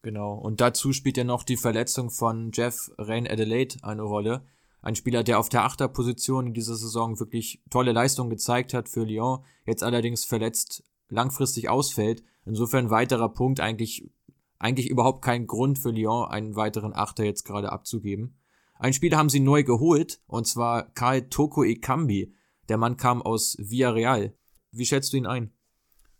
Genau. 0.00 0.32
Und 0.32 0.62
dazu 0.62 0.94
spielt 0.94 1.18
ja 1.18 1.24
noch 1.24 1.42
die 1.42 1.58
Verletzung 1.58 2.08
von 2.08 2.50
Jeff 2.54 2.90
Rain 2.96 3.26
Adelaide 3.26 3.76
eine 3.82 4.00
Rolle. 4.00 4.46
Ein 4.80 4.94
Spieler, 4.94 5.22
der 5.22 5.38
auf 5.38 5.50
der 5.50 5.64
Achterposition 5.64 6.46
in 6.46 6.54
dieser 6.54 6.76
Saison 6.76 7.20
wirklich 7.20 7.60
tolle 7.68 7.92
Leistungen 7.92 8.30
gezeigt 8.30 8.72
hat 8.72 8.88
für 8.88 9.04
Lyon, 9.04 9.44
jetzt 9.66 9.82
allerdings 9.82 10.24
verletzt 10.24 10.82
langfristig 11.10 11.68
ausfällt. 11.68 12.22
Insofern 12.46 12.88
weiterer 12.88 13.28
Punkt, 13.28 13.60
eigentlich, 13.60 14.10
eigentlich 14.60 14.88
überhaupt 14.88 15.24
kein 15.24 15.46
Grund 15.46 15.78
für 15.78 15.90
Lyon, 15.90 16.28
einen 16.28 16.54
weiteren 16.54 16.92
Achter 16.92 17.24
jetzt 17.24 17.44
gerade 17.44 17.72
abzugeben. 17.72 18.36
Ein 18.78 18.92
Spieler 18.92 19.18
haben 19.18 19.28
sie 19.28 19.40
neu 19.40 19.64
geholt, 19.64 20.20
und 20.26 20.46
zwar 20.46 20.90
Karl 20.94 21.28
Toko 21.28 21.64
Ekambi. 21.64 22.34
Der 22.68 22.76
Mann 22.76 22.96
kam 22.96 23.20
aus 23.20 23.56
Villarreal. 23.58 24.34
Wie 24.70 24.86
schätzt 24.86 25.12
du 25.12 25.16
ihn 25.16 25.26
ein? 25.26 25.50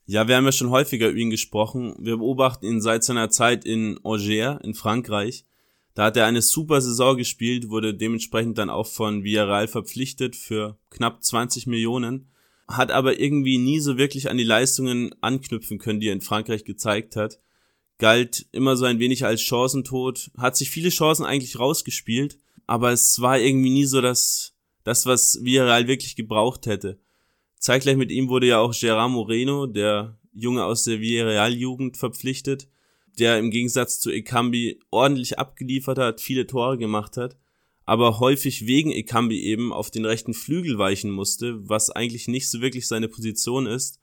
Ja, 0.07 0.27
wir 0.27 0.37
haben 0.37 0.45
ja 0.45 0.53
schon 0.53 0.71
häufiger 0.71 1.09
über 1.09 1.19
ihn 1.19 1.31
gesprochen. 1.31 1.95
Wir 1.99 2.17
beobachten 2.17 2.67
ihn 2.67 2.81
seit 2.81 3.05
seiner 3.05 3.31
Zeit 3.31 3.65
in 3.65 4.01
Angers 4.03 4.61
in 4.65 4.75
Frankreich. 4.75 5.45
Da 5.95 6.05
hat 6.05 6.17
er 6.17 6.27
eine 6.27 6.43
super 6.43 6.81
Saison 6.81 7.17
gespielt, 7.17 7.69
wurde 7.69 7.95
dementsprechend 7.95 8.59
dann 8.59 8.71
auch 8.71 8.87
von 8.87 9.23
Villarreal 9.23 9.69
verpflichtet 9.69 10.35
für 10.35 10.79
knapp 10.89 11.23
20 11.23 11.67
Millionen, 11.67 12.31
hat 12.67 12.91
aber 12.91 13.21
irgendwie 13.21 13.59
nie 13.59 13.81
so 13.81 13.99
wirklich 13.99 14.31
an 14.31 14.39
die 14.39 14.45
Leistungen 14.45 15.15
anknüpfen 15.21 15.79
können, 15.79 16.01
die 16.01 16.09
er 16.09 16.15
in 16.15 16.21
Frankreich 16.21 16.65
gezeigt 16.65 17.17
hat. 17.17 17.39
Galt 18.01 18.47
immer 18.51 18.77
so 18.77 18.87
ein 18.87 18.99
wenig 18.99 19.25
als 19.25 19.43
Chancentod, 19.43 20.33
hat 20.37 20.57
sich 20.57 20.71
viele 20.71 20.89
Chancen 20.89 21.25
eigentlich 21.25 21.61
rausgespielt, 21.61 22.39
aber 22.67 22.91
es 22.91 23.21
war 23.21 23.39
irgendwie 23.39 23.71
nie 23.71 23.85
so 23.85 24.01
das, 24.01 24.57
das 24.83 25.07
was 25.07 25.39
Villarreal 25.45 25.87
wirklich 25.87 26.17
gebraucht 26.17 26.67
hätte. 26.67 26.99
Zeitgleich 27.59 27.97
mit 27.97 28.11
ihm 28.11 28.29
wurde 28.29 28.49
ja 28.49 28.59
auch 28.59 28.75
Gerard 28.75 29.11
Moreno, 29.11 29.67
der 29.67 30.19
Junge 30.33 30.65
aus 30.65 30.85
der 30.85 31.01
Villarreal-Jugend, 31.01 31.97
verpflichtet, 31.97 32.69
der 33.19 33.39
im 33.39 33.51
Gegensatz 33.51 34.01
zu 34.01 34.11
Ekambi 34.11 34.81
ordentlich 34.91 35.39
abgeliefert 35.39 35.99
hat, 35.99 36.21
viele 36.21 36.47
Tore 36.47 36.79
gemacht 36.79 37.17
hat, 37.17 37.37
aber 37.85 38.19
häufig 38.19 38.67
wegen 38.67 38.93
Ekambi 38.93 39.43
eben 39.43 39.73
auf 39.73 39.91
den 39.91 40.05
rechten 40.05 40.33
Flügel 40.33 40.79
weichen 40.79 41.11
musste, 41.11 41.69
was 41.69 41.91
eigentlich 41.91 42.29
nicht 42.29 42.49
so 42.49 42.61
wirklich 42.61 42.87
seine 42.87 43.09
Position 43.09 43.67
ist. 43.67 44.01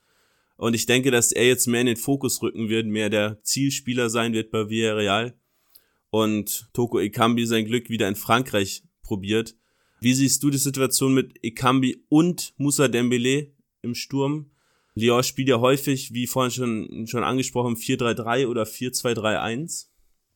Und 0.58 0.74
ich 0.74 0.84
denke, 0.84 1.10
dass 1.10 1.32
er 1.32 1.46
jetzt 1.46 1.66
mehr 1.66 1.80
in 1.80 1.86
den 1.86 1.96
Fokus 1.96 2.42
rücken 2.42 2.68
wird, 2.68 2.86
mehr 2.86 3.08
der 3.08 3.42
Zielspieler 3.42 4.10
sein 4.10 4.34
wird 4.34 4.50
bei 4.50 4.68
Villarreal. 4.68 5.40
Und 6.10 6.68
Toko 6.74 7.00
Ekambi 7.00 7.46
sein 7.46 7.64
Glück 7.64 7.88
wieder 7.88 8.08
in 8.08 8.16
Frankreich 8.16 8.82
probiert 9.02 9.56
wie 10.00 10.14
siehst 10.14 10.42
du 10.42 10.50
die 10.50 10.58
Situation 10.58 11.12
mit 11.12 11.42
Ekambi 11.42 12.04
und 12.08 12.54
Musa 12.56 12.88
Dembele 12.88 13.52
im 13.82 13.94
Sturm? 13.94 14.50
Lyon 14.94 15.22
spielt 15.22 15.48
ja 15.48 15.60
häufig, 15.60 16.12
wie 16.14 16.26
vorhin 16.26 16.50
schon, 16.50 17.06
schon 17.06 17.24
angesprochen, 17.24 17.74
4-3-3 17.74 18.46
oder 18.46 18.62
4-2-3-1. 18.62 19.86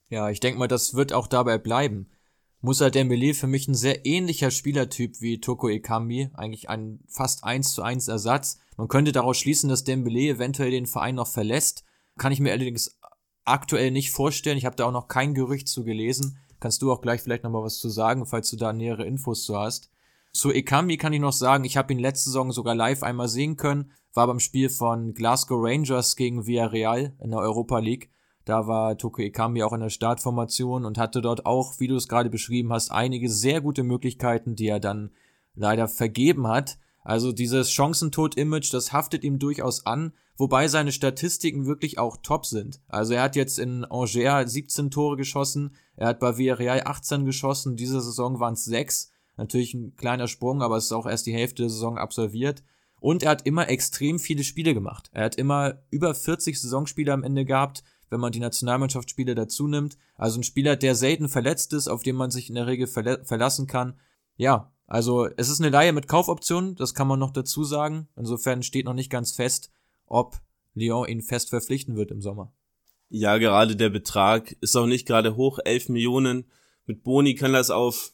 Ja, 0.09 0.31
ich 0.31 0.41
denke 0.41 0.59
mal, 0.59 0.69
das 0.69 0.95
wird 0.95 1.13
auch 1.13 1.27
dabei 1.27 1.59
bleiben. 1.59 2.11
Musa 2.65 2.91
Dembele 2.91 3.35
für 3.35 3.49
mich 3.49 3.67
ein 3.67 3.75
sehr 3.75 4.07
ähnlicher 4.07 4.53
Spielertyp 4.53 5.21
wie 5.21 5.41
Toko 5.41 5.69
Ekambi, 5.69 6.31
eigentlich 6.35 6.71
ein 6.71 7.01
fast 7.09 7.43
1 7.43 7.75
zu 7.75 7.83
1 7.83 8.07
Ersatz. 8.07 8.61
Man 8.77 8.87
könnte 8.87 9.11
daraus 9.11 9.37
schließen, 9.37 9.69
dass 9.69 9.83
Dembele 9.83 10.29
eventuell 10.29 10.71
den 10.71 10.87
Verein 10.87 11.17
noch 11.17 11.27
verlässt. 11.27 11.83
Kann 12.19 12.31
ich 12.31 12.39
mir 12.39 12.53
allerdings 12.53 13.01
aktuell 13.45 13.91
nicht 13.91 14.13
vorstellen. 14.13 14.59
Ich 14.59 14.65
habe 14.65 14.77
da 14.77 14.85
auch 14.85 14.93
noch 14.93 15.09
kein 15.09 15.35
Gerücht 15.35 15.67
zu 15.67 15.83
gelesen. 15.83 16.39
Kannst 16.61 16.83
du 16.83 16.93
auch 16.93 17.01
gleich 17.01 17.21
vielleicht 17.21 17.43
nochmal 17.43 17.65
was 17.65 17.79
zu 17.79 17.89
sagen, 17.89 18.27
falls 18.27 18.49
du 18.51 18.57
da 18.57 18.73
nähere 18.73 19.05
Infos 19.07 19.45
zu 19.45 19.59
hast. 19.59 19.91
Zu 20.33 20.53
Ekambi 20.53 20.99
kann 20.99 21.13
ich 21.13 21.21
noch 21.21 21.33
sagen, 21.33 21.65
ich 21.65 21.77
habe 21.77 21.93
ihn 21.93 21.99
letzte 21.99 22.31
Saison 22.31 22.53
sogar 22.53 22.77
live 22.77 23.03
einmal 23.03 23.27
sehen 23.27 23.57
können, 23.57 23.91
war 24.15 24.29
beim 24.29 24.39
Spiel 24.39 24.71
von 24.71 25.15
Glasgow 25.15 25.59
Rangers 25.61 26.15
gegen 26.15 26.47
Villarreal 26.47 27.17
in 27.21 27.31
der 27.33 27.41
Europa 27.41 27.81
League. 27.81 28.13
Da 28.45 28.67
war 28.67 28.99
Toko 28.99 29.23
Ekambi 29.23 29.63
auch 29.63 29.73
in 29.73 29.81
der 29.81 29.91
Startformation 29.91 30.85
und 30.85 30.99
hatte 30.99 31.21
dort 31.21 31.47
auch, 31.47 31.79
wie 31.79 31.89
du 31.89 31.97
es 31.97 32.09
gerade 32.09 32.31
beschrieben 32.31 32.73
hast, 32.73 32.91
einige 32.91 33.29
sehr 33.29 33.61
gute 33.61 33.83
Möglichkeiten, 33.83 34.57
die 34.57 34.69
er 34.69 34.81
dann 34.81 35.11
leider 35.55 35.89
vergeben 35.89 36.49
hat. 36.49 36.79
Also 37.05 37.33
dieses 37.33 37.71
Chancentod-Image, 37.71 38.73
das 38.73 38.93
haftet 38.93 39.25
ihm 39.25 39.39
durchaus 39.39 39.87
an, 39.87 40.13
wobei 40.37 40.69
seine 40.69 40.93
Statistiken 40.93 41.67
wirklich 41.67 41.99
auch 41.99 42.17
top 42.17 42.47
sind. 42.47 42.81
Also 42.89 43.15
er 43.15 43.23
hat 43.23 43.37
jetzt 43.37 43.59
in 43.59 43.85
Angers 43.85 44.53
17 44.53 44.91
Tore 44.91 45.17
geschossen, 45.17 45.75
er 45.97 46.09
hat 46.09 46.21
bei 46.21 46.37
Villarreal 46.39 46.83
18 46.85 47.25
geschossen, 47.25 47.77
diese 47.77 48.01
Saison 48.01 48.41
waren 48.41 48.55
es 48.55 48.65
6. 48.65 49.11
Natürlich 49.37 49.75
ein 49.75 49.97
kleiner 49.97 50.29
Sprung, 50.29 50.63
aber 50.63 50.77
es 50.77 50.85
ist 50.85 50.93
auch 50.93 51.07
erst 51.07 51.27
die 51.27 51.33
Hälfte 51.33 51.63
der 51.63 51.71
Saison 51.71 51.99
absolviert. 51.99 52.63
Und 53.01 53.25
er 53.25 53.31
hat 53.31 53.47
immer 53.47 53.69
extrem 53.69 54.21
viele 54.21 54.45
Spiele 54.45 54.75
gemacht. 54.75 55.11
Er 55.13 55.25
hat 55.25 55.35
immer 55.35 55.83
über 55.91 56.15
40 56.15 56.61
Saisonspiele 56.61 57.13
am 57.13 57.25
Ende 57.25 57.45
gehabt, 57.45 57.83
wenn 58.13 58.21
man 58.21 58.31
die 58.31 58.41
Nationalmannschaftsspiele 58.41 59.35
dazu 59.35 59.67
nimmt. 59.67 59.97
Also 60.15 60.39
ein 60.39 60.45
Spieler, 60.45 60.77
der 60.77 60.95
selten 60.95 61.29
verletzt 61.29 61.73
ist, 61.73 61.89
auf 61.89 62.03
den 62.03 62.15
man 62.15 62.31
sich 62.31 62.49
in 62.49 62.55
der 62.55 62.67
Regel 62.67 62.87
verla 62.87 63.25
verlassen 63.25 63.67
kann. 63.67 63.99
Ja, 64.37 64.73
also 64.87 65.27
es 65.37 65.49
ist 65.49 65.61
eine 65.61 65.71
Leihe 65.71 65.93
mit 65.93 66.07
Kaufoption, 66.07 66.77
das 66.77 66.95
kann 66.95 67.09
man 67.09 67.19
noch 67.19 67.33
dazu 67.33 67.65
sagen. 67.65 68.09
Insofern 68.15 68.63
steht 68.63 68.85
noch 68.85 68.95
nicht 68.95 69.11
ganz 69.11 69.33
fest, 69.33 69.71
ob 70.07 70.37
Lyon 70.75 71.09
ihn 71.09 71.23
fest 71.23 71.49
verpflichten 71.49 71.97
wird 71.97 72.11
im 72.11 72.21
Sommer. 72.21 72.53
Ja, 73.09 73.39
gerade 73.39 73.77
der 73.77 73.89
Betrag 73.89 74.53
ist 74.61 74.77
auch 74.77 74.87
nicht 74.87 75.07
gerade 75.07 75.37
hoch, 75.37 75.59
11 75.65 75.89
Millionen. 75.89 76.45
Mit 76.87 77.03
Boni 77.03 77.35
kann 77.35 77.53
das 77.53 77.71
auf 77.71 78.13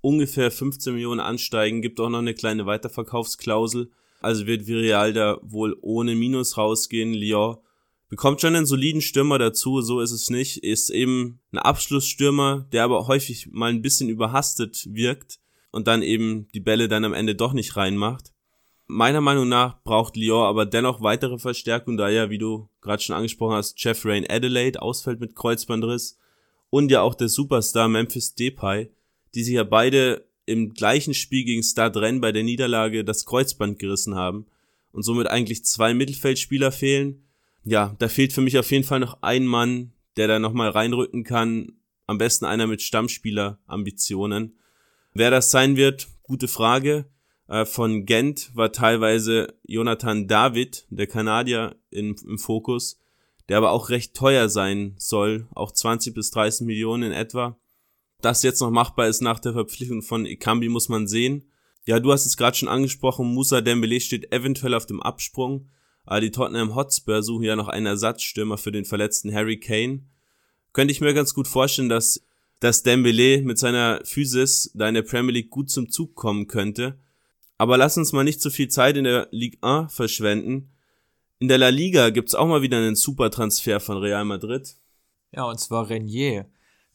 ungefähr 0.00 0.50
15 0.50 0.94
Millionen 0.94 1.20
ansteigen, 1.20 1.82
gibt 1.82 2.00
auch 2.00 2.10
noch 2.10 2.18
eine 2.18 2.34
kleine 2.34 2.66
Weiterverkaufsklausel. 2.66 3.90
Also 4.20 4.46
wird 4.46 4.66
Virial 4.66 5.12
da 5.12 5.38
wohl 5.42 5.76
ohne 5.82 6.14
Minus 6.14 6.56
rausgehen. 6.56 7.12
Lyon 7.12 7.58
bekommt 8.08 8.40
schon 8.40 8.54
einen 8.54 8.66
soliden 8.66 9.00
Stürmer 9.00 9.38
dazu, 9.38 9.80
so 9.80 10.00
ist 10.00 10.12
es 10.12 10.30
nicht. 10.30 10.58
Ist 10.58 10.90
eben 10.90 11.40
ein 11.52 11.58
Abschlussstürmer, 11.58 12.66
der 12.72 12.84
aber 12.84 13.06
häufig 13.06 13.48
mal 13.50 13.70
ein 13.70 13.82
bisschen 13.82 14.08
überhastet 14.08 14.86
wirkt 14.90 15.40
und 15.70 15.86
dann 15.86 16.02
eben 16.02 16.48
die 16.54 16.60
Bälle 16.60 16.88
dann 16.88 17.04
am 17.04 17.14
Ende 17.14 17.34
doch 17.34 17.52
nicht 17.52 17.76
reinmacht. 17.76 18.32
Meiner 18.86 19.22
Meinung 19.22 19.48
nach 19.48 19.82
braucht 19.82 20.16
Lyon 20.16 20.44
aber 20.44 20.66
dennoch 20.66 21.00
weitere 21.00 21.38
Verstärkung, 21.38 21.96
da 21.96 22.10
ja, 22.10 22.28
wie 22.28 22.38
du 22.38 22.68
gerade 22.82 23.02
schon 23.02 23.16
angesprochen 23.16 23.56
hast, 23.56 23.82
Jeff 23.82 24.04
Rain 24.04 24.26
Adelaide 24.28 24.82
ausfällt 24.82 25.20
mit 25.20 25.34
Kreuzbandriss 25.34 26.18
und 26.68 26.90
ja 26.90 27.00
auch 27.00 27.14
der 27.14 27.28
Superstar 27.28 27.88
Memphis 27.88 28.34
Depay, 28.34 28.90
die 29.34 29.42
sich 29.42 29.54
ja 29.54 29.64
beide 29.64 30.26
im 30.46 30.74
gleichen 30.74 31.14
Spiel 31.14 31.44
gegen 31.44 31.62
Stade 31.62 32.18
bei 32.20 32.32
der 32.32 32.42
Niederlage 32.42 33.04
das 33.04 33.24
Kreuzband 33.24 33.78
gerissen 33.78 34.14
haben 34.14 34.46
und 34.92 35.02
somit 35.02 35.28
eigentlich 35.28 35.64
zwei 35.64 35.94
Mittelfeldspieler 35.94 36.70
fehlen. 36.70 37.24
Ja, 37.64 37.94
da 37.98 38.08
fehlt 38.08 38.32
für 38.32 38.42
mich 38.42 38.58
auf 38.58 38.70
jeden 38.70 38.84
Fall 38.84 39.00
noch 39.00 39.22
ein 39.22 39.46
Mann, 39.46 39.92
der 40.16 40.28
da 40.28 40.38
nochmal 40.38 40.70
reinrücken 40.70 41.24
kann. 41.24 41.72
Am 42.06 42.18
besten 42.18 42.44
einer 42.44 42.66
mit 42.66 42.82
Stammspieler-Ambitionen. 42.82 44.58
Wer 45.14 45.30
das 45.30 45.50
sein 45.50 45.76
wird, 45.76 46.08
gute 46.22 46.48
Frage. 46.48 47.06
Äh, 47.48 47.64
von 47.64 48.04
Gent 48.04 48.54
war 48.54 48.72
teilweise 48.72 49.54
Jonathan 49.66 50.28
David, 50.28 50.86
der 50.90 51.06
Kanadier, 51.06 51.76
im, 51.90 52.16
im 52.26 52.38
Fokus, 52.38 53.00
der 53.48 53.58
aber 53.58 53.70
auch 53.70 53.88
recht 53.88 54.14
teuer 54.14 54.48
sein 54.48 54.94
soll, 54.98 55.46
auch 55.54 55.72
20 55.72 56.14
bis 56.14 56.30
30 56.30 56.66
Millionen 56.66 57.04
in 57.04 57.12
etwa. 57.12 57.58
Das 58.20 58.42
jetzt 58.42 58.60
noch 58.60 58.70
machbar 58.70 59.08
ist 59.08 59.22
nach 59.22 59.38
der 59.38 59.52
Verpflichtung 59.52 60.02
von 60.02 60.26
Ikambi, 60.26 60.68
muss 60.68 60.88
man 60.88 61.06
sehen. 61.06 61.50
Ja, 61.86 62.00
du 62.00 62.12
hast 62.12 62.24
es 62.24 62.36
gerade 62.36 62.56
schon 62.56 62.68
angesprochen, 62.68 63.32
Musa 63.34 63.60
Dembele 63.60 64.00
steht 64.00 64.32
eventuell 64.32 64.74
auf 64.74 64.86
dem 64.86 65.02
Absprung. 65.02 65.68
Aber 66.04 66.20
die 66.20 66.30
Tottenham 66.30 66.74
Hotspur 66.74 67.22
suchen 67.22 67.44
ja 67.44 67.56
noch 67.56 67.68
einen 67.68 67.86
Ersatzstürmer 67.86 68.58
für 68.58 68.72
den 68.72 68.84
verletzten 68.84 69.34
Harry 69.34 69.58
Kane. 69.58 70.04
Könnte 70.72 70.92
ich 70.92 71.00
mir 71.00 71.14
ganz 71.14 71.34
gut 71.34 71.48
vorstellen, 71.48 71.88
dass 71.88 72.20
dass 72.64 72.82
Dembele 72.82 73.42
mit 73.42 73.58
seiner 73.58 74.00
Physis 74.04 74.70
da 74.74 74.88
in 74.88 74.94
der 74.94 75.02
Premier 75.02 75.32
League 75.32 75.50
gut 75.50 75.68
zum 75.70 75.90
Zug 75.90 76.14
kommen 76.14 76.46
könnte. 76.46 76.98
Aber 77.58 77.76
lass 77.76 77.98
uns 77.98 78.12
mal 78.12 78.24
nicht 78.24 78.40
zu 78.40 78.50
viel 78.50 78.68
Zeit 78.68 78.96
in 78.96 79.04
der 79.04 79.28
Ligue 79.32 79.58
1 79.62 79.92
verschwenden. 79.92 80.72
In 81.40 81.48
der 81.48 81.58
La 81.58 81.68
Liga 81.68 82.08
gibt's 82.08 82.34
auch 82.34 82.46
mal 82.46 82.62
wieder 82.62 82.78
einen 82.78 82.96
super 82.96 83.30
Transfer 83.30 83.80
von 83.80 83.98
Real 83.98 84.24
Madrid. 84.24 84.76
Ja, 85.32 85.44
und 85.44 85.60
zwar 85.60 85.90
Renier, 85.90 86.46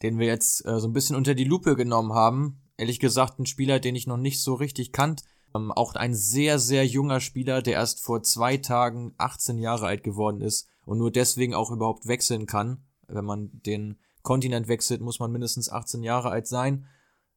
den 0.02 0.18
wir 0.18 0.26
jetzt 0.26 0.66
äh, 0.66 0.80
so 0.80 0.88
ein 0.88 0.92
bisschen 0.92 1.14
unter 1.14 1.34
die 1.34 1.44
Lupe 1.44 1.76
genommen 1.76 2.14
haben. 2.14 2.60
Ehrlich 2.76 2.98
gesagt, 2.98 3.38
ein 3.38 3.46
Spieler, 3.46 3.78
den 3.78 3.94
ich 3.94 4.08
noch 4.08 4.16
nicht 4.16 4.42
so 4.42 4.54
richtig 4.54 4.90
kannt. 4.90 5.22
Ähm, 5.54 5.72
auch 5.72 5.94
ein 5.94 6.14
sehr, 6.14 6.58
sehr 6.58 6.86
junger 6.86 7.20
Spieler, 7.20 7.62
der 7.62 7.74
erst 7.74 8.00
vor 8.02 8.22
zwei 8.22 8.56
Tagen 8.56 9.14
18 9.18 9.58
Jahre 9.58 9.86
alt 9.86 10.02
geworden 10.02 10.40
ist 10.40 10.68
und 10.84 10.98
nur 10.98 11.10
deswegen 11.10 11.54
auch 11.54 11.70
überhaupt 11.70 12.06
wechseln 12.06 12.46
kann, 12.46 12.84
wenn 13.08 13.24
man 13.24 13.50
den 13.66 13.98
Kontinent 14.22 14.68
wechselt, 14.68 15.00
muss 15.00 15.18
man 15.18 15.32
mindestens 15.32 15.70
18 15.70 16.02
Jahre 16.02 16.30
alt 16.30 16.46
sein. 16.46 16.86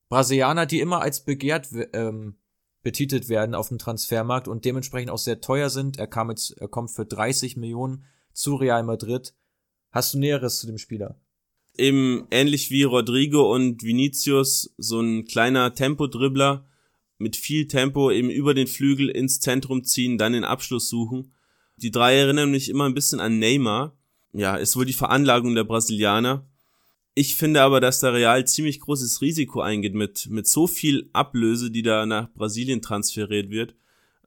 Brasilianer, 0.09 0.65
die 0.65 0.79
immer 0.79 1.01
als 1.01 1.23
begehrt 1.23 1.69
ähm, 1.93 2.37
betitelt 2.83 3.29
werden 3.29 3.55
auf 3.55 3.69
dem 3.69 3.79
Transfermarkt 3.79 4.47
und 4.47 4.65
dementsprechend 4.65 5.09
auch 5.09 5.17
sehr 5.17 5.41
teuer 5.41 5.69
sind. 5.69 5.97
Er 5.97 6.07
kam 6.07 6.29
jetzt, 6.29 6.51
er 6.57 6.67
kommt 6.67 6.91
für 6.91 7.05
30 7.05 7.57
Millionen 7.57 8.03
zu 8.33 8.55
Real 8.55 8.83
Madrid. 8.83 9.33
Hast 9.91 10.13
du 10.13 10.19
Näheres 10.19 10.59
zu 10.59 10.67
dem 10.67 10.77
Spieler? 10.77 11.19
Eben 11.75 12.27
ähnlich 12.29 12.69
wie 12.69 12.83
Rodrigo 12.83 13.51
und 13.51 13.81
Vinicius, 13.81 14.73
so 14.77 14.99
ein 14.99 15.25
kleiner 15.25 15.73
Tempodribbler 15.73 16.67
mit 17.23 17.35
viel 17.35 17.67
Tempo 17.67 18.11
eben 18.11 18.29
über 18.29 18.53
den 18.53 18.67
Flügel 18.67 19.09
ins 19.09 19.39
Zentrum 19.39 19.83
ziehen, 19.83 20.17
dann 20.17 20.33
den 20.33 20.43
Abschluss 20.43 20.89
suchen. 20.89 21.33
Die 21.77 21.89
drei 21.89 22.15
erinnern 22.15 22.51
mich 22.51 22.69
immer 22.69 22.85
ein 22.85 22.93
bisschen 22.93 23.19
an 23.19 23.39
Neymar. 23.39 23.97
Ja, 24.33 24.55
ist 24.55 24.75
wohl 24.75 24.85
die 24.85 24.93
Veranlagung 24.93 25.55
der 25.55 25.63
Brasilianer. 25.63 26.45
Ich 27.15 27.35
finde 27.35 27.61
aber, 27.61 27.79
dass 27.79 27.99
da 27.99 28.09
Real 28.09 28.45
ziemlich 28.47 28.79
großes 28.79 29.21
Risiko 29.21 29.61
eingeht 29.61 29.93
mit, 29.93 30.27
mit 30.29 30.47
so 30.47 30.65
viel 30.65 31.09
Ablöse, 31.13 31.69
die 31.69 31.83
da 31.83 32.05
nach 32.05 32.31
Brasilien 32.33 32.81
transferiert 32.81 33.49
wird. 33.51 33.75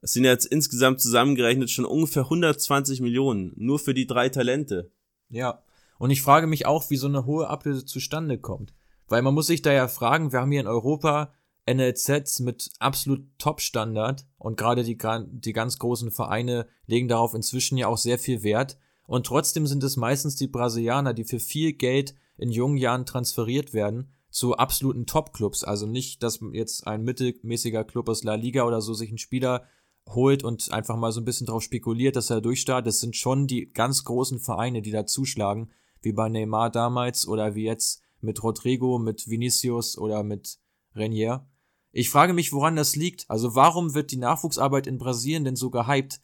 Es 0.01 0.13
sind 0.13 0.23
jetzt 0.23 0.45
insgesamt 0.45 1.01
zusammengerechnet 1.01 1.69
schon 1.69 1.85
ungefähr 1.85 2.23
120 2.23 3.01
Millionen, 3.01 3.51
nur 3.57 3.79
für 3.79 3.93
die 3.93 4.07
drei 4.07 4.29
Talente. 4.29 4.91
Ja, 5.29 5.63
und 5.97 6.11
ich 6.11 6.21
frage 6.21 6.47
mich 6.47 6.65
auch, 6.65 6.89
wie 6.89 6.97
so 6.97 7.07
eine 7.07 7.25
hohe 7.25 7.47
Ablöse 7.49 7.83
zustande 7.85 8.37
kommt. 8.37 8.73
Weil 9.07 9.21
man 9.21 9.33
muss 9.33 9.47
sich 9.47 9.61
da 9.61 9.73
ja 9.73 9.87
fragen, 9.87 10.31
wir 10.31 10.39
haben 10.39 10.51
hier 10.51 10.61
in 10.61 10.67
Europa 10.67 11.33
NLZs 11.69 12.39
mit 12.39 12.69
absolut 12.79 13.27
Top-Standard 13.37 14.25
und 14.37 14.57
gerade 14.57 14.83
die, 14.83 14.97
die 15.31 15.53
ganz 15.53 15.77
großen 15.79 16.11
Vereine 16.11 16.67
legen 16.85 17.07
darauf 17.07 17.33
inzwischen 17.33 17.77
ja 17.77 17.87
auch 17.87 17.97
sehr 17.97 18.17
viel 18.17 18.43
Wert. 18.43 18.77
Und 19.05 19.25
trotzdem 19.25 19.67
sind 19.67 19.83
es 19.83 19.97
meistens 19.97 20.35
die 20.35 20.47
Brasilianer, 20.47 21.13
die 21.13 21.23
für 21.23 21.39
viel 21.39 21.73
Geld 21.73 22.15
in 22.37 22.51
jungen 22.51 22.77
Jahren 22.77 23.05
transferiert 23.05 23.73
werden 23.73 24.11
zu 24.29 24.55
absoluten 24.55 25.05
Top-Clubs. 25.05 25.63
Also 25.63 25.87
nicht, 25.87 26.23
dass 26.23 26.39
jetzt 26.51 26.85
ein 26.87 27.03
mittelmäßiger 27.03 27.83
Club 27.83 28.09
aus 28.09 28.23
La 28.23 28.35
Liga 28.35 28.63
oder 28.63 28.81
so 28.81 28.93
sich 28.93 29.09
einen 29.09 29.17
Spieler 29.17 29.65
holt 30.07 30.43
und 30.43 30.71
einfach 30.71 30.95
mal 30.95 31.11
so 31.11 31.19
ein 31.19 31.25
bisschen 31.25 31.47
drauf 31.47 31.63
spekuliert, 31.63 32.15
dass 32.15 32.29
er 32.29 32.41
durchstartet. 32.41 32.87
Das 32.87 32.99
sind 32.99 33.15
schon 33.15 33.47
die 33.47 33.71
ganz 33.73 34.03
großen 34.03 34.39
Vereine, 34.39 34.81
die 34.81 34.91
da 34.91 35.05
zuschlagen, 35.05 35.71
wie 36.01 36.13
bei 36.13 36.29
Neymar 36.29 36.69
damals 36.69 37.27
oder 37.27 37.55
wie 37.55 37.65
jetzt 37.65 38.01
mit 38.21 38.41
Rodrigo, 38.43 38.99
mit 38.99 39.29
Vinicius 39.29 39.97
oder 39.97 40.23
mit 40.23 40.59
Renier. 40.95 41.47
Ich 41.97 42.11
frage 42.11 42.33
mich, 42.33 42.53
woran 42.53 42.75
das 42.75 42.95
liegt. 42.95 43.27
Also 43.27 43.55
warum 43.55 43.95
wird 43.95 44.11
die 44.11 44.17
Nachwuchsarbeit 44.17 44.85
in 44.85 44.99
Brasilien 44.99 45.45
denn 45.45 45.55
so 45.55 45.71
gehypt? 45.71 46.21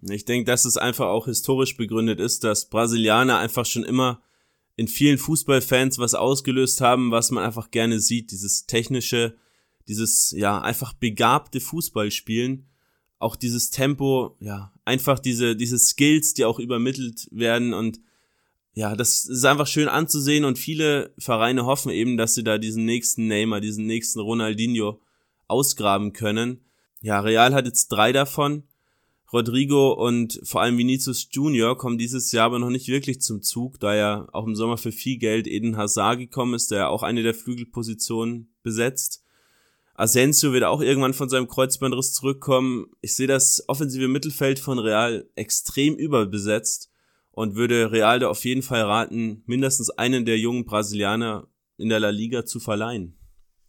Ich 0.00 0.24
denke, 0.24 0.44
dass 0.44 0.64
es 0.64 0.76
einfach 0.76 1.06
auch 1.06 1.26
historisch 1.26 1.76
begründet 1.76 2.18
ist, 2.18 2.42
dass 2.42 2.68
Brasilianer 2.68 3.38
einfach 3.38 3.64
schon 3.64 3.84
immer 3.84 4.20
in 4.74 4.88
vielen 4.88 5.18
Fußballfans 5.18 6.00
was 6.00 6.14
ausgelöst 6.14 6.80
haben, 6.80 7.12
was 7.12 7.30
man 7.30 7.44
einfach 7.44 7.70
gerne 7.70 8.00
sieht. 8.00 8.32
Dieses 8.32 8.66
technische, 8.66 9.36
dieses, 9.86 10.32
ja, 10.32 10.60
einfach 10.60 10.94
begabte 10.94 11.60
Fußballspielen. 11.60 12.66
Auch 13.20 13.36
dieses 13.36 13.70
Tempo, 13.70 14.36
ja, 14.40 14.72
einfach 14.84 15.20
diese, 15.20 15.54
diese 15.54 15.78
Skills, 15.78 16.34
die 16.34 16.44
auch 16.44 16.58
übermittelt 16.58 17.28
werden 17.30 17.72
und 17.72 18.00
ja, 18.74 18.96
das 18.96 19.26
ist 19.26 19.44
einfach 19.44 19.66
schön 19.66 19.88
anzusehen 19.88 20.44
und 20.44 20.58
viele 20.58 21.12
Vereine 21.18 21.66
hoffen 21.66 21.90
eben, 21.90 22.16
dass 22.16 22.34
sie 22.34 22.42
da 22.42 22.56
diesen 22.56 22.86
nächsten 22.86 23.26
Neymar, 23.26 23.60
diesen 23.60 23.86
nächsten 23.86 24.20
Ronaldinho 24.20 25.00
ausgraben 25.46 26.14
können. 26.14 26.64
Ja, 27.02 27.20
Real 27.20 27.52
hat 27.52 27.66
jetzt 27.66 27.88
drei 27.88 28.12
davon. 28.12 28.64
Rodrigo 29.30 29.92
und 29.92 30.40
vor 30.44 30.60
allem 30.60 30.78
Vinicius 30.78 31.28
Junior 31.30 31.76
kommen 31.76 31.98
dieses 31.98 32.32
Jahr 32.32 32.46
aber 32.46 32.58
noch 32.58 32.70
nicht 32.70 32.88
wirklich 32.88 33.20
zum 33.20 33.42
Zug, 33.42 33.80
da 33.80 33.94
ja 33.94 34.28
auch 34.32 34.46
im 34.46 34.54
Sommer 34.54 34.76
für 34.76 34.92
viel 34.92 35.18
Geld 35.18 35.46
Eden 35.46 35.76
Hazard 35.76 36.18
gekommen 36.18 36.54
ist, 36.54 36.70
der 36.70 36.90
auch 36.90 37.02
eine 37.02 37.22
der 37.22 37.34
Flügelpositionen 37.34 38.54
besetzt. 38.62 39.22
Asensio 39.94 40.52
wird 40.52 40.64
auch 40.64 40.80
irgendwann 40.80 41.14
von 41.14 41.28
seinem 41.28 41.48
Kreuzbandriss 41.48 42.12
zurückkommen. 42.14 42.86
Ich 43.00 43.14
sehe 43.14 43.26
das 43.26 43.64
offensive 43.68 44.08
Mittelfeld 44.08 44.58
von 44.58 44.78
Real 44.78 45.28
extrem 45.34 45.94
überbesetzt 45.96 46.91
und 47.32 47.56
würde 47.56 47.90
Real 47.90 48.20
da 48.20 48.28
auf 48.28 48.44
jeden 48.44 48.62
Fall 48.62 48.82
raten, 48.82 49.42
mindestens 49.46 49.90
einen 49.90 50.24
der 50.24 50.38
jungen 50.38 50.64
Brasilianer 50.64 51.48
in 51.76 51.88
der 51.88 52.00
La 52.00 52.10
Liga 52.10 52.44
zu 52.44 52.60
verleihen. 52.60 53.18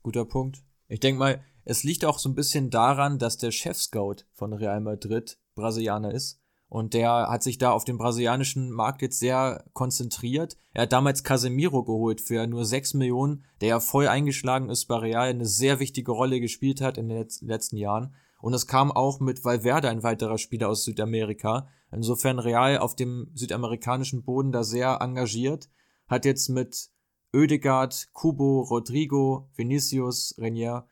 Guter 0.03 0.26
Punkt. 0.26 0.64
Ich 0.88 0.99
denke 0.99 1.20
mal, 1.20 1.41
es 1.66 1.84
liegt 1.84 2.05
auch 2.05 2.20
so 2.20 2.30
ein 2.30 2.36
bisschen 2.36 2.70
daran, 2.70 3.18
dass 3.18 3.38
der 3.38 3.51
Chef-Scout 3.51 4.26
von 4.34 4.53
Real 4.53 4.82
Madrid 4.82 5.39
Brasilianer 5.55 6.14
ist. 6.14 6.39
Und 6.68 6.95
der 6.95 7.30
hat 7.30 7.43
sich 7.43 7.59
da 7.59 7.72
auf 7.72 7.86
den 7.86 7.99
brasilianischen 7.99 8.72
Markt 8.72 9.03
jetzt 9.03 9.20
sehr 9.20 9.64
konzentriert. 9.74 10.57
Er 10.74 10.84
hat 10.84 10.91
damals 10.91 11.24
Casemiro 11.24 11.84
geholt 11.84 12.20
für 12.20 12.47
nur 12.47 12.66
6 12.66 12.95
Millionen, 12.95 13.45
der 13.61 13.70
ja 13.70 13.80
voll 13.80 14.07
eingeschlagen 14.07 14.70
ist 14.70 14.86
bei 14.86 14.95
Real, 14.95 15.30
eine 15.30 15.45
sehr 15.45 15.80
wichtige 15.80 16.11
Rolle 16.11 16.39
gespielt 16.39 16.82
hat 16.82 16.97
in 16.97 17.09
den 17.09 17.28
letzten 17.41 17.78
Jahren. 17.78 18.16
Und 18.44 18.54
es 18.54 18.68
kam 18.68 18.91
auch 18.91 19.22
mit 19.22 19.46
Valverde 19.46 19.88
ein 19.88 20.04
weiterer 20.04 20.38
Spieler 20.38 20.68
aus 20.68 20.84
Südamerika. 20.84 21.70
Insofern 21.94 22.39
Real 22.39 22.78
auf 22.78 22.94
dem 22.94 23.32
südamerikanischen 23.36 24.26
Boden 24.26 24.52
da 24.52 24.66
sehr 24.66 24.98
engagiert. 25.00 25.70
Hat 26.10 26.26
jetzt 26.26 26.50
mit 26.50 26.89
Oedegaard, 27.34 28.10
Kubo, 28.12 28.60
Rodrigo, 28.64 29.50
Vinicius, 29.56 30.36
Renier 30.38 30.86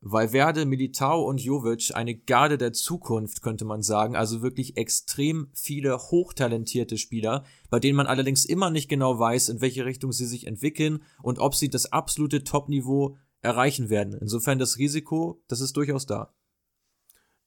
Valverde, 0.00 0.66
Militao 0.66 1.22
und 1.22 1.40
Jovic 1.40 1.92
eine 1.94 2.16
Garde 2.16 2.58
der 2.58 2.72
Zukunft, 2.72 3.40
könnte 3.40 3.64
man 3.64 3.82
sagen. 3.82 4.16
Also 4.16 4.42
wirklich 4.42 4.76
extrem 4.76 5.46
viele 5.54 5.96
hochtalentierte 5.96 6.98
Spieler, 6.98 7.44
bei 7.70 7.78
denen 7.78 7.96
man 7.96 8.08
allerdings 8.08 8.44
immer 8.44 8.70
nicht 8.70 8.88
genau 8.88 9.16
weiß, 9.16 9.48
in 9.50 9.60
welche 9.60 9.84
Richtung 9.84 10.10
sie 10.10 10.26
sich 10.26 10.48
entwickeln 10.48 11.04
und 11.22 11.38
ob 11.38 11.54
sie 11.54 11.70
das 11.70 11.92
absolute 11.92 12.42
Topniveau 12.42 13.16
erreichen 13.42 13.90
werden. 13.90 14.18
Insofern 14.20 14.58
das 14.58 14.78
Risiko, 14.78 15.40
das 15.46 15.60
ist 15.60 15.76
durchaus 15.76 16.04
da. 16.06 16.35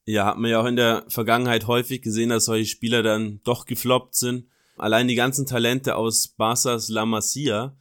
Ja, 0.10 0.26
hat 0.26 0.40
man 0.40 0.50
ja 0.50 0.60
auch 0.60 0.66
in 0.66 0.76
der 0.76 1.06
Vergangenheit 1.08 1.68
häufig 1.68 2.02
gesehen, 2.02 2.30
dass 2.30 2.46
solche 2.46 2.66
Spieler 2.66 3.04
dann 3.04 3.42
doch 3.44 3.68
gefloppt 3.68 4.16
sind. 4.16 4.48
Allein 4.76 5.08
die 5.08 5.14
ganzen 5.14 5.46
Talente 5.46 5.96
aus 5.96 6.36
Barças 6.36 6.92
La 6.92 7.06
Masia, 7.06 7.78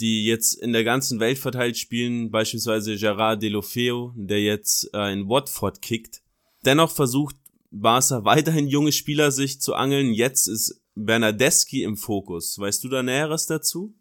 die 0.00 0.24
jetzt 0.24 0.54
in 0.54 0.72
der 0.72 0.84
ganzen 0.84 1.20
Welt 1.20 1.36
verteilt 1.36 1.76
spielen, 1.76 2.30
beispielsweise 2.30 2.96
Gerard 2.96 3.42
Delofeo, 3.42 4.14
der 4.16 4.40
jetzt 4.40 4.88
äh, 4.94 5.12
in 5.12 5.28
Watford 5.28 5.82
kickt. 5.82 6.22
Dennoch 6.64 6.90
versucht 6.90 7.36
Barca 7.70 8.24
weiterhin 8.24 8.66
junge 8.66 8.92
Spieler 8.92 9.30
sich 9.30 9.60
zu 9.60 9.74
angeln. 9.74 10.14
Jetzt 10.14 10.46
ist 10.46 10.80
Bernardeschi 10.94 11.82
im 11.82 11.98
Fokus. 11.98 12.58
Weißt 12.58 12.82
du 12.84 12.88
da 12.88 13.02
Näheres 13.02 13.44
dazu? 13.44 13.94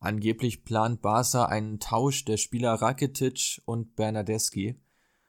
Angeblich 0.00 0.64
plant 0.64 1.02
Barca 1.02 1.44
einen 1.44 1.78
Tausch 1.78 2.24
der 2.24 2.38
Spieler 2.38 2.72
Rakitic 2.72 3.60
und 3.66 3.96
Bernardeschi. 3.96 4.76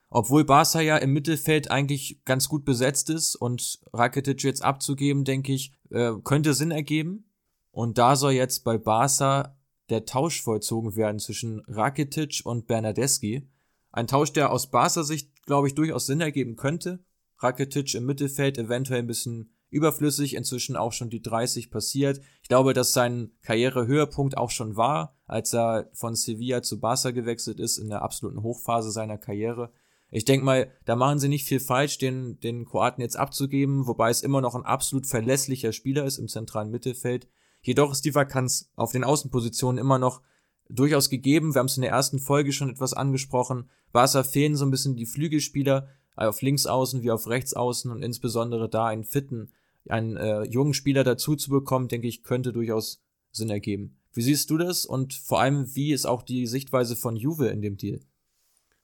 Obwohl 0.10 0.43
Barca 0.43 0.82
ja 0.82 0.97
im 0.97 1.14
Mittelfeld 1.14 1.70
eigentlich 1.70 2.22
ganz 2.26 2.49
gut 2.49 2.66
besetzt 2.66 3.10
ist 3.10 3.36
und 3.36 3.80
Rakitic 3.93 4.43
jetzt 4.43 4.64
abzugeben, 4.64 5.24
denke 5.24 5.53
ich, 5.53 5.74
äh, 5.91 6.14
könnte 6.24 6.53
Sinn 6.53 6.72
ergeben. 6.72 7.30
Und 7.72 7.97
da 7.97 8.16
soll 8.16 8.32
jetzt 8.32 8.64
bei 8.64 8.78
Barca 8.78 9.55
der 9.89 10.05
Tausch 10.05 10.41
vollzogen 10.41 10.95
werden 10.95 11.20
zwischen 11.20 11.62
Rakitic 11.68 12.41
und 12.43 12.68
Bernadeschi. 12.68 13.47
Ein 13.91 14.07
Tausch, 14.07 14.34
der 14.34 14.51
aus 14.51 14.72
Barca 14.72 15.03
Sicht, 15.03 15.43
glaube 15.45 15.68
ich, 15.68 15.76
durchaus 15.76 16.07
Sinn 16.07 16.22
ergeben 16.22 16.55
könnte. 16.55 17.03
Rakitic 17.38 17.95
im 17.95 18.05
Mittelfeld 18.05 18.57
eventuell 18.57 18.99
ein 18.99 19.07
bisschen 19.07 19.53
überflüssig, 19.70 20.36
inzwischen 20.36 20.76
auch 20.76 20.93
schon 20.93 21.10
die 21.10 21.22
30 21.22 21.70
passiert. 21.70 22.20
Ich 22.41 22.49
glaube, 22.49 22.74
dass 22.74 22.93
sein 22.93 23.32
Karrierehöhepunkt 23.43 24.38
auch 24.38 24.49
schon 24.49 24.76
war, 24.76 25.16
als 25.26 25.53
er 25.53 25.89
von 25.93 26.16
Sevilla 26.16 26.64
zu 26.64 26.80
Barca 26.80 27.12
gewechselt 27.12 27.60
ist, 27.60 27.78
in 27.78 27.89
der 27.89 28.01
absoluten 28.01 28.41
Hochphase 28.41 28.91
seiner 28.91 29.18
Karriere. 29.18 29.72
Ich 30.12 30.26
denke 30.26 30.45
mal, 30.45 30.72
da 30.86 30.95
machen 30.95 31.20
sie 31.20 31.30
nicht 31.30 31.45
viel 31.45 31.60
falsch, 31.60 31.99
den, 31.99 32.39
den 32.39 32.66
Kroaten 32.66 33.01
jetzt 33.01 33.18
abzugeben, 33.18 33.86
wobei 33.86 34.10
es 34.10 34.22
immer 34.22 34.41
noch 34.41 34.55
ein 34.55 34.66
absolut 34.66 35.05
verlässlicher 35.05 35.72
Spieler 35.72 36.05
ist 36.05 36.18
im 36.18 36.28
zentralen 36.28 36.72
Mittelfeld. 36.72 37.28
Jedoch 37.62 37.91
ist 37.91 38.05
die 38.05 38.16
Vakanz 38.16 38.72
auf 38.76 38.91
den 38.91 39.03
Außenpositionen 39.03 39.78
immer 39.78 39.99
noch 39.99 40.22
durchaus 40.70 41.10
gegeben. 41.10 41.53
Wir 41.53 41.60
haben 41.60 41.68
es 41.68 41.78
in 41.78 41.82
der 41.82 41.91
ersten 41.91 42.20
Folge 42.20 42.53
schon 42.53 42.70
etwas 42.70 42.93
angesprochen. 42.93 43.70
Barca 43.91 44.24
fehlen 44.24 44.55
so 44.55 44.66
ein 44.66 44.72
bisschen 44.72 44.95
die 44.95 45.05
Flügelspieler 45.05 45.89
auf 46.16 46.41
Linksaußen 46.41 47.01
wie 47.01 47.12
auf 47.12 47.28
Rechtsaußen 47.28 47.91
und 47.91 48.03
insbesondere 48.03 48.70
da 48.70 48.88
einen 48.88 49.03
fitten, 49.03 49.51
einen 49.88 50.18
äh, 50.18 50.43
jungen 50.43 50.74
Spieler 50.74 51.03
dazu 51.03 51.36
zu 51.36 51.49
bekommen, 51.49 51.88
denke 51.88 52.07
ich, 52.07 52.24
könnte 52.24 52.51
durchaus 52.51 53.01
Sinn 53.32 53.49
ergeben. 53.49 53.97
Wie 54.14 54.22
siehst 54.22 54.49
du 54.49 54.57
das 54.57 54.86
und 54.86 55.14
vor 55.14 55.39
allem, 55.39 55.76
wie 55.76 55.93
ist 55.93 56.05
auch 56.05 56.24
die 56.24 56.47
Sichtweise 56.47 56.95
von 56.95 57.16
Juve 57.16 57.47
in 57.47 57.62
dem 57.62 57.78
Deal? 57.78 58.01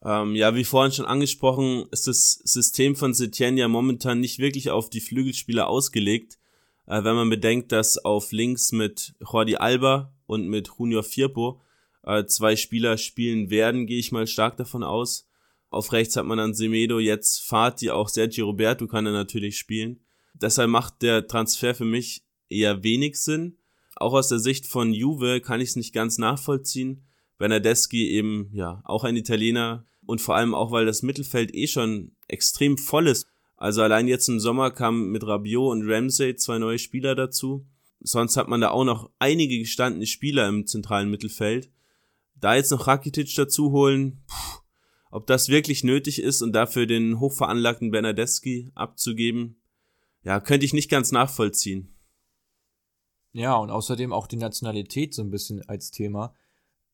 Ähm, 0.04 0.36
ja, 0.36 0.56
wie 0.56 0.64
vorhin 0.64 0.91
schon 0.91 1.06
angesprochen, 1.06 1.86
ist 1.91 2.08
das 2.08 2.34
System 2.43 2.96
von 2.96 3.14
Setien 3.14 3.58
ja 3.58 3.68
momentan 3.68 4.20
nicht 4.20 4.39
wirklich 4.39 4.70
auf 4.70 4.89
die 4.89 5.02
Flügelspieler 5.02 5.68
ausgelegt. 5.68 6.38
Äh, 6.88 7.04
wenn 7.04 7.16
man 7.16 7.30
bedenkt, 7.30 7.72
dass 7.72 7.98
auf 7.98 8.32
links 8.32 8.72
mit 8.72 9.16
Jordi 9.20 9.56
Alba 9.56 10.14
und 10.28 10.48
mit 10.48 10.70
Junior 10.78 11.04
Firpo 11.04 11.62
äh, 12.04 12.26
zwei 12.26 12.56
Spieler 12.56 12.98
spielen 12.98 13.50
werden, 13.50 13.88
gehe 13.88 14.00
ich 14.00 14.12
mal 14.12 14.28
stark 14.28 14.58
davon 14.58 14.84
aus. 14.84 15.28
Auf 15.70 15.91
rechts 15.91 16.16
hat 16.16 16.26
man 16.26 16.38
dann 16.38 16.54
Semedo, 16.54 17.00
jetzt 17.00 17.46
Fati, 17.46 17.89
auch 17.89 18.08
Sergio 18.08 18.46
Roberto 18.46 18.88
kann 18.88 19.06
er 19.06 19.12
natürlich 19.12 19.58
spielen. 19.58 20.00
Deshalb 20.34 20.70
macht 20.70 21.02
der 21.02 21.28
Transfer 21.28 21.74
für 21.74 21.86
mich 21.86 22.24
eher 22.50 22.84
wenig 22.84 23.20
Sinn. 23.20 23.58
Auch 23.96 24.14
aus 24.14 24.28
der 24.28 24.39
Sicht 24.39 24.68
von 24.68 24.93
Juve 24.93 25.41
kann 25.41 25.62
ich 25.62 25.70
es 25.70 25.76
nicht 25.76 25.93
ganz 25.93 26.18
nachvollziehen. 26.18 27.06
Bernardeschi 27.38 28.10
eben, 28.10 28.50
ja, 28.54 28.82
auch 28.86 29.04
ein 29.04 29.18
Italiener 29.18 29.86
und 30.06 30.22
vor 30.22 30.36
allem 30.36 30.54
auch, 30.54 30.72
weil 30.72 30.86
das 30.86 31.04
Mittelfeld 31.04 31.54
eh 31.54 31.68
schon 31.68 32.16
extrem 32.28 32.78
voll 32.78 33.08
ist. 33.08 33.28
Also 33.58 33.82
allein 33.82 34.08
jetzt 34.08 34.28
im 34.28 34.40
Sommer 34.40 34.72
kamen 34.72 35.12
mit 35.12 35.26
Rabiot 35.26 35.72
und 35.72 35.90
Ramsey 35.90 36.36
zwei 36.36 36.60
neue 36.60 36.80
Spieler 36.80 37.16
dazu. 37.16 37.66
Sonst 38.00 38.38
hat 38.38 38.48
man 38.48 38.62
da 38.62 38.70
auch 38.70 38.84
noch 38.84 39.10
einige 39.20 39.58
gestandene 39.58 40.06
Spieler 40.06 40.48
im 40.48 40.68
zentralen 40.68 41.10
Mittelfeld. 41.10 41.72
Da 42.36 42.56
jetzt 42.56 42.72
noch 42.72 42.88
Rakitic 42.88 43.34
dazu 43.36 43.72
holen, 43.72 44.24
pff, 44.30 44.62
Ob 45.16 45.28
das 45.28 45.48
wirklich 45.48 45.86
nötig 45.86 46.22
ist 46.22 46.42
und 46.42 46.52
dafür 46.52 46.86
den 46.86 47.22
hochveranlagten 47.22 47.90
Bernadeschi 47.90 48.72
abzugeben, 48.76 49.62
ja, 50.24 50.42
könnte 50.42 50.66
ich 50.66 50.74
nicht 50.74 50.90
ganz 50.90 51.14
nachvollziehen. 51.14 51.96
Ja, 53.32 53.56
und 53.56 53.70
außerdem 53.70 54.12
auch 54.12 54.28
die 54.28 54.36
Nationalität 54.36 55.14
so 55.14 55.22
ein 55.22 55.32
bisschen 55.32 55.62
als 55.70 55.92
Thema. 55.92 56.34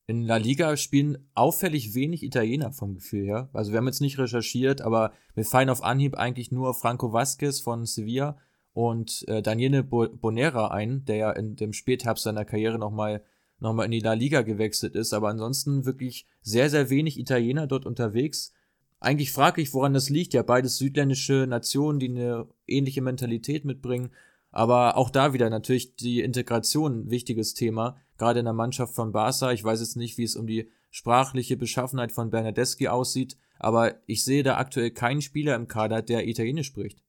In 0.08 0.24
La 0.24 0.38
Liga 0.38 0.76
spielen 0.78 1.30
auffällig 1.36 1.94
wenig 1.94 2.24
Italiener 2.24 2.72
vom 2.72 2.96
Gefühl 2.96 3.26
her. 3.26 3.50
Also 3.54 3.72
wir 3.72 3.78
haben 3.78 3.88
jetzt 3.88 4.02
nicht 4.02 4.18
recherchiert, 4.18 4.82
aber 4.82 5.14
mir 5.36 5.46
fallen 5.46 5.70
auf 5.70 5.84
Anhieb 5.84 6.16
eigentlich 6.16 6.52
nur 6.52 6.74
Franco 6.74 7.14
Vasquez 7.14 7.62
von 7.62 7.86
Sevilla 7.86 8.38
und 8.74 9.26
äh, 9.28 9.42
Daniele 9.42 9.84
Bonera 9.84 10.68
ein, 10.70 11.06
der 11.06 11.16
ja 11.16 11.32
in 11.32 11.56
dem 11.56 11.74
Spätherbst 11.74 12.24
seiner 12.24 12.46
Karriere 12.46 12.80
nochmal 12.80 13.24
noch 13.62 13.74
mal 13.74 13.86
in 13.86 13.92
die 13.92 14.00
La 14.00 14.14
Liga 14.14 14.42
gewechselt 14.42 14.96
ist. 14.96 15.14
Aber 15.14 15.30
ansonsten 15.30 15.86
wirklich 15.86 16.26
sehr, 16.42 16.70
sehr 16.70 16.90
wenig 16.90 17.20
Italiener 17.20 17.68
dort 17.68 17.86
unterwegs. 17.86 18.54
Eigentlich 19.00 19.32
frage 19.32 19.62
ich, 19.62 19.74
woran 19.74 19.94
das 19.94 20.10
liegt. 20.10 20.34
Ja, 20.34 20.44
beides 20.44 20.78
südländische 20.78 21.46
Nationen, 21.48 22.00
die 22.00 22.10
eine 22.10 22.48
ähnliche 22.68 23.02
Mentalität 23.02 23.64
mitbringen. 23.64 24.10
Aber 24.52 24.98
auch 24.98 25.10
da 25.10 25.34
wieder 25.34 25.50
natürlich 25.50 25.96
die 25.96 26.22
Integration, 26.22 27.10
wichtiges 27.10 27.54
Thema, 27.54 27.98
gerade 28.22 28.40
in 28.40 28.46
der 28.46 28.54
Mannschaft 28.54 28.94
von 28.94 29.12
Barca. 29.12 29.52
Ich 29.52 29.64
weiß 29.64 29.80
jetzt 29.80 29.98
nicht, 29.98 30.18
wie 30.20 30.24
es 30.24 30.36
um 30.36 30.46
die 30.46 30.70
sprachliche 30.92 31.58
Beschaffenheit 31.58 32.12
von 32.12 32.30
Bernadeschi 32.30 32.88
aussieht, 32.88 33.36
aber 33.58 33.96
ich 34.06 34.24
sehe 34.24 34.44
da 34.44 34.58
aktuell 34.58 34.92
keinen 34.92 35.24
Spieler 35.24 35.56
im 35.56 35.68
Kader, 35.68 36.04
der 36.04 36.28
Italienisch 36.28 36.68
spricht. 36.68 37.02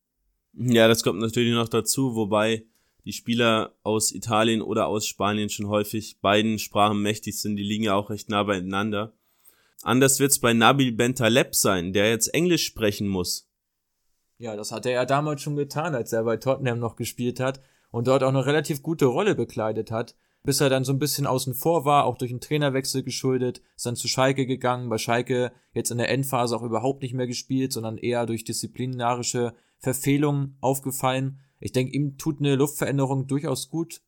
Ja, 0.55 0.89
das 0.89 1.03
kommt 1.03 1.21
natürlich 1.21 1.53
noch 1.53 1.69
dazu, 1.69 2.15
wobei 2.15 2.65
die 3.05 3.13
Spieler 3.13 3.75
aus 3.83 4.13
Italien 4.13 4.63
oder 4.63 4.87
aus 4.87 5.07
Spanien 5.07 5.51
schon 5.51 5.69
häufig 5.69 6.21
beiden 6.21 6.59
Sprachen 6.59 7.03
mächtig 7.03 7.39
sind. 7.39 7.57
Die 7.57 7.63
liegen 7.63 7.85
ja 7.85 7.95
auch 7.95 8.09
recht 8.09 8.31
nah 8.31 8.45
beieinander. 8.45 9.13
Anders 9.83 10.19
wird's 10.19 10.39
bei 10.39 10.55
Nabil 10.55 10.93
Bentaleb 10.93 11.55
sein, 11.55 11.93
der 11.93 12.09
jetzt 12.09 12.29
Englisch 12.29 12.65
sprechen 12.65 13.09
muss. 13.09 13.51
Ja, 14.39 14.57
das 14.57 14.73
hat 14.73 14.87
er 14.87 14.93
ja 14.93 15.05
damals 15.05 15.43
schon 15.43 15.57
getan, 15.57 15.95
als 15.95 16.13
er 16.13 16.25
bei 16.25 16.37
Tottenham 16.39 16.79
noch 16.79 16.97
gespielt 16.97 17.39
hat 17.39 17.61
und 17.91 18.07
dort 18.07 18.23
auch 18.23 18.29
eine 18.29 18.47
relativ 18.47 18.83
gute 18.83 19.07
Rolle 19.07 19.35
bekleidet 19.35 19.91
hat, 19.91 20.15
bis 20.45 20.61
er 20.61 20.71
dann 20.71 20.85
so 20.85 20.93
ein 20.93 20.99
bisschen 20.99 21.27
außen 21.27 21.55
vor 21.55 21.85
war, 21.85 22.05
auch 22.05 22.19
durch 22.19 22.31
einen 22.31 22.41
Trainerwechsel 22.41 23.03
geschuldet, 23.03 23.63
ist 23.77 23.87
dann 23.87 23.97
zu 23.97 24.09
Schalke 24.09 24.47
gegangen, 24.47 24.89
bei 24.89 24.99
Schalke 24.99 25.53
jetzt 25.73 25.91
in 25.91 25.99
der 25.99 26.09
Endphase 26.11 26.57
auch 26.57 26.63
überhaupt 26.63 27.03
nicht 27.03 27.15
mehr 27.15 27.27
gespielt, 27.27 27.73
sondern 27.73 27.99
eher 27.99 28.27
durch 28.27 28.45
disziplinarische 28.45 29.55
Verfehlungen 29.79 30.57
aufgefallen. 30.61 31.41
Ich 31.61 31.73
denke, 31.73 31.95
ihm 31.95 32.19
tut 32.19 32.41
eine 32.41 32.57
Luftveränderung 32.57 33.27
durchaus 33.27 33.69
gut. 33.69 34.03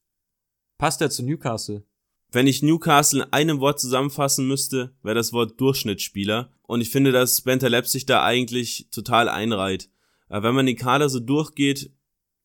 Passt 0.78 1.00
er 1.00 1.10
zu 1.10 1.22
Newcastle? 1.24 1.84
Wenn 2.32 2.48
ich 2.48 2.62
Newcastle 2.62 3.22
in 3.22 3.32
einem 3.32 3.60
Wort 3.60 3.78
zusammenfassen 3.78 4.48
müsste, 4.48 4.96
wäre 5.02 5.14
das 5.14 5.32
Wort 5.32 5.60
Durchschnittsspieler. 5.60 6.50
Und 6.62 6.80
ich 6.80 6.90
finde, 6.90 7.12
dass 7.12 7.42
Bentaleb 7.42 7.86
sich 7.86 8.06
da 8.06 8.24
eigentlich 8.24 8.88
total 8.90 9.28
einreiht. 9.28 9.88
Aber 10.28 10.48
wenn 10.48 10.56
man 10.56 10.66
den 10.66 10.76
Kader 10.76 11.08
so 11.08 11.20
durchgeht, 11.20 11.92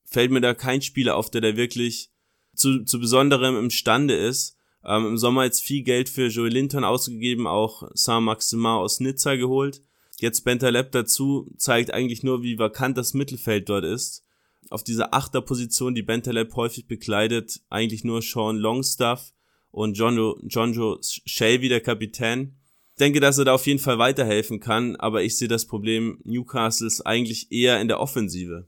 fällt 0.04 0.30
mir 0.30 0.42
da 0.42 0.54
kein 0.54 0.84
Spieler 0.84 1.16
auf, 1.16 1.32
der 1.32 1.42
da 1.42 1.56
wirklich 1.56 2.12
zu, 2.60 2.84
zu 2.84 3.00
besonderem 3.00 3.58
imstande 3.58 4.16
ist. 4.16 4.58
Ähm, 4.86 5.06
Im 5.06 5.18
Sommer 5.18 5.46
jetzt 5.46 5.64
viel 5.64 5.84
Geld 5.84 6.10
für 6.10 6.28
Joey 6.28 6.50
Linton 6.50 6.84
ausgegeben, 6.84 7.48
auch 7.48 7.90
Saint-Maximin 7.94 8.66
aus 8.66 9.00
Nizza 9.00 9.36
geholt. 9.36 9.82
Jetzt 10.20 10.42
Bentaleb 10.42 10.92
dazu 10.92 11.52
zeigt 11.58 11.94
eigentlich 11.94 12.24
nur, 12.24 12.44
wie 12.44 12.60
vakant 12.60 12.98
das 12.98 13.14
Mittelfeld 13.14 13.70
dort 13.70 13.86
ist. 13.86 14.24
Auf 14.70 14.84
dieser 14.84 15.14
Achterposition, 15.14 15.96
die 15.96 16.04
Bentaleb 16.04 16.56
häufig 16.56 16.88
bekleidet, 16.88 17.62
eigentlich 17.70 18.04
nur 18.04 18.22
Sean 18.22 18.58
Longstaff 18.58 19.34
und 19.72 19.98
Johnjo, 19.98 20.40
Johnjo 20.44 21.00
Shelby, 21.02 21.70
der 21.70 21.82
Kapitän 21.82 22.60
denke, 23.00 23.20
dass 23.20 23.38
er 23.38 23.46
da 23.46 23.54
auf 23.54 23.66
jeden 23.66 23.80
Fall 23.80 23.98
weiterhelfen 23.98 24.60
kann, 24.60 24.96
aber 24.98 25.24
ich 25.24 25.38
sehe 25.38 25.48
das 25.48 25.66
Problem 25.66 26.20
Newcastles 26.24 27.02
eigentlich 27.02 27.52
eher 27.52 27.80
in 27.82 27.88
der 27.88 28.00
Offensive. 28.00 28.68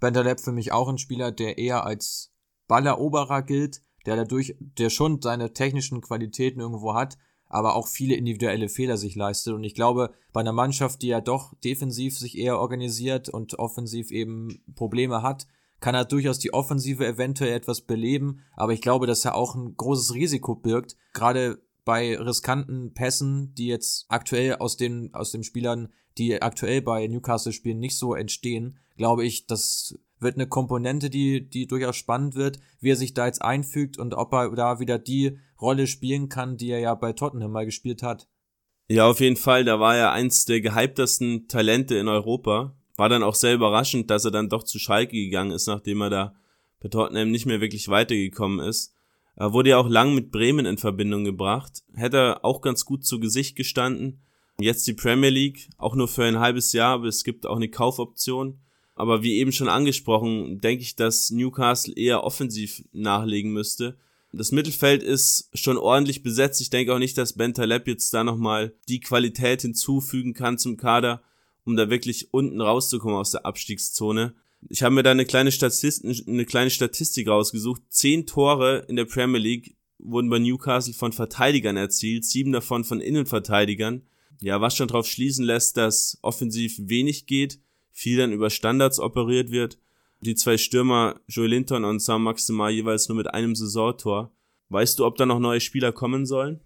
Bentaleb 0.00 0.40
für 0.40 0.52
mich 0.52 0.72
auch 0.72 0.88
ein 0.88 0.98
Spieler, 0.98 1.32
der 1.32 1.58
eher 1.58 1.84
als 1.84 2.32
Balleroberer 2.68 3.42
gilt, 3.42 3.82
der 4.06 4.16
dadurch, 4.16 4.56
der 4.60 4.90
schon 4.90 5.20
seine 5.22 5.52
technischen 5.52 6.00
Qualitäten 6.00 6.60
irgendwo 6.60 6.94
hat, 6.94 7.16
aber 7.48 7.76
auch 7.76 7.86
viele 7.86 8.14
individuelle 8.14 8.68
Fehler 8.68 8.96
sich 8.96 9.14
leistet. 9.14 9.54
Und 9.54 9.64
ich 9.64 9.74
glaube, 9.74 10.12
bei 10.32 10.40
einer 10.40 10.52
Mannschaft, 10.52 11.02
die 11.02 11.08
ja 11.08 11.20
doch 11.20 11.54
defensiv 11.62 12.18
sich 12.18 12.36
eher 12.36 12.58
organisiert 12.58 13.28
und 13.28 13.58
offensiv 13.58 14.10
eben 14.10 14.62
Probleme 14.74 15.22
hat, 15.22 15.46
kann 15.80 15.94
er 15.94 16.04
durchaus 16.04 16.38
die 16.38 16.54
Offensive 16.54 17.06
eventuell 17.06 17.52
etwas 17.52 17.82
beleben. 17.82 18.40
Aber 18.56 18.72
ich 18.72 18.80
glaube, 18.80 19.06
dass 19.06 19.24
er 19.24 19.34
auch 19.34 19.54
ein 19.54 19.76
großes 19.76 20.14
Risiko 20.14 20.54
birgt. 20.54 20.96
Gerade 21.12 21.62
bei 21.84 22.16
riskanten 22.18 22.94
Pässen, 22.94 23.54
die 23.54 23.66
jetzt 23.66 24.06
aktuell 24.08 24.56
aus 24.56 24.76
den, 24.76 25.12
aus 25.14 25.30
den 25.30 25.44
Spielern, 25.44 25.92
die 26.18 26.40
aktuell 26.40 26.82
bei 26.82 27.06
Newcastle 27.06 27.52
spielen, 27.52 27.78
nicht 27.78 27.96
so 27.96 28.14
entstehen, 28.14 28.78
glaube 28.96 29.24
ich, 29.24 29.46
das 29.46 29.98
wird 30.20 30.36
eine 30.36 30.46
Komponente, 30.46 31.10
die, 31.10 31.48
die 31.48 31.66
durchaus 31.66 31.96
spannend 31.96 32.34
wird, 32.34 32.58
wie 32.80 32.90
er 32.90 32.96
sich 32.96 33.14
da 33.14 33.26
jetzt 33.26 33.42
einfügt 33.42 33.98
und 33.98 34.14
ob 34.14 34.32
er 34.32 34.50
da 34.54 34.80
wieder 34.80 34.98
die 34.98 35.38
Rolle 35.60 35.86
spielen 35.86 36.28
kann, 36.28 36.56
die 36.56 36.70
er 36.70 36.80
ja 36.80 36.94
bei 36.94 37.12
Tottenham 37.12 37.52
mal 37.52 37.66
gespielt 37.66 38.02
hat. 38.02 38.28
Ja, 38.88 39.08
auf 39.08 39.20
jeden 39.20 39.36
Fall. 39.36 39.64
Da 39.64 39.80
war 39.80 39.96
er 39.96 40.12
eins 40.12 40.44
der 40.44 40.60
gehyptesten 40.60 41.48
Talente 41.48 41.96
in 41.96 42.08
Europa. 42.08 42.76
War 42.96 43.08
dann 43.08 43.22
auch 43.22 43.34
sehr 43.34 43.54
überraschend, 43.54 44.10
dass 44.10 44.24
er 44.24 44.30
dann 44.30 44.48
doch 44.48 44.62
zu 44.62 44.78
Schalke 44.78 45.16
gegangen 45.16 45.52
ist, 45.52 45.66
nachdem 45.66 46.00
er 46.02 46.10
da 46.10 46.34
bei 46.80 46.88
Tottenham 46.88 47.30
nicht 47.30 47.46
mehr 47.46 47.60
wirklich 47.60 47.88
weitergekommen 47.88 48.60
ist. 48.60 48.94
Er 49.36 49.52
wurde 49.52 49.70
ja 49.70 49.78
auch 49.78 49.88
lang 49.88 50.14
mit 50.14 50.30
Bremen 50.30 50.66
in 50.66 50.78
Verbindung 50.78 51.24
gebracht. 51.24 51.82
Hätte 51.94 52.44
auch 52.44 52.60
ganz 52.60 52.84
gut 52.84 53.04
zu 53.04 53.18
Gesicht 53.18 53.56
gestanden. 53.56 54.20
Jetzt 54.60 54.86
die 54.86 54.92
Premier 54.92 55.30
League, 55.30 55.68
auch 55.78 55.96
nur 55.96 56.06
für 56.06 56.24
ein 56.24 56.38
halbes 56.38 56.72
Jahr, 56.72 56.94
aber 56.94 57.06
es 57.06 57.24
gibt 57.24 57.46
auch 57.46 57.56
eine 57.56 57.68
Kaufoption. 57.68 58.60
Aber 58.94 59.24
wie 59.24 59.38
eben 59.38 59.50
schon 59.50 59.68
angesprochen, 59.68 60.60
denke 60.60 60.82
ich, 60.82 60.94
dass 60.94 61.30
Newcastle 61.30 61.94
eher 61.96 62.22
offensiv 62.22 62.84
nachlegen 62.92 63.52
müsste. 63.52 63.96
Das 64.32 64.52
Mittelfeld 64.52 65.02
ist 65.02 65.48
schon 65.54 65.76
ordentlich 65.76 66.22
besetzt. 66.22 66.60
Ich 66.60 66.70
denke 66.70 66.94
auch 66.94 66.98
nicht, 66.98 67.18
dass 67.18 67.34
Ben 67.34 67.54
Taleb 67.54 67.86
jetzt 67.88 68.12
da 68.14 68.24
nochmal 68.24 68.74
die 68.88 69.00
Qualität 69.00 69.62
hinzufügen 69.62 70.34
kann 70.34 70.58
zum 70.58 70.76
Kader, 70.76 71.22
um 71.64 71.76
da 71.76 71.90
wirklich 71.90 72.32
unten 72.32 72.60
rauszukommen 72.60 73.16
aus 73.16 73.32
der 73.32 73.46
Abstiegszone. 73.46 74.34
Ich 74.68 74.82
habe 74.82 74.94
mir 74.94 75.02
da 75.02 75.10
eine 75.10 75.26
kleine, 75.26 75.52
Statistik, 75.52 76.26
eine 76.26 76.44
kleine 76.44 76.70
Statistik 76.70 77.28
rausgesucht. 77.28 77.82
Zehn 77.88 78.26
Tore 78.26 78.84
in 78.88 78.96
der 78.96 79.04
Premier 79.04 79.40
League 79.40 79.76
wurden 79.98 80.30
bei 80.30 80.38
Newcastle 80.38 80.94
von 80.94 81.12
Verteidigern 81.12 81.76
erzielt, 81.76 82.24
sieben 82.24 82.52
davon 82.52 82.84
von 82.84 83.00
Innenverteidigern. 83.00 84.02
Ja, 84.40 84.60
was 84.60 84.76
schon 84.76 84.88
darauf 84.88 85.06
schließen 85.06 85.44
lässt, 85.44 85.76
dass 85.76 86.18
offensiv 86.22 86.76
wenig 86.78 87.26
geht, 87.26 87.60
viel 87.92 88.18
dann 88.18 88.32
über 88.32 88.50
Standards 88.50 88.98
operiert 88.98 89.50
wird. 89.50 89.78
Die 90.20 90.34
zwei 90.34 90.56
Stürmer, 90.56 91.20
Joe 91.28 91.46
Linton 91.46 91.84
und 91.84 92.00
Sam 92.00 92.22
Maximal, 92.22 92.72
jeweils 92.72 93.08
nur 93.08 93.16
mit 93.16 93.32
einem 93.32 93.54
Saisontor. 93.54 94.32
Weißt 94.70 94.98
du, 94.98 95.04
ob 95.04 95.16
da 95.16 95.26
noch 95.26 95.38
neue 95.38 95.60
Spieler 95.60 95.92
kommen 95.92 96.26
sollen? 96.26 96.60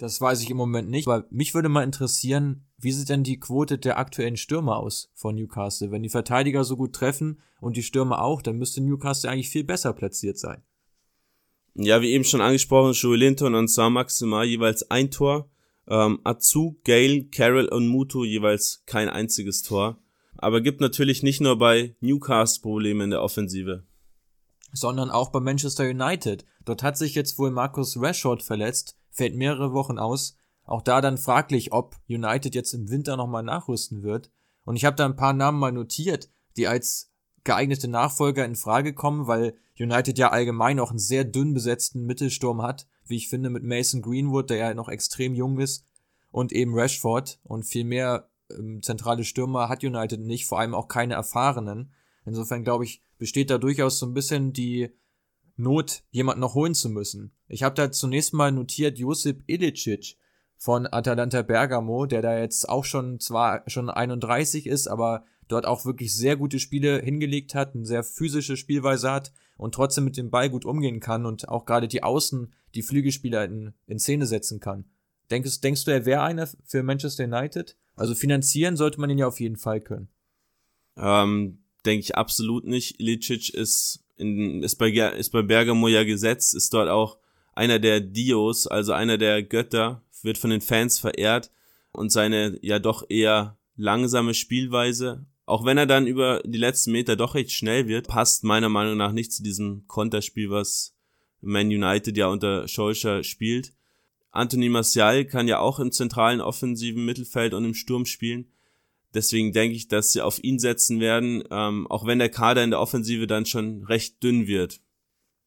Das 0.00 0.18
weiß 0.18 0.42
ich 0.42 0.48
im 0.48 0.56
Moment 0.56 0.88
nicht, 0.88 1.06
aber 1.06 1.26
mich 1.28 1.52
würde 1.52 1.68
mal 1.68 1.84
interessieren, 1.84 2.64
wie 2.78 2.90
sieht 2.90 3.10
denn 3.10 3.22
die 3.22 3.38
Quote 3.38 3.76
der 3.76 3.98
aktuellen 3.98 4.38
Stürmer 4.38 4.78
aus 4.78 5.12
von 5.14 5.34
Newcastle? 5.34 5.90
Wenn 5.90 6.02
die 6.02 6.08
Verteidiger 6.08 6.64
so 6.64 6.78
gut 6.78 6.94
treffen 6.94 7.42
und 7.60 7.76
die 7.76 7.82
Stürmer 7.82 8.22
auch, 8.22 8.40
dann 8.40 8.56
müsste 8.56 8.80
Newcastle 8.80 9.30
eigentlich 9.30 9.50
viel 9.50 9.62
besser 9.62 9.92
platziert 9.92 10.38
sein. 10.38 10.62
Ja, 11.74 12.00
wie 12.00 12.12
eben 12.12 12.24
schon 12.24 12.40
angesprochen, 12.40 12.94
Joey 12.94 13.18
Linton 13.18 13.54
und 13.54 13.68
Sam 13.68 13.92
Maximal 13.92 14.46
jeweils 14.46 14.90
ein 14.90 15.10
Tor. 15.10 15.50
Ähm, 15.86 16.20
Azu, 16.24 16.80
Gale, 16.84 17.24
Carroll 17.24 17.68
und 17.68 17.86
Mutu 17.86 18.24
jeweils 18.24 18.82
kein 18.86 19.10
einziges 19.10 19.62
Tor. 19.62 20.02
Aber 20.38 20.62
gibt 20.62 20.80
natürlich 20.80 21.22
nicht 21.22 21.42
nur 21.42 21.58
bei 21.58 21.94
Newcastle 22.00 22.62
Probleme 22.62 23.04
in 23.04 23.10
der 23.10 23.20
Offensive. 23.20 23.84
Sondern 24.72 25.10
auch 25.10 25.30
bei 25.30 25.40
Manchester 25.40 25.84
United. 25.84 26.46
Dort 26.64 26.82
hat 26.82 26.96
sich 26.96 27.14
jetzt 27.14 27.38
wohl 27.38 27.50
Markus 27.50 28.00
Rashford 28.00 28.42
verletzt 28.42 28.96
fällt 29.10 29.34
mehrere 29.34 29.72
Wochen 29.72 29.98
aus. 29.98 30.36
Auch 30.64 30.82
da 30.82 31.00
dann 31.00 31.18
fraglich, 31.18 31.72
ob 31.72 31.96
United 32.08 32.54
jetzt 32.54 32.72
im 32.74 32.90
Winter 32.90 33.16
nochmal 33.16 33.42
nachrüsten 33.42 34.02
wird. 34.02 34.30
Und 34.64 34.76
ich 34.76 34.84
habe 34.84 34.96
da 34.96 35.04
ein 35.04 35.16
paar 35.16 35.32
Namen 35.32 35.58
mal 35.58 35.72
notiert, 35.72 36.30
die 36.56 36.68
als 36.68 37.10
geeignete 37.44 37.88
Nachfolger 37.88 38.44
in 38.44 38.54
Frage 38.54 38.94
kommen, 38.94 39.26
weil 39.26 39.54
United 39.78 40.18
ja 40.18 40.30
allgemein 40.30 40.78
auch 40.78 40.90
einen 40.90 40.98
sehr 40.98 41.24
dünn 41.24 41.54
besetzten 41.54 42.04
Mittelsturm 42.04 42.62
hat, 42.62 42.86
wie 43.06 43.16
ich 43.16 43.28
finde, 43.28 43.50
mit 43.50 43.64
Mason 43.64 44.02
Greenwood, 44.02 44.50
der 44.50 44.58
ja 44.58 44.74
noch 44.74 44.88
extrem 44.88 45.34
jung 45.34 45.58
ist, 45.58 45.84
und 46.30 46.52
eben 46.52 46.78
Rashford 46.78 47.40
und 47.42 47.64
viel 47.64 47.84
mehr 47.84 48.28
ähm, 48.50 48.82
zentrale 48.82 49.24
Stürmer 49.24 49.68
hat 49.68 49.82
United 49.82 50.20
nicht, 50.20 50.46
vor 50.46 50.60
allem 50.60 50.74
auch 50.74 50.88
keine 50.88 51.14
erfahrenen. 51.14 51.92
Insofern 52.24 52.62
glaube 52.62 52.84
ich, 52.84 53.02
besteht 53.18 53.50
da 53.50 53.58
durchaus 53.58 53.98
so 53.98 54.06
ein 54.06 54.14
bisschen 54.14 54.52
die 54.52 54.90
Not, 55.60 56.02
jemanden 56.10 56.40
noch 56.40 56.54
holen 56.54 56.74
zu 56.74 56.88
müssen. 56.88 57.32
Ich 57.48 57.62
habe 57.62 57.74
da 57.74 57.92
zunächst 57.92 58.32
mal 58.32 58.52
notiert 58.52 58.98
Josip 58.98 59.42
Ilicic 59.46 60.16
von 60.56 60.86
Atalanta 60.86 61.42
Bergamo, 61.42 62.06
der 62.06 62.22
da 62.22 62.38
jetzt 62.38 62.68
auch 62.68 62.84
schon 62.84 63.20
zwar 63.20 63.62
schon 63.66 63.88
31 63.88 64.66
ist, 64.66 64.88
aber 64.88 65.24
dort 65.48 65.66
auch 65.66 65.84
wirklich 65.84 66.14
sehr 66.14 66.36
gute 66.36 66.58
Spiele 66.58 67.00
hingelegt 67.00 67.54
hat, 67.54 67.74
eine 67.74 67.86
sehr 67.86 68.04
physische 68.04 68.56
Spielweise 68.56 69.10
hat 69.10 69.32
und 69.56 69.74
trotzdem 69.74 70.04
mit 70.04 70.16
dem 70.16 70.30
Ball 70.30 70.50
gut 70.50 70.64
umgehen 70.64 71.00
kann 71.00 71.26
und 71.26 71.48
auch 71.48 71.66
gerade 71.66 71.88
die 71.88 72.02
Außen, 72.02 72.52
die 72.74 72.82
Flügelspieler 72.82 73.44
in, 73.44 73.72
in 73.86 73.98
Szene 73.98 74.26
setzen 74.26 74.60
kann. 74.60 74.84
Denkst, 75.30 75.60
denkst 75.60 75.84
du, 75.84 75.92
er 75.92 76.06
wäre 76.06 76.22
einer 76.22 76.48
für 76.64 76.82
Manchester 76.82 77.24
United? 77.24 77.76
Also 77.94 78.14
finanzieren 78.14 78.76
sollte 78.76 79.00
man 79.00 79.10
ihn 79.10 79.18
ja 79.18 79.26
auf 79.26 79.40
jeden 79.40 79.56
Fall 79.56 79.80
können. 79.80 80.08
Ähm, 80.96 81.58
Denke 81.86 82.00
ich 82.00 82.16
absolut 82.16 82.66
nicht. 82.66 83.00
Ilicic 83.00 83.54
ist, 83.54 83.99
in, 84.20 84.62
ist, 84.62 84.76
bei, 84.76 84.90
ist 84.90 85.30
bei 85.30 85.42
Bergamo 85.42 85.88
ja 85.88 86.04
gesetzt, 86.04 86.54
ist 86.54 86.72
dort 86.72 86.88
auch 86.88 87.18
einer 87.54 87.78
der 87.78 88.00
Dios, 88.00 88.66
also 88.66 88.92
einer 88.92 89.18
der 89.18 89.42
Götter, 89.42 90.02
wird 90.22 90.38
von 90.38 90.50
den 90.50 90.60
Fans 90.60 90.98
verehrt 90.98 91.50
und 91.92 92.12
seine 92.12 92.58
ja 92.62 92.78
doch 92.78 93.04
eher 93.08 93.56
langsame 93.76 94.34
Spielweise, 94.34 95.24
auch 95.46 95.64
wenn 95.64 95.78
er 95.78 95.86
dann 95.86 96.06
über 96.06 96.42
die 96.44 96.58
letzten 96.58 96.92
Meter 96.92 97.16
doch 97.16 97.34
recht 97.34 97.50
schnell 97.50 97.88
wird, 97.88 98.06
passt 98.06 98.44
meiner 98.44 98.68
Meinung 98.68 98.96
nach 98.96 99.12
nicht 99.12 99.32
zu 99.32 99.42
diesem 99.42 99.84
Konterspiel, 99.88 100.50
was 100.50 100.94
Man 101.40 101.66
United 101.66 102.16
ja 102.16 102.28
unter 102.28 102.68
Scholcher 102.68 103.24
spielt. 103.24 103.72
Anthony 104.30 104.68
Martial 104.68 105.24
kann 105.24 105.48
ja 105.48 105.58
auch 105.58 105.80
im 105.80 105.90
zentralen 105.90 106.40
offensiven 106.40 107.04
Mittelfeld 107.04 107.52
und 107.52 107.64
im 107.64 107.74
Sturm 107.74 108.04
spielen. 108.06 108.46
Deswegen 109.14 109.52
denke 109.52 109.76
ich, 109.76 109.88
dass 109.88 110.12
sie 110.12 110.20
auf 110.20 110.42
ihn 110.42 110.58
setzen 110.58 111.00
werden, 111.00 111.42
ähm, 111.50 111.86
auch 111.88 112.06
wenn 112.06 112.18
der 112.18 112.28
Kader 112.28 112.62
in 112.62 112.70
der 112.70 112.80
Offensive 112.80 113.26
dann 113.26 113.46
schon 113.46 113.84
recht 113.84 114.22
dünn 114.22 114.46
wird. 114.46 114.80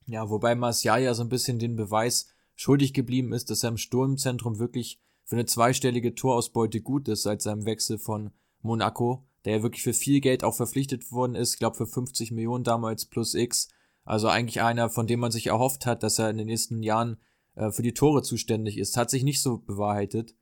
Ja, 0.06 0.30
wobei 0.30 0.54
Martial 0.56 1.02
ja 1.02 1.14
so 1.14 1.24
ein 1.24 1.30
bisschen 1.30 1.60
den 1.60 1.76
Beweis 1.76 2.28
schuldig 2.56 2.94
geblieben 2.94 3.32
ist, 3.32 3.50
dass 3.50 3.64
er 3.64 3.70
im 3.70 3.78
Sturmzentrum 3.78 4.60
wirklich 4.60 5.00
für 5.24 5.36
eine 5.36 5.46
zweistellige 5.46 6.14
Torausbeute 6.14 6.82
gut 6.82 7.08
ist 7.08 7.24
seit 7.24 7.42
seinem 7.42 7.66
Wechsel 7.66 7.98
von 7.98 8.32
Monaco, 8.62 9.26
der 9.46 9.58
ja 9.58 9.64
wirklich 9.64 9.84
für 9.84 9.94
viel 9.94 10.20
Geld 10.20 10.44
auch 10.44 10.56
verpflichtet 10.56 11.12
worden 11.12 11.36
ist, 11.36 11.54
ich 11.54 11.60
glaube 11.60 11.78
für 11.78 11.88
50 11.88 12.32
Millionen 12.32 12.64
damals 12.64 13.06
plus 13.06 13.34
X. 13.34 13.70
Also 14.06 14.28
eigentlich 14.28 14.62
einer, 14.62 14.90
von 14.90 15.08
dem 15.08 15.22
man 15.22 15.32
sich 15.32 15.48
erhofft 15.48 15.86
hat, 15.86 16.04
dass 16.04 16.20
er 16.20 16.30
in 16.30 16.38
den 16.38 16.48
nächsten 16.48 16.84
Jahren 16.84 17.18
äh, 17.56 17.72
für 17.72 17.82
die 17.82 17.94
Tore 17.94 18.22
zuständig 18.22 18.78
ist. 18.78 18.98
Hat 18.98 19.10
sich 19.10 19.24
nicht 19.24 19.42
so 19.42 19.60
bewahrheitet. 19.60 20.36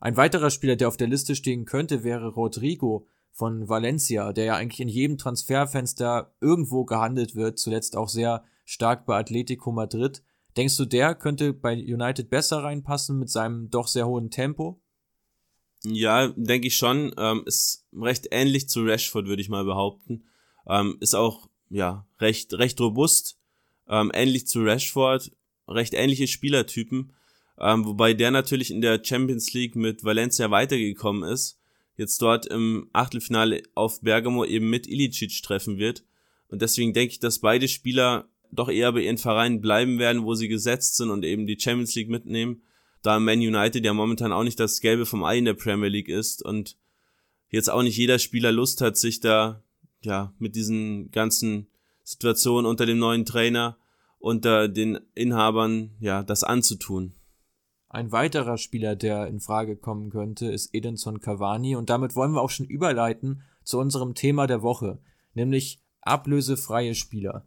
Ein 0.00 0.16
weiterer 0.16 0.50
Spieler, 0.50 0.76
der 0.76 0.88
auf 0.88 0.96
der 0.96 1.08
Liste 1.08 1.34
stehen 1.34 1.64
könnte, 1.64 2.04
wäre 2.04 2.28
Rodrigo 2.28 3.08
von 3.32 3.68
Valencia, 3.68 4.32
der 4.32 4.44
ja 4.44 4.56
eigentlich 4.56 4.80
in 4.80 4.88
jedem 4.88 5.18
Transferfenster 5.18 6.34
irgendwo 6.40 6.84
gehandelt 6.84 7.34
wird, 7.34 7.58
zuletzt 7.58 7.96
auch 7.96 8.08
sehr 8.08 8.44
stark 8.64 9.06
bei 9.06 9.16
Atletico 9.16 9.72
Madrid. 9.72 10.22
Denkst 10.56 10.76
du, 10.76 10.84
der 10.84 11.14
könnte 11.14 11.52
bei 11.52 11.74
United 11.74 12.30
besser 12.30 12.64
reinpassen 12.64 13.18
mit 13.18 13.30
seinem 13.30 13.70
doch 13.70 13.86
sehr 13.86 14.06
hohen 14.06 14.30
Tempo? 14.30 14.80
Ja, 15.84 16.28
denke 16.36 16.66
ich 16.66 16.76
schon. 16.76 17.14
Ähm, 17.16 17.42
ist 17.46 17.86
recht 17.92 18.28
ähnlich 18.30 18.68
zu 18.68 18.82
Rashford, 18.82 19.26
würde 19.26 19.42
ich 19.42 19.48
mal 19.48 19.64
behaupten. 19.64 20.24
Ähm, 20.66 20.96
ist 21.00 21.14
auch 21.14 21.48
ja 21.70 22.06
recht 22.18 22.54
recht 22.54 22.80
robust. 22.80 23.38
Ähm, 23.88 24.10
ähnlich 24.12 24.46
zu 24.46 24.62
Rashford, 24.62 25.30
recht 25.68 25.94
ähnliche 25.94 26.26
Spielertypen. 26.26 27.12
Ähm, 27.60 27.84
wobei 27.84 28.14
der 28.14 28.30
natürlich 28.30 28.70
in 28.70 28.80
der 28.80 29.02
Champions 29.02 29.52
League 29.52 29.74
mit 29.74 30.04
Valencia 30.04 30.50
weitergekommen 30.50 31.28
ist. 31.28 31.58
Jetzt 31.96 32.22
dort 32.22 32.46
im 32.46 32.88
Achtelfinale 32.92 33.62
auf 33.74 34.00
Bergamo 34.00 34.44
eben 34.44 34.70
mit 34.70 34.86
Ilicic 34.86 35.42
treffen 35.42 35.78
wird. 35.78 36.04
Und 36.48 36.62
deswegen 36.62 36.92
denke 36.92 37.12
ich, 37.12 37.18
dass 37.18 37.40
beide 37.40 37.66
Spieler 37.66 38.28
doch 38.52 38.68
eher 38.68 38.92
bei 38.92 39.00
ihren 39.00 39.18
Vereinen 39.18 39.60
bleiben 39.60 39.98
werden, 39.98 40.24
wo 40.24 40.34
sie 40.34 40.48
gesetzt 40.48 40.96
sind 40.96 41.10
und 41.10 41.24
eben 41.24 41.46
die 41.46 41.58
Champions 41.58 41.94
League 41.94 42.08
mitnehmen. 42.08 42.62
Da 43.02 43.18
Man 43.18 43.38
United 43.38 43.84
ja 43.84 43.92
momentan 43.92 44.32
auch 44.32 44.44
nicht 44.44 44.58
das 44.58 44.80
Gelbe 44.80 45.06
vom 45.06 45.24
Ei 45.24 45.38
in 45.38 45.44
der 45.44 45.54
Premier 45.54 45.88
League 45.88 46.08
ist 46.08 46.44
und 46.44 46.76
jetzt 47.50 47.70
auch 47.70 47.82
nicht 47.82 47.96
jeder 47.96 48.18
Spieler 48.18 48.52
Lust 48.52 48.80
hat, 48.80 48.96
sich 48.96 49.20
da 49.20 49.62
ja 50.02 50.32
mit 50.38 50.56
diesen 50.56 51.10
ganzen 51.10 51.66
Situationen 52.04 52.66
unter 52.66 52.86
dem 52.86 52.98
neuen 52.98 53.24
Trainer, 53.24 53.76
unter 54.18 54.68
den 54.68 54.98
Inhabern 55.14 55.90
ja 56.00 56.22
das 56.22 56.42
anzutun. 56.44 57.14
Ein 57.90 58.12
weiterer 58.12 58.58
Spieler, 58.58 58.96
der 58.96 59.28
in 59.28 59.40
Frage 59.40 59.76
kommen 59.76 60.10
könnte, 60.10 60.46
ist 60.46 60.74
Edinson 60.74 61.20
Cavani 61.20 61.74
und 61.74 61.88
damit 61.88 62.14
wollen 62.14 62.32
wir 62.32 62.42
auch 62.42 62.50
schon 62.50 62.66
überleiten 62.66 63.42
zu 63.64 63.78
unserem 63.78 64.14
Thema 64.14 64.46
der 64.46 64.62
Woche, 64.62 65.00
nämlich 65.32 65.82
ablösefreie 66.02 66.94
Spieler. 66.94 67.46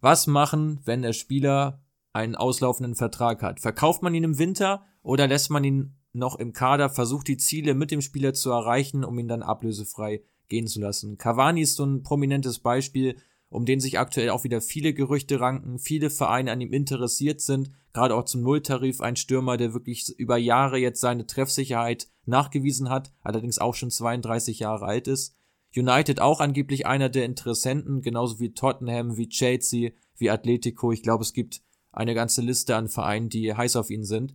Was 0.00 0.26
machen, 0.26 0.80
wenn 0.84 1.00
der 1.00 1.14
Spieler 1.14 1.82
einen 2.12 2.34
auslaufenden 2.34 2.94
Vertrag 2.94 3.42
hat? 3.42 3.60
Verkauft 3.60 4.02
man 4.02 4.14
ihn 4.14 4.24
im 4.24 4.38
Winter 4.38 4.84
oder 5.02 5.26
lässt 5.26 5.50
man 5.50 5.64
ihn 5.64 5.96
noch 6.12 6.38
im 6.38 6.52
Kader, 6.52 6.90
versucht 6.90 7.28
die 7.28 7.38
Ziele 7.38 7.74
mit 7.74 7.90
dem 7.90 8.02
Spieler 8.02 8.34
zu 8.34 8.50
erreichen, 8.50 9.04
um 9.04 9.18
ihn 9.18 9.28
dann 9.28 9.42
ablösefrei 9.42 10.22
gehen 10.48 10.66
zu 10.66 10.80
lassen? 10.80 11.16
Cavani 11.16 11.62
ist 11.62 11.76
so 11.76 11.84
ein 11.84 12.02
prominentes 12.02 12.58
Beispiel, 12.58 13.16
um 13.52 13.64
den 13.66 13.80
sich 13.80 13.98
aktuell 13.98 14.30
auch 14.30 14.44
wieder 14.44 14.60
viele 14.60 14.94
Gerüchte 14.94 15.40
ranken, 15.40 15.78
viele 15.78 16.10
Vereine 16.10 16.52
an 16.52 16.60
ihm 16.60 16.72
interessiert 16.72 17.40
sind, 17.40 17.70
gerade 17.92 18.14
auch 18.14 18.24
zum 18.24 18.42
Nulltarif 18.42 19.00
ein 19.00 19.16
Stürmer, 19.16 19.56
der 19.56 19.74
wirklich 19.74 20.08
über 20.18 20.36
Jahre 20.36 20.78
jetzt 20.78 21.00
seine 21.00 21.26
Treffsicherheit 21.26 22.08
nachgewiesen 22.24 22.88
hat, 22.88 23.12
allerdings 23.20 23.58
auch 23.58 23.74
schon 23.74 23.90
32 23.90 24.58
Jahre 24.58 24.86
alt 24.86 25.06
ist. 25.06 25.36
United 25.76 26.20
auch 26.20 26.40
angeblich 26.40 26.86
einer 26.86 27.08
der 27.08 27.24
Interessenten, 27.24 28.02
genauso 28.02 28.40
wie 28.40 28.52
Tottenham, 28.52 29.16
wie 29.16 29.28
Chelsea, 29.28 29.92
wie 30.16 30.30
Atletico. 30.30 30.92
Ich 30.92 31.02
glaube, 31.02 31.22
es 31.22 31.32
gibt 31.32 31.62
eine 31.92 32.14
ganze 32.14 32.42
Liste 32.42 32.76
an 32.76 32.88
Vereinen, 32.88 33.28
die 33.28 33.54
heiß 33.54 33.76
auf 33.76 33.90
ihn 33.90 34.04
sind. 34.04 34.34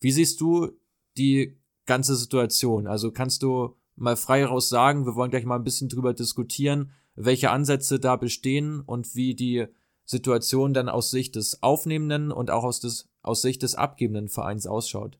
Wie 0.00 0.12
siehst 0.12 0.40
du 0.40 0.70
die 1.16 1.58
ganze 1.86 2.16
Situation? 2.16 2.86
Also 2.86 3.12
kannst 3.12 3.42
du 3.42 3.76
mal 3.96 4.16
frei 4.16 4.44
raus 4.44 4.68
sagen, 4.68 5.06
wir 5.06 5.14
wollen 5.14 5.30
gleich 5.30 5.44
mal 5.44 5.56
ein 5.56 5.64
bisschen 5.64 5.88
drüber 5.88 6.14
diskutieren, 6.14 6.92
welche 7.14 7.50
Ansätze 7.50 8.00
da 8.00 8.16
bestehen 8.16 8.80
und 8.80 9.14
wie 9.14 9.34
die 9.34 9.66
Situation 10.04 10.74
dann 10.74 10.88
aus 10.88 11.10
Sicht 11.10 11.36
des 11.36 11.62
aufnehmenden 11.62 12.30
und 12.32 12.50
auch 12.50 12.64
aus, 12.64 12.80
des, 12.80 13.08
aus 13.22 13.42
Sicht 13.42 13.62
des 13.62 13.74
abgebenden 13.74 14.28
Vereins 14.28 14.66
ausschaut. 14.66 15.18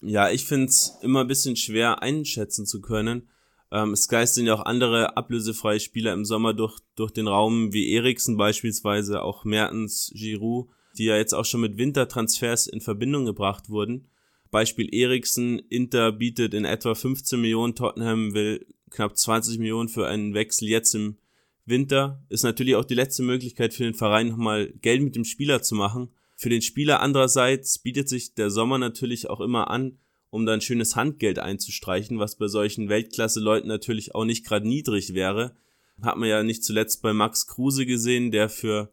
Ja, 0.00 0.30
ich 0.30 0.44
finde 0.44 0.66
es 0.66 0.98
immer 1.02 1.22
ein 1.22 1.28
bisschen 1.28 1.56
schwer 1.56 2.02
einschätzen 2.02 2.66
zu 2.66 2.80
können, 2.80 3.28
ähm, 3.74 3.92
es 3.92 4.08
geistern 4.08 4.46
ja 4.46 4.54
auch 4.54 4.66
andere 4.66 5.16
ablösefreie 5.16 5.80
Spieler 5.80 6.12
im 6.12 6.24
Sommer 6.24 6.54
durch, 6.54 6.78
durch 6.94 7.10
den 7.10 7.26
Raum, 7.26 7.72
wie 7.72 7.92
Eriksen 7.92 8.36
beispielsweise, 8.36 9.22
auch 9.22 9.44
Mertens, 9.44 10.12
Giroud, 10.14 10.68
die 10.96 11.06
ja 11.06 11.16
jetzt 11.16 11.34
auch 11.34 11.44
schon 11.44 11.62
mit 11.62 11.76
Wintertransfers 11.76 12.68
in 12.68 12.80
Verbindung 12.80 13.24
gebracht 13.24 13.68
wurden. 13.70 14.06
Beispiel 14.52 14.94
Eriksen, 14.94 15.58
Inter 15.58 16.12
bietet 16.12 16.54
in 16.54 16.64
etwa 16.64 16.94
15 16.94 17.40
Millionen, 17.40 17.74
Tottenham 17.74 18.32
will 18.34 18.64
knapp 18.94 19.16
20 19.16 19.58
Millionen 19.58 19.88
für 19.88 20.06
einen 20.06 20.34
Wechsel 20.34 20.68
jetzt 20.68 20.94
im 20.94 21.16
Winter. 21.66 22.22
Ist 22.28 22.44
natürlich 22.44 22.76
auch 22.76 22.84
die 22.84 22.94
letzte 22.94 23.22
Möglichkeit 23.22 23.74
für 23.74 23.84
den 23.84 23.94
Verein 23.94 24.28
nochmal 24.28 24.72
Geld 24.80 25.02
mit 25.02 25.16
dem 25.16 25.24
Spieler 25.24 25.62
zu 25.62 25.74
machen. 25.74 26.10
Für 26.36 26.48
den 26.48 26.62
Spieler 26.62 27.00
andererseits 27.00 27.78
bietet 27.78 28.08
sich 28.08 28.34
der 28.34 28.50
Sommer 28.50 28.78
natürlich 28.78 29.28
auch 29.30 29.40
immer 29.40 29.70
an, 29.70 29.98
um 30.30 30.46
dann 30.46 30.60
schönes 30.60 30.96
Handgeld 30.96 31.38
einzustreichen, 31.38 32.18
was 32.18 32.36
bei 32.36 32.48
solchen 32.48 32.88
Weltklasse-Leuten 32.88 33.68
natürlich 33.68 34.14
auch 34.14 34.24
nicht 34.24 34.44
gerade 34.44 34.66
niedrig 34.66 35.14
wäre. 35.14 35.56
Hat 36.02 36.16
man 36.16 36.28
ja 36.28 36.42
nicht 36.42 36.64
zuletzt 36.64 37.02
bei 37.02 37.12
Max 37.12 37.46
Kruse 37.46 37.86
gesehen, 37.86 38.32
der 38.32 38.48
für 38.48 38.92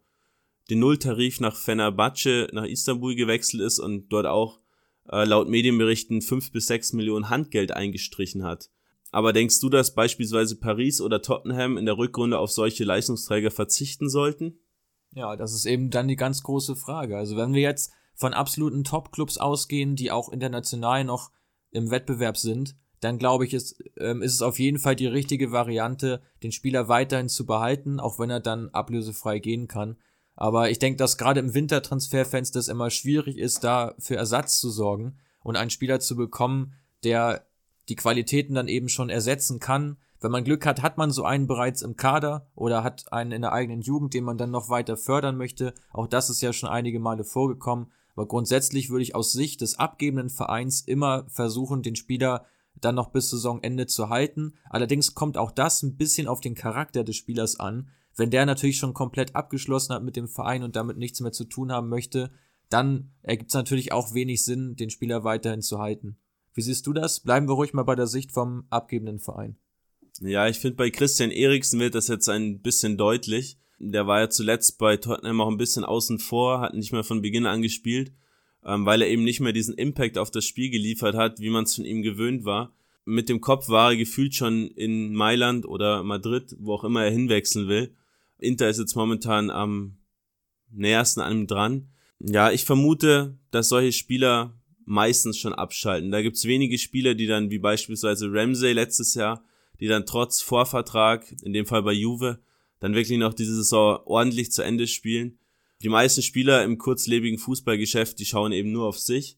den 0.70 0.80
Nulltarif 0.80 1.40
nach 1.40 1.56
Fenerbahce 1.56 2.48
nach 2.54 2.66
Istanbul 2.66 3.16
gewechselt 3.16 3.64
ist 3.64 3.80
und 3.80 4.10
dort 4.10 4.28
auch 4.28 4.60
äh, 5.12 5.26
laut 5.26 5.50
Medienberichten 5.50 6.22
fünf 6.22 6.52
bis 6.52 6.68
sechs 6.68 6.94
Millionen 6.94 7.30
Handgeld 7.30 7.72
eingestrichen 7.72 8.44
hat. 8.44 8.70
Aber 9.12 9.34
denkst 9.34 9.60
du, 9.60 9.70
dass 9.70 9.94
beispielsweise 9.94 10.56
Paris 10.58 11.02
oder 11.02 11.22
Tottenham 11.22 11.78
in 11.78 11.86
der 11.86 11.98
Rückrunde 11.98 12.40
auf 12.40 12.52
solche 12.52 12.86
Leistungsträger 12.86 13.52
verzichten 13.52 14.10
sollten? 14.10 14.60
Ja, 15.14 15.36
das 15.36 15.54
ist 15.54 15.66
eben 15.66 15.90
dann 15.90 16.08
die 16.08 16.16
ganz 16.16 16.42
große 16.44 16.78
Frage. 16.78 17.18
Also 17.18 17.36
wenn 17.36 17.54
wir 17.54 17.62
jetzt 17.62 17.92
von 18.16 18.34
absoluten 18.34 18.86
Top-Clubs 18.86 19.38
ausgehen, 19.38 19.96
die 19.96 20.12
auch 20.12 20.30
international 20.30 21.04
noch 21.04 21.32
im 21.72 21.92
Wettbewerb 21.92 22.38
sind, 22.38 22.76
dann 23.02 23.18
glaube 23.18 23.46
ich, 23.46 23.54
ist, 23.54 23.84
ähm, 23.98 24.22
ist 24.22 24.34
es 24.34 24.42
auf 24.42 24.60
jeden 24.60 24.80
Fall 24.80 24.96
die 24.96 25.08
richtige 25.08 25.52
Variante, 25.52 26.22
den 26.44 26.52
Spieler 26.52 26.88
weiterhin 26.88 27.30
zu 27.30 27.46
behalten, 27.46 28.00
auch 28.00 28.20
wenn 28.20 28.30
er 28.30 28.40
dann 28.40 28.70
ablösefrei 28.70 29.40
gehen 29.40 29.68
kann. 29.68 29.98
Aber 30.36 30.70
ich 30.70 30.80
denke, 30.80 30.98
dass 30.98 31.18
gerade 31.18 31.40
im 31.40 31.54
Wintertransferfenster 31.54 32.60
es 32.60 32.68
immer 32.68 32.90
schwierig 32.90 33.38
ist, 33.38 33.64
da 33.64 33.96
für 34.00 34.16
Ersatz 34.16 34.60
zu 34.60 34.70
sorgen 34.70 35.18
und 35.44 35.58
einen 35.58 35.72
Spieler 35.72 36.00
zu 36.00 36.16
bekommen, 36.16 36.74
der 37.04 37.48
die 37.92 37.98
Qualitäten 37.98 38.56
dann 38.56 38.70
eben 38.70 38.88
schon 38.88 39.10
ersetzen 39.10 39.60
kann. 39.60 39.98
Wenn 40.22 40.32
man 40.32 40.46
Glück 40.46 40.66
hat, 40.66 40.82
hat 40.82 40.98
man 40.98 41.12
so 41.12 41.26
einen 41.26 41.46
bereits 41.46 41.82
im 41.82 41.98
Kader 41.98 42.48
oder 42.56 42.86
hat 42.86 43.12
einen 43.12 43.34
in 43.34 43.42
der 43.42 43.52
eigenen 43.52 43.82
Jugend, 43.82 44.14
den 44.14 44.24
man 44.24 44.38
dann 44.38 44.50
noch 44.50 44.70
weiter 44.70 44.96
fördern 44.96 45.36
möchte. 45.36 45.74
Auch 45.92 46.08
das 46.08 46.30
ist 46.30 46.42
ja 46.42 46.54
schon 46.54 46.70
einige 46.70 47.02
Male 47.02 47.26
vorgekommen. 47.26 47.92
Aber 48.16 48.30
grundsätzlich 48.30 48.90
würde 48.90 49.04
ich 49.04 49.14
aus 49.14 49.34
Sicht 49.34 49.60
des 49.60 49.78
abgebenden 49.78 50.30
Vereins 50.30 50.80
immer 50.80 51.26
versuchen, 51.28 51.82
den 51.82 51.98
Spieler 51.98 52.46
dann 52.80 52.96
noch 52.96 53.10
bis 53.10 53.30
Saisonende 53.30 53.88
zu 53.88 54.08
halten. 54.08 54.54
Allerdings 54.70 55.14
kommt 55.14 55.38
auch 55.38 55.52
das 55.52 55.84
ein 55.84 55.98
bisschen 55.98 56.30
auf 56.30 56.40
den 56.40 56.56
Charakter 56.56 57.04
des 57.04 57.18
Spielers 57.18 57.60
an. 57.60 57.90
Wenn 58.16 58.32
der 58.32 58.46
natürlich 58.46 58.78
schon 58.78 58.94
komplett 58.94 59.36
abgeschlossen 59.36 59.94
hat 59.94 60.04
mit 60.04 60.16
dem 60.16 60.30
Verein 60.30 60.64
und 60.64 60.78
damit 60.78 60.96
nichts 60.96 61.20
mehr 61.20 61.34
zu 61.34 61.44
tun 61.44 61.74
haben 61.74 61.90
möchte, 61.90 62.32
dann 62.70 63.12
ergibt 63.22 63.50
es 63.50 63.56
natürlich 63.56 63.92
auch 63.92 64.14
wenig 64.14 64.46
Sinn, 64.46 64.78
den 64.78 64.90
Spieler 64.92 65.26
weiterhin 65.26 65.62
zu 65.62 65.80
halten. 65.80 66.16
Wie 66.54 66.62
siehst 66.62 66.86
du 66.88 66.94
das? 66.94 67.20
Bleiben 67.22 67.48
wir 67.48 67.54
ruhig 67.54 67.74
mal 67.74 67.84
bei 67.84 67.96
der 67.96 68.08
Sicht 68.08 68.32
vom 68.32 68.66
abgebenden 68.70 69.20
Verein. 69.20 69.58
Ja, 70.20 70.48
ich 70.48 70.60
finde, 70.60 70.76
bei 70.76 70.90
Christian 70.90 71.32
Eriksen 71.32 71.80
wird 71.80 71.96
das 71.96 72.08
jetzt 72.08 72.30
ein 72.30 72.62
bisschen 72.62 72.98
deutlich. 72.98 73.58
Der 73.80 74.06
war 74.06 74.20
ja 74.20 74.30
zuletzt 74.30 74.78
bei 74.78 74.98
Tottenham 74.98 75.42
auch 75.42 75.50
ein 75.50 75.58
bisschen 75.58 75.84
außen 75.86 76.20
vor, 76.20 76.60
hat 76.62 76.74
nicht 76.74 76.92
mehr 76.92 77.04
von 77.04 77.22
Beginn 77.22 77.46
an 77.46 77.62
gespielt. 77.62 78.12
ähm, 78.66 78.86
weil 78.86 79.02
er 79.02 79.10
eben 79.10 79.24
nicht 79.24 79.40
mehr 79.40 79.54
diesen 79.54 79.76
Impact 79.76 80.18
auf 80.18 80.32
das 80.32 80.46
Spiel 80.46 80.70
geliefert 80.70 81.16
hat, 81.16 81.40
wie 81.40 81.50
man 81.50 81.64
es 81.64 81.76
von 81.76 81.86
ihm 81.86 82.02
gewöhnt 82.02 82.46
war. 82.46 82.76
Mit 83.06 83.30
dem 83.30 83.42
Kopf 83.42 83.70
war 83.70 83.92
er 83.92 83.98
gefühlt 83.98 84.36
schon 84.36 84.68
in 84.68 85.14
Mailand 85.14 85.66
oder 85.66 86.04
Madrid, 86.04 86.56
wo 86.60 86.74
auch 86.74 86.84
immer 86.84 87.04
er 87.04 87.12
hinwechseln 87.12 87.68
will. 87.68 87.96
Inter 88.38 88.70
ist 88.70 88.80
jetzt 88.80 88.96
momentan 88.96 89.50
am 89.50 89.98
nähersten 90.70 91.22
an 91.22 91.40
ihm 91.40 91.48
dran. 91.48 91.90
Ja, 92.20 92.52
ich 92.52 92.66
vermute, 92.66 93.38
dass 93.50 93.70
solche 93.70 93.92
Spieler 93.92 94.54
meistens 94.86 95.38
schon 95.38 95.54
abschalten. 95.54 96.12
Da 96.12 96.22
gibt's 96.22 96.46
wenige 96.46 96.78
Spieler, 96.78 97.16
die 97.16 97.28
dann, 97.28 97.50
wie 97.50 97.60
beispielsweise 97.60 98.32
Ramsey 98.32 98.74
letztes 98.74 99.14
Jahr, 99.16 99.44
die 99.80 99.88
dann 99.88 100.06
trotz 100.06 100.42
Vorvertrag, 100.42 101.34
in 101.42 101.54
dem 101.54 101.66
Fall 101.66 101.84
bei 101.84 101.94
Juve, 101.94 102.40
dann 102.80 102.96
wirklich 102.96 103.18
noch 103.18 103.34
diese 103.34 103.56
Saison 103.56 104.00
ordentlich 104.06 104.52
zu 104.52 104.62
Ende 104.62 104.88
spielen. 104.88 105.40
Die 105.82 105.90
meisten 105.90 106.22
Spieler 106.22 106.64
im 106.64 106.78
kurzlebigen 106.78 107.40
Fußballgeschäft, 107.40 108.20
die 108.20 108.26
schauen 108.26 108.52
eben 108.52 108.72
nur 108.72 108.88
auf 108.88 109.00
sich, 109.00 109.38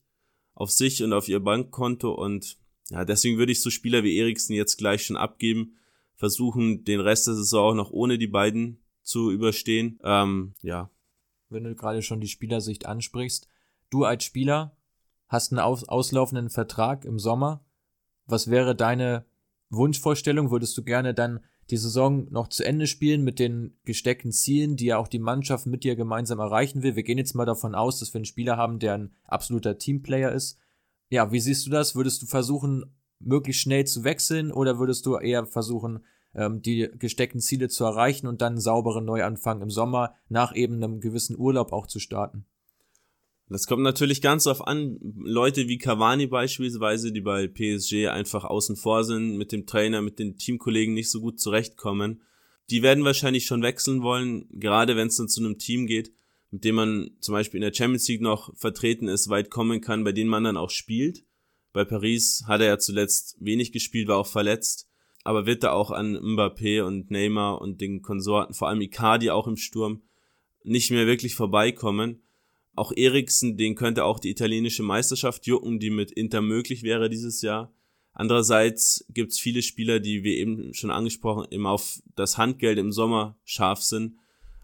auf 0.56 0.72
sich 0.72 1.04
und 1.04 1.14
auf 1.14 1.28
ihr 1.28 1.40
Bankkonto 1.40 2.12
und 2.12 2.58
ja, 2.90 3.06
deswegen 3.06 3.38
würde 3.38 3.52
ich 3.52 3.62
so 3.62 3.70
Spieler 3.70 4.04
wie 4.04 4.18
Eriksen 4.18 4.54
jetzt 4.54 4.78
gleich 4.78 5.06
schon 5.06 5.16
abgeben, 5.16 5.78
versuchen 6.16 6.84
den 6.84 7.00
Rest 7.00 7.28
der 7.28 7.36
Saison 7.36 7.72
auch 7.72 7.76
noch 7.76 7.92
ohne 7.92 8.18
die 8.18 8.28
beiden 8.28 8.84
zu 9.02 9.32
überstehen. 9.32 10.00
Ähm, 10.04 10.54
ja. 10.62 10.90
Wenn 11.50 11.64
du 11.64 11.76
gerade 11.76 12.02
schon 12.02 12.22
die 12.22 12.28
Spielersicht 12.28 12.86
ansprichst, 12.86 13.48
du 13.90 14.04
als 14.04 14.24
Spieler 14.24 14.76
hast 15.34 15.52
einen 15.52 15.60
aus 15.60 15.84
auslaufenden 15.84 16.52
Vertrag 16.52 17.06
im 17.06 17.18
Sommer. 17.18 17.66
Was 18.28 18.52
wäre 18.52 18.76
deine 18.76 19.26
Wunschvorstellung? 19.72 20.52
Würdest 20.52 20.78
du 20.78 20.84
gerne 20.84 21.16
dann 21.16 21.40
die 21.72 21.78
Saison 21.78 22.28
noch 22.30 22.50
zu 22.50 22.64
Ende 22.64 22.86
spielen 22.86 23.24
mit 23.24 23.40
den 23.40 23.76
gesteckten 23.84 24.32
Zielen, 24.32 24.76
die 24.76 24.86
ja 24.86 24.98
auch 25.00 25.08
die 25.08 25.18
Mannschaft 25.18 25.66
mit 25.66 25.84
dir 25.84 25.96
gemeinsam 25.96 26.38
erreichen 26.38 26.84
will? 26.84 26.96
Wir 26.96 27.02
gehen 27.02 27.18
jetzt 27.18 27.34
mal 27.34 27.46
davon 27.46 27.74
aus, 27.74 28.00
dass 28.00 28.14
wir 28.14 28.20
einen 28.20 28.26
Spieler 28.26 28.58
haben, 28.58 28.78
der 28.78 28.94
ein 28.94 29.16
absoluter 29.24 29.80
Teamplayer 29.80 30.32
ist. 30.32 30.60
Ja, 31.10 31.32
wie 31.32 31.40
siehst 31.40 31.66
du 31.66 31.72
das? 31.72 31.96
Würdest 31.96 32.22
du 32.22 32.28
versuchen, 32.28 32.96
möglichst 33.18 33.64
schnell 33.64 33.86
zu 33.86 34.04
wechseln 34.04 34.52
oder 34.52 34.78
würdest 34.78 35.04
du 35.08 35.18
eher 35.18 35.48
versuchen, 35.48 36.06
ähm, 36.36 36.62
die 36.62 36.92
gesteckten 37.00 37.42
Ziele 37.42 37.70
zu 37.70 37.86
erreichen 37.86 38.28
und 38.28 38.44
dann 38.44 38.54
einen 38.54 38.62
sauberen 38.62 39.06
Neuanfang 39.06 39.62
im 39.64 39.72
Sommer 39.72 40.14
nach 40.30 40.56
eben 40.56 40.76
einem 40.76 41.00
gewissen 41.00 41.36
Urlaub 41.40 41.74
auch 41.74 41.88
zu 41.88 41.98
starten? 41.98 42.46
Das 43.54 43.68
kommt 43.68 43.84
natürlich 43.84 44.20
ganz 44.24 44.48
auf 44.48 44.66
an. 44.66 44.98
Leute 45.02 45.68
wie 45.68 45.78
Cavani 45.78 46.26
beispielsweise, 46.26 47.12
die 47.12 47.22
bei 47.22 47.48
PSG 47.48 48.08
einfach 48.08 48.46
außen 48.46 48.76
vor 48.76 49.04
sind, 49.04 49.38
mit 49.38 49.52
dem 49.52 49.68
Trainer, 49.68 50.02
mit 50.02 50.18
den 50.18 50.40
Teamkollegen 50.40 50.96
nicht 50.96 51.12
so 51.12 51.22
gut 51.22 51.40
zurechtkommen, 51.40 52.24
die 52.72 52.82
werden 52.82 53.04
wahrscheinlich 53.04 53.46
schon 53.46 53.62
wechseln 53.62 54.02
wollen, 54.02 54.48
gerade 54.50 54.96
wenn 54.96 55.08
es 55.08 55.18
dann 55.18 55.30
zu 55.30 55.40
einem 55.40 55.60
Team 55.60 55.86
geht, 55.86 56.12
mit 56.50 56.64
dem 56.64 56.74
man 56.74 57.12
zum 57.20 57.34
Beispiel 57.34 57.60
in 57.60 57.70
der 57.70 57.76
Champions 57.76 58.08
League 58.08 58.22
noch 58.22 58.58
vertreten 58.58 59.08
ist, 59.08 59.30
weit 59.30 59.52
kommen 59.52 59.82
kann, 59.82 60.04
bei 60.04 60.14
denen 60.14 60.32
man 60.32 60.46
dann 60.46 60.58
auch 60.58 60.72
spielt. 60.72 61.24
Bei 61.74 61.86
Paris 61.86 62.46
hat 62.48 62.62
er 62.62 62.68
ja 62.68 62.80
zuletzt 62.80 63.38
wenig 63.40 63.72
gespielt, 63.72 64.08
war 64.08 64.18
auch 64.18 64.26
verletzt, 64.26 64.90
aber 65.24 65.46
wird 65.46 65.64
da 65.64 65.74
auch 65.74 65.92
an 65.92 66.18
Mbappé 66.18 66.82
und 66.82 67.12
Neymar 67.12 67.62
und 67.62 67.82
den 67.82 68.02
Konsorten, 68.02 68.56
vor 68.56 68.70
allem 68.70 68.82
Icardi 68.82 69.30
auch 69.30 69.46
im 69.46 69.58
Sturm, 69.58 70.02
nicht 70.64 70.90
mehr 70.90 71.06
wirklich 71.06 71.36
vorbeikommen. 71.36 72.24
Auch 72.76 72.92
Eriksen, 72.96 73.58
den 73.58 73.76
könnte 73.76 74.04
auch 74.04 74.20
die 74.20 74.32
italienische 74.32 74.84
Meisterschaft 74.84 75.46
jucken, 75.46 75.80
die 75.80 75.92
mit 75.92 76.12
Inter 76.12 76.42
möglich 76.42 76.84
wäre 76.84 77.10
dieses 77.10 77.42
Jahr. 77.42 77.72
Andererseits 78.14 79.06
gibt 79.10 79.32
es 79.32 79.40
viele 79.40 79.62
Spieler, 79.62 80.00
die 80.00 80.24
wir 80.24 80.38
eben 80.38 80.74
schon 80.74 80.92
angesprochen, 80.92 81.48
eben 81.52 81.66
auf 81.66 82.02
das 82.16 82.38
Handgeld 82.38 82.78
im 82.78 82.92
Sommer 82.92 83.38
scharf 83.44 83.82
sind 83.82 84.18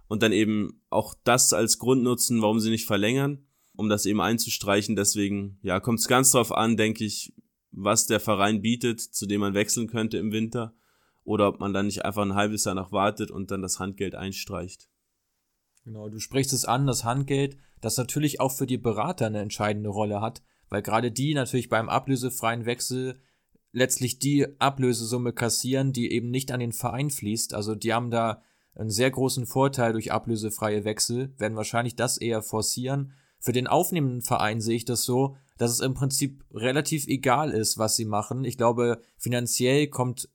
und 0.07 0.23
dann 0.23 0.31
eben 0.31 0.81
auch 0.89 1.15
das 1.23 1.53
als 1.53 1.79
Grund 1.79 2.03
nutzen, 2.03 2.41
warum 2.41 2.59
sie 2.59 2.69
nicht 2.69 2.85
verlängern, 2.85 3.45
um 3.75 3.89
das 3.89 4.05
eben 4.05 4.21
einzustreichen. 4.21 4.95
Deswegen, 4.95 5.59
ja, 5.61 5.79
kommt 5.79 5.99
es 5.99 6.07
ganz 6.07 6.31
drauf 6.31 6.51
an, 6.51 6.77
denke 6.77 7.05
ich, 7.05 7.33
was 7.71 8.07
der 8.07 8.19
Verein 8.19 8.61
bietet, 8.61 8.99
zu 8.99 9.25
dem 9.25 9.41
man 9.41 9.53
wechseln 9.53 9.87
könnte 9.87 10.17
im 10.17 10.31
Winter, 10.31 10.75
oder 11.23 11.47
ob 11.47 11.59
man 11.59 11.73
dann 11.73 11.85
nicht 11.85 12.05
einfach 12.05 12.23
ein 12.23 12.35
halbes 12.35 12.65
Jahr 12.65 12.75
noch 12.75 12.91
wartet 12.91 13.29
und 13.29 13.51
dann 13.51 13.61
das 13.61 13.79
Handgeld 13.79 14.15
einstreicht. 14.15 14.89
Genau, 15.89 16.07
du 16.07 16.19
sprichst 16.19 16.53
es 16.53 16.65
an, 16.65 16.85
das 16.85 17.03
Handgeld, 17.03 17.57
das 17.81 17.97
natürlich 17.97 18.39
auch 18.39 18.51
für 18.51 18.67
die 18.67 18.77
Berater 18.77 19.25
eine 19.25 19.39
entscheidende 19.39 19.89
Rolle 19.89 20.21
hat, 20.21 20.43
weil 20.69 20.83
gerade 20.83 21.11
die 21.11 21.33
natürlich 21.33 21.67
beim 21.67 21.89
ablösefreien 21.89 22.67
Wechsel 22.67 23.19
letztlich 23.71 24.19
die 24.19 24.45
Ablösesumme 24.59 25.33
kassieren, 25.33 25.91
die 25.91 26.11
eben 26.11 26.29
nicht 26.29 26.51
an 26.51 26.59
den 26.59 26.73
Verein 26.73 27.09
fließt. 27.09 27.55
Also 27.55 27.73
die 27.73 27.91
haben 27.91 28.11
da 28.11 28.43
einen 28.75 28.91
sehr 28.91 29.09
großen 29.09 29.47
Vorteil 29.47 29.93
durch 29.93 30.11
ablösefreie 30.11 30.83
Wechsel, 30.85 31.33
werden 31.39 31.57
wahrscheinlich 31.57 31.95
das 31.95 32.19
eher 32.19 32.43
forcieren. 32.43 33.13
Für 33.39 33.51
den 33.51 33.65
aufnehmenden 33.65 34.21
Verein 34.21 34.61
sehe 34.61 34.75
ich 34.75 34.85
das 34.85 35.05
so, 35.05 35.37
dass 35.57 35.71
es 35.71 35.79
im 35.79 35.95
Prinzip 35.95 36.45
relativ 36.53 37.07
egal 37.07 37.49
ist, 37.49 37.79
was 37.79 37.95
sie 37.95 38.05
machen. 38.05 38.43
Ich 38.43 38.57
glaube, 38.57 39.01
finanziell 39.17 39.87
kommt 39.87 40.29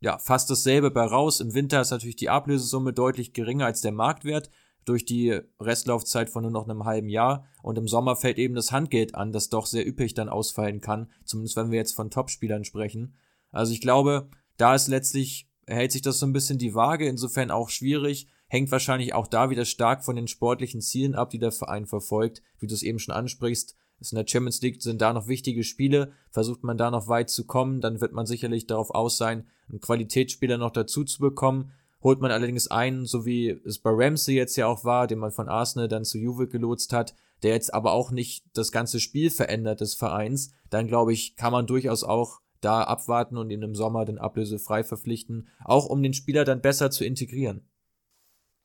ja 0.00 0.18
fast 0.18 0.50
dasselbe 0.50 0.90
bei 0.90 1.06
raus. 1.06 1.40
Im 1.40 1.54
Winter 1.54 1.80
ist 1.80 1.92
natürlich 1.92 2.16
die 2.16 2.28
Ablösesumme 2.28 2.92
deutlich 2.92 3.32
geringer 3.32 3.64
als 3.64 3.80
der 3.80 3.92
Marktwert 3.92 4.50
durch 4.88 5.04
die 5.04 5.38
Restlaufzeit 5.60 6.30
von 6.30 6.42
nur 6.42 6.50
noch 6.50 6.68
einem 6.68 6.84
halben 6.84 7.08
Jahr. 7.08 7.46
Und 7.62 7.78
im 7.78 7.88
Sommer 7.88 8.16
fällt 8.16 8.38
eben 8.38 8.54
das 8.54 8.72
Handgeld 8.72 9.14
an, 9.14 9.32
das 9.32 9.48
doch 9.48 9.66
sehr 9.66 9.86
üppig 9.86 10.14
dann 10.14 10.28
ausfallen 10.28 10.80
kann, 10.80 11.10
zumindest 11.24 11.56
wenn 11.56 11.70
wir 11.70 11.78
jetzt 11.78 11.94
von 11.94 12.10
Topspielern 12.10 12.64
sprechen. 12.64 13.14
Also 13.50 13.72
ich 13.72 13.80
glaube, 13.80 14.28
da 14.56 14.74
ist 14.74 14.88
letztlich, 14.88 15.50
hält 15.66 15.92
sich 15.92 16.02
das 16.02 16.18
so 16.18 16.26
ein 16.26 16.32
bisschen 16.32 16.58
die 16.58 16.74
Waage, 16.74 17.06
insofern 17.06 17.50
auch 17.50 17.68
schwierig, 17.68 18.28
hängt 18.48 18.70
wahrscheinlich 18.72 19.14
auch 19.14 19.26
da 19.26 19.50
wieder 19.50 19.64
stark 19.64 20.04
von 20.04 20.16
den 20.16 20.26
sportlichen 20.26 20.80
Zielen 20.80 21.14
ab, 21.14 21.30
die 21.30 21.38
der 21.38 21.52
Verein 21.52 21.86
verfolgt, 21.86 22.42
wie 22.58 22.66
du 22.66 22.74
es 22.74 22.82
eben 22.82 22.98
schon 22.98 23.14
ansprichst. 23.14 23.76
Ist 24.00 24.12
in 24.12 24.16
der 24.16 24.26
Champions 24.26 24.62
League 24.62 24.80
sind 24.80 25.00
da 25.02 25.12
noch 25.12 25.26
wichtige 25.26 25.64
Spiele, 25.64 26.12
versucht 26.30 26.62
man 26.62 26.78
da 26.78 26.90
noch 26.90 27.08
weit 27.08 27.30
zu 27.30 27.46
kommen, 27.46 27.80
dann 27.80 28.00
wird 28.00 28.12
man 28.12 28.26
sicherlich 28.26 28.66
darauf 28.66 28.90
aus 28.90 29.18
sein, 29.18 29.48
einen 29.68 29.80
Qualitätsspieler 29.80 30.56
noch 30.56 30.70
dazu 30.70 31.04
zu 31.04 31.20
bekommen. 31.20 31.72
Holt 32.02 32.20
man 32.20 32.30
allerdings 32.30 32.68
einen, 32.68 33.06
so 33.06 33.26
wie 33.26 33.48
es 33.64 33.78
bei 33.80 33.90
Ramsey 33.92 34.34
jetzt 34.34 34.56
ja 34.56 34.66
auch 34.66 34.84
war, 34.84 35.06
den 35.06 35.18
man 35.18 35.32
von 35.32 35.48
Arsenal 35.48 35.88
dann 35.88 36.04
zu 36.04 36.18
Juve 36.18 36.46
gelotst 36.46 36.92
hat, 36.92 37.14
der 37.42 37.52
jetzt 37.52 37.74
aber 37.74 37.92
auch 37.92 38.10
nicht 38.10 38.44
das 38.54 38.72
ganze 38.72 39.00
Spiel 39.00 39.30
verändert 39.30 39.80
des 39.80 39.94
Vereins, 39.94 40.52
dann 40.70 40.86
glaube 40.86 41.12
ich, 41.12 41.36
kann 41.36 41.52
man 41.52 41.66
durchaus 41.66 42.04
auch 42.04 42.40
da 42.60 42.82
abwarten 42.82 43.36
und 43.36 43.50
ihn 43.50 43.62
im 43.62 43.74
Sommer 43.74 44.04
den 44.04 44.18
ablösefrei 44.18 44.82
verpflichten, 44.84 45.48
auch 45.64 45.86
um 45.86 46.02
den 46.02 46.14
Spieler 46.14 46.44
dann 46.44 46.60
besser 46.60 46.90
zu 46.90 47.04
integrieren. 47.04 47.62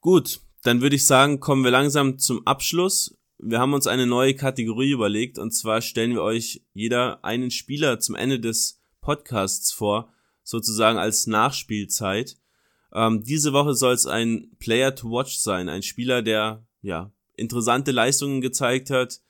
Gut, 0.01 0.41
dann 0.63 0.81
würde 0.81 0.95
ich 0.95 1.05
sagen, 1.05 1.39
kommen 1.39 1.63
wir 1.63 1.71
langsam 1.71 2.17
zum 2.17 2.45
Abschluss. 2.47 3.17
Wir 3.37 3.59
haben 3.59 3.73
uns 3.73 3.87
eine 3.87 4.07
neue 4.07 4.35
Kategorie 4.35 4.91
überlegt 4.91 5.37
und 5.37 5.51
zwar 5.51 5.81
stellen 5.81 6.13
wir 6.13 6.23
euch 6.23 6.63
jeder 6.73 7.23
einen 7.23 7.51
Spieler 7.51 7.99
zum 7.99 8.15
Ende 8.15 8.39
des 8.39 8.81
Podcasts 9.01 9.71
vor, 9.71 10.11
sozusagen 10.43 10.97
als 10.97 11.27
Nachspielzeit. 11.27 12.37
Ähm, 12.93 13.23
diese 13.23 13.53
Woche 13.53 13.73
soll 13.73 13.93
es 13.93 14.05
ein 14.05 14.51
Player 14.59 14.95
to 14.95 15.09
Watch 15.09 15.37
sein, 15.37 15.69
ein 15.69 15.83
Spieler, 15.83 16.21
der 16.21 16.65
ja 16.81 17.11
interessante 17.35 17.91
Leistungen 17.91 18.41
gezeigt 18.41 18.89
hat, 18.89 19.21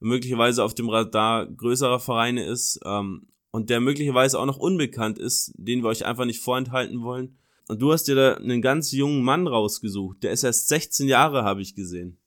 möglicherweise 0.00 0.64
auf 0.64 0.74
dem 0.74 0.88
Radar 0.88 1.46
größerer 1.46 2.00
Vereine 2.00 2.44
ist 2.44 2.80
ähm, 2.84 3.28
und 3.52 3.70
der 3.70 3.80
möglicherweise 3.80 4.38
auch 4.38 4.46
noch 4.46 4.58
unbekannt 4.58 5.18
ist, 5.18 5.52
den 5.56 5.82
wir 5.82 5.88
euch 5.88 6.04
einfach 6.04 6.24
nicht 6.24 6.40
vorenthalten 6.40 7.02
wollen. 7.02 7.38
Und 7.68 7.80
du 7.80 7.92
hast 7.92 8.04
dir 8.04 8.16
da 8.16 8.34
einen 8.34 8.60
ganz 8.60 8.90
jungen 8.90 9.22
Mann 9.22 9.46
rausgesucht. 9.46 10.22
Der 10.24 10.32
ist 10.32 10.42
erst 10.42 10.68
16 10.68 11.06
Jahre, 11.06 11.44
habe 11.44 11.62
ich 11.62 11.76
gesehen. 11.76 12.18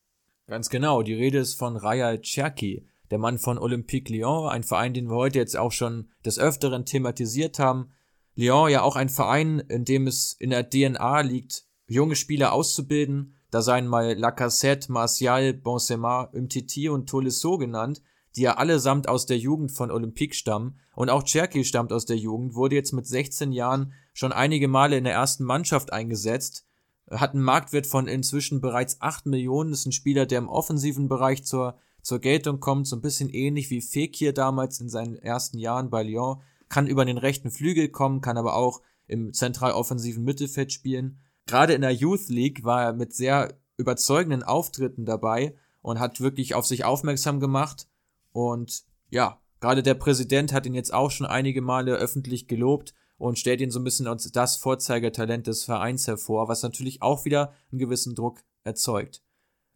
Ganz 0.47 0.69
genau. 0.69 1.03
Die 1.03 1.13
Rede 1.13 1.39
ist 1.39 1.55
von 1.55 1.75
Raya 1.75 2.17
Cherki, 2.17 2.87
der 3.11 3.17
Mann 3.17 3.37
von 3.37 3.57
Olympique 3.57 4.13
Lyon, 4.13 4.47
ein 4.47 4.63
Verein, 4.63 4.93
den 4.93 5.09
wir 5.09 5.15
heute 5.15 5.39
jetzt 5.39 5.57
auch 5.57 5.71
schon 5.71 6.09
des 6.25 6.39
Öfteren 6.39 6.85
thematisiert 6.85 7.59
haben. 7.59 7.91
Lyon 8.35 8.69
ja 8.69 8.81
auch 8.81 8.95
ein 8.97 9.09
Verein, 9.09 9.59
in 9.59 9.85
dem 9.85 10.07
es 10.07 10.33
in 10.33 10.49
der 10.49 10.69
DNA 10.69 11.21
liegt, 11.21 11.63
junge 11.87 12.15
Spieler 12.15 12.51
auszubilden. 12.51 13.35
Da 13.49 13.61
seien 13.61 13.87
mal 13.87 14.13
Lacassette, 14.17 14.91
Martial, 14.91 15.53
Benzema, 15.53 16.23
Umtiti 16.33 16.89
und 16.89 17.07
Tolisso 17.07 17.57
genannt, 17.57 18.01
die 18.35 18.41
ja 18.41 18.55
allesamt 18.57 19.07
aus 19.07 19.25
der 19.25 19.37
Jugend 19.37 19.71
von 19.71 19.91
Olympique 19.91 20.35
stammen. 20.35 20.77
Und 20.95 21.09
auch 21.09 21.23
Cherky 21.23 21.63
stammt 21.63 21.93
aus 21.93 22.05
der 22.05 22.17
Jugend, 22.17 22.55
wurde 22.55 22.75
jetzt 22.75 22.91
mit 22.91 23.07
16 23.07 23.53
Jahren 23.53 23.93
schon 24.13 24.33
einige 24.33 24.67
Male 24.67 24.97
in 24.97 25.05
der 25.05 25.13
ersten 25.13 25.45
Mannschaft 25.45 25.93
eingesetzt, 25.93 26.65
hat 27.09 27.33
einen 27.33 27.43
Marktwert 27.43 27.87
von 27.87 28.07
inzwischen 28.07 28.59
bereits 28.59 28.99
8 28.99 29.27
Millionen, 29.27 29.71
ist 29.71 29.85
ein 29.85 29.91
Spieler, 29.91 30.25
der 30.25 30.39
im 30.39 30.49
offensiven 30.49 31.07
Bereich 31.07 31.45
zur, 31.45 31.77
zur 32.01 32.19
Geltung 32.19 32.59
kommt, 32.59 32.87
so 32.87 32.95
ein 32.95 33.01
bisschen 33.01 33.29
ähnlich 33.29 33.69
wie 33.69 33.81
Fekir 33.81 34.33
damals 34.33 34.81
in 34.81 34.89
seinen 34.89 35.15
ersten 35.15 35.57
Jahren 35.57 35.89
bei 35.89 36.03
Lyon 36.03 36.41
kann 36.75 36.87
über 36.87 37.05
den 37.05 37.17
rechten 37.17 37.51
Flügel 37.51 37.87
kommen, 37.87 38.19
kann 38.19 38.37
aber 38.37 38.53
auch 38.53 38.81
im 39.07 39.31
zentral 39.31 39.71
offensiven 39.71 40.25
Mittelfeld 40.25 40.73
spielen. 40.73 41.21
Gerade 41.45 41.73
in 41.73 41.79
der 41.79 41.93
Youth 41.93 42.27
League 42.27 42.65
war 42.65 42.83
er 42.83 42.91
mit 42.91 43.13
sehr 43.13 43.57
überzeugenden 43.77 44.43
Auftritten 44.43 45.05
dabei 45.05 45.55
und 45.81 46.01
hat 46.01 46.19
wirklich 46.19 46.53
auf 46.53 46.65
sich 46.65 46.83
aufmerksam 46.83 47.39
gemacht. 47.39 47.87
Und 48.33 48.83
ja, 49.09 49.39
gerade 49.61 49.83
der 49.83 49.93
Präsident 49.93 50.51
hat 50.51 50.65
ihn 50.65 50.73
jetzt 50.73 50.93
auch 50.93 51.11
schon 51.11 51.25
einige 51.25 51.61
Male 51.61 51.95
öffentlich 51.95 52.49
gelobt 52.49 52.93
und 53.17 53.39
stellt 53.39 53.61
ihn 53.61 53.71
so 53.71 53.79
ein 53.79 53.85
bisschen 53.85 54.07
als 54.07 54.29
das 54.33 54.57
Vorzeigetalent 54.57 55.47
des 55.47 55.63
Vereins 55.63 56.07
hervor, 56.07 56.49
was 56.49 56.61
natürlich 56.61 57.01
auch 57.01 57.23
wieder 57.23 57.53
einen 57.71 57.79
gewissen 57.79 58.15
Druck 58.15 58.43
erzeugt. 58.65 59.23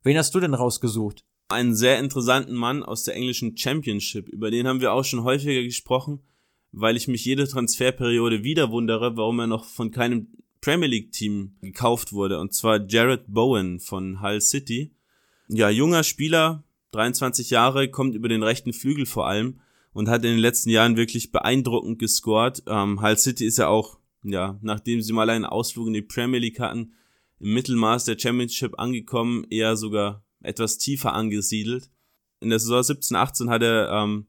Wen 0.04 0.18
hast 0.18 0.36
du 0.36 0.42
denn 0.42 0.54
rausgesucht? 0.54 1.24
einen 1.52 1.76
sehr 1.76 1.98
interessanten 1.98 2.54
Mann 2.54 2.84
aus 2.84 3.06
der 3.06 3.16
englischen 3.16 3.58
Championship. 3.58 4.30
Über 4.30 4.52
den 4.52 4.68
haben 4.68 4.82
wir 4.82 4.94
auch 4.94 5.04
schon 5.04 5.24
häufiger 5.24 5.64
gesprochen, 5.64 6.22
weil 6.72 6.98
ich 6.98 7.08
mich 7.08 7.26
jede 7.26 7.48
Transferperiode 7.48 8.44
wieder 8.44 8.72
wundere, 8.72 9.18
warum 9.18 9.40
er 9.40 9.48
noch 9.48 9.66
von 9.66 9.92
keinem 9.92 10.28
Premier 10.62 10.88
League 10.88 11.12
Team 11.12 11.56
gekauft 11.62 12.14
wurde. 12.14 12.40
Und 12.40 12.54
zwar 12.54 12.86
Jared 12.86 13.24
Bowen 13.28 13.80
von 13.80 14.22
Hull 14.22 14.42
City. 14.42 14.92
Ja, 15.48 15.70
junger 15.70 16.04
Spieler, 16.04 16.64
23 16.92 17.50
Jahre, 17.50 17.90
kommt 17.90 18.16
über 18.16 18.30
den 18.30 18.44
rechten 18.44 18.74
Flügel 18.74 19.06
vor 19.06 19.28
allem 19.28 19.62
und 19.94 20.10
hat 20.10 20.24
in 20.24 20.32
den 20.32 20.40
letzten 20.40 20.70
Jahren 20.70 20.98
wirklich 20.98 21.32
beeindruckend 21.32 22.00
gescored. 22.00 22.64
Ähm, 22.68 23.02
Hull 23.02 23.18
City 23.18 23.46
ist 23.46 23.58
ja 23.58 23.68
auch, 23.68 23.98
ja, 24.24 24.60
nachdem 24.62 25.02
sie 25.02 25.14
mal 25.14 25.30
einen 25.30 25.46
Ausflug 25.46 25.88
in 25.88 25.94
die 25.94 26.02
Premier 26.02 26.40
League 26.40 26.60
hatten, 26.60 26.94
im 27.40 27.54
Mittelmaß 27.54 28.06
der 28.06 28.20
Championship 28.20 28.78
angekommen, 28.78 29.46
eher 29.50 29.78
sogar 29.78 30.24
etwas 30.42 30.78
tiefer 30.78 31.14
angesiedelt. 31.14 31.90
In 32.42 32.50
der 32.50 32.60
Saison 32.60 32.82
17-18 32.82 33.50
hat 33.50 33.64
er 33.64 33.90
ähm, 33.92 34.28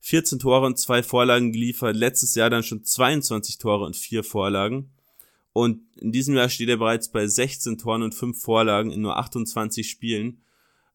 14 0.00 0.38
Tore 0.38 0.66
und 0.66 0.78
zwei 0.78 1.02
Vorlagen 1.02 1.52
geliefert, 1.52 1.96
letztes 1.96 2.34
Jahr 2.34 2.50
dann 2.50 2.62
schon 2.62 2.84
22 2.84 3.58
Tore 3.58 3.84
und 3.84 3.96
vier 3.96 4.24
Vorlagen. 4.24 4.92
Und 5.52 5.80
in 5.96 6.12
diesem 6.12 6.36
Jahr 6.36 6.48
steht 6.48 6.68
er 6.68 6.76
bereits 6.76 7.10
bei 7.10 7.26
16 7.26 7.78
Toren 7.78 8.02
und 8.02 8.14
fünf 8.14 8.40
Vorlagen 8.40 8.92
in 8.92 9.00
nur 9.00 9.16
28 9.16 9.90
Spielen. 9.90 10.42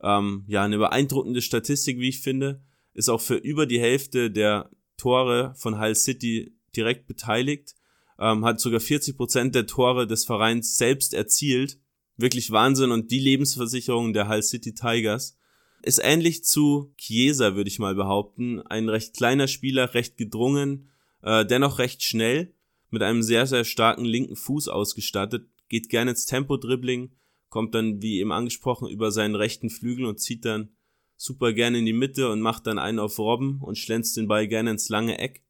Ähm, 0.01 0.45
ja, 0.47 0.64
eine 0.64 0.78
beeindruckende 0.78 1.41
Statistik, 1.41 1.99
wie 1.99 2.10
ich 2.10 2.22
finde. 2.22 2.62
Ist 2.93 3.10
auch 3.10 3.22
für 3.22 3.36
über 3.36 3.66
die 3.66 3.80
Hälfte 3.80 4.32
der 4.32 4.70
Tore 4.97 5.54
von 5.58 5.82
Hull 5.82 5.95
City 5.95 6.56
direkt 6.76 7.08
beteiligt. 7.08 7.76
Ähm, 8.20 8.45
hat 8.45 8.60
sogar 8.60 8.80
40 8.80 9.18
Prozent 9.18 9.56
der 9.56 9.66
Tore 9.66 10.08
des 10.08 10.24
Vereins 10.24 10.78
selbst 10.78 11.14
erzielt. 11.14 11.80
Wirklich 12.16 12.51
Wahnsinn. 12.51 12.91
Und 12.91 13.12
die 13.12 13.20
Lebensversicherung 13.20 14.14
der 14.14 14.30
Hull 14.30 14.43
City 14.43 14.74
Tigers 14.74 15.38
ist 15.84 16.00
ähnlich 16.02 16.44
zu 16.44 16.94
Chiesa, 16.98 17.56
würde 17.56 17.68
ich 17.68 17.80
mal 17.80 17.94
behaupten. 17.94 18.62
Ein 18.62 18.90
recht 18.90 19.16
kleiner 19.16 19.48
Spieler, 19.48 19.94
recht 19.94 20.18
gedrungen, 20.18 20.90
äh, 21.22 21.46
dennoch 21.46 21.78
recht 21.80 22.04
schnell, 22.04 22.54
mit 22.90 23.04
einem 23.04 23.22
sehr, 23.22 23.46
sehr 23.48 23.66
starken 23.66 24.06
linken 24.06 24.36
Fuß 24.36 24.70
ausgestattet, 24.70 25.48
geht 25.68 25.90
gerne 25.90 26.12
ins 26.12 26.26
Tempo-Dribbling, 26.26 27.12
kommt 27.50 27.76
dann, 27.76 28.02
wie 28.02 28.20
eben 28.20 28.32
angesprochen, 28.32 28.88
über 28.88 29.12
seinen 29.12 29.36
rechten 29.36 29.70
Flügel 29.70 30.06
und 30.06 30.20
zieht 30.20 30.46
dann 30.46 30.70
super 31.18 31.54
gerne 31.54 31.80
in 31.80 31.86
die 31.86 31.94
Mitte 31.94 32.30
und 32.30 32.42
macht 32.42 32.68
dann 32.68 32.80
einen 32.80 33.00
auf 33.00 33.20
Robben 33.20 33.60
und 33.62 33.78
schlänzt 33.78 34.18
den 34.18 34.28
Ball 34.28 34.48
gerne 34.48 34.72
ins 34.72 34.90
lange 34.90 35.18
Eck. 35.20 35.44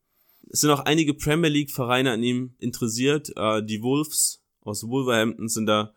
Es 0.49 0.61
sind 0.61 0.69
auch 0.69 0.81
einige 0.81 1.13
Premier 1.13 1.49
League 1.49 1.71
Vereine 1.71 2.11
an 2.11 2.23
ihm 2.23 2.55
interessiert. 2.59 3.31
Äh, 3.35 3.63
die 3.63 3.81
Wolves 3.81 4.43
aus 4.61 4.87
Wolverhampton 4.87 5.47
sind 5.47 5.65
da 5.67 5.93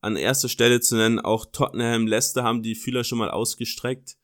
an 0.00 0.16
erster 0.16 0.48
Stelle 0.48 0.80
zu 0.80 0.96
nennen. 0.96 1.18
Auch 1.18 1.46
Tottenham, 1.46 2.06
Leicester 2.06 2.42
haben 2.42 2.62
die 2.62 2.74
Fühler 2.74 3.04
schon 3.04 3.18
mal 3.18 3.30
ausgestreckt. 3.30 4.16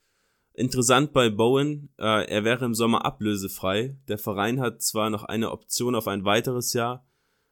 Interessant 0.53 1.12
bei 1.12 1.31
Bowen, 1.31 1.91
äh, 1.99 2.29
er 2.29 2.45
wäre 2.45 2.64
im 2.64 2.75
Sommer 2.75 3.05
ablösefrei. 3.05 3.97
Der 4.07 4.18
Verein 4.18 4.61
hat 4.61 4.83
zwar 4.83 5.11
noch 5.11 5.25
eine 5.25 5.51
Option 5.51 5.97
auf 5.97 6.07
ein 6.07 6.25
weiteres 6.25 6.72
Jahr, 6.75 7.05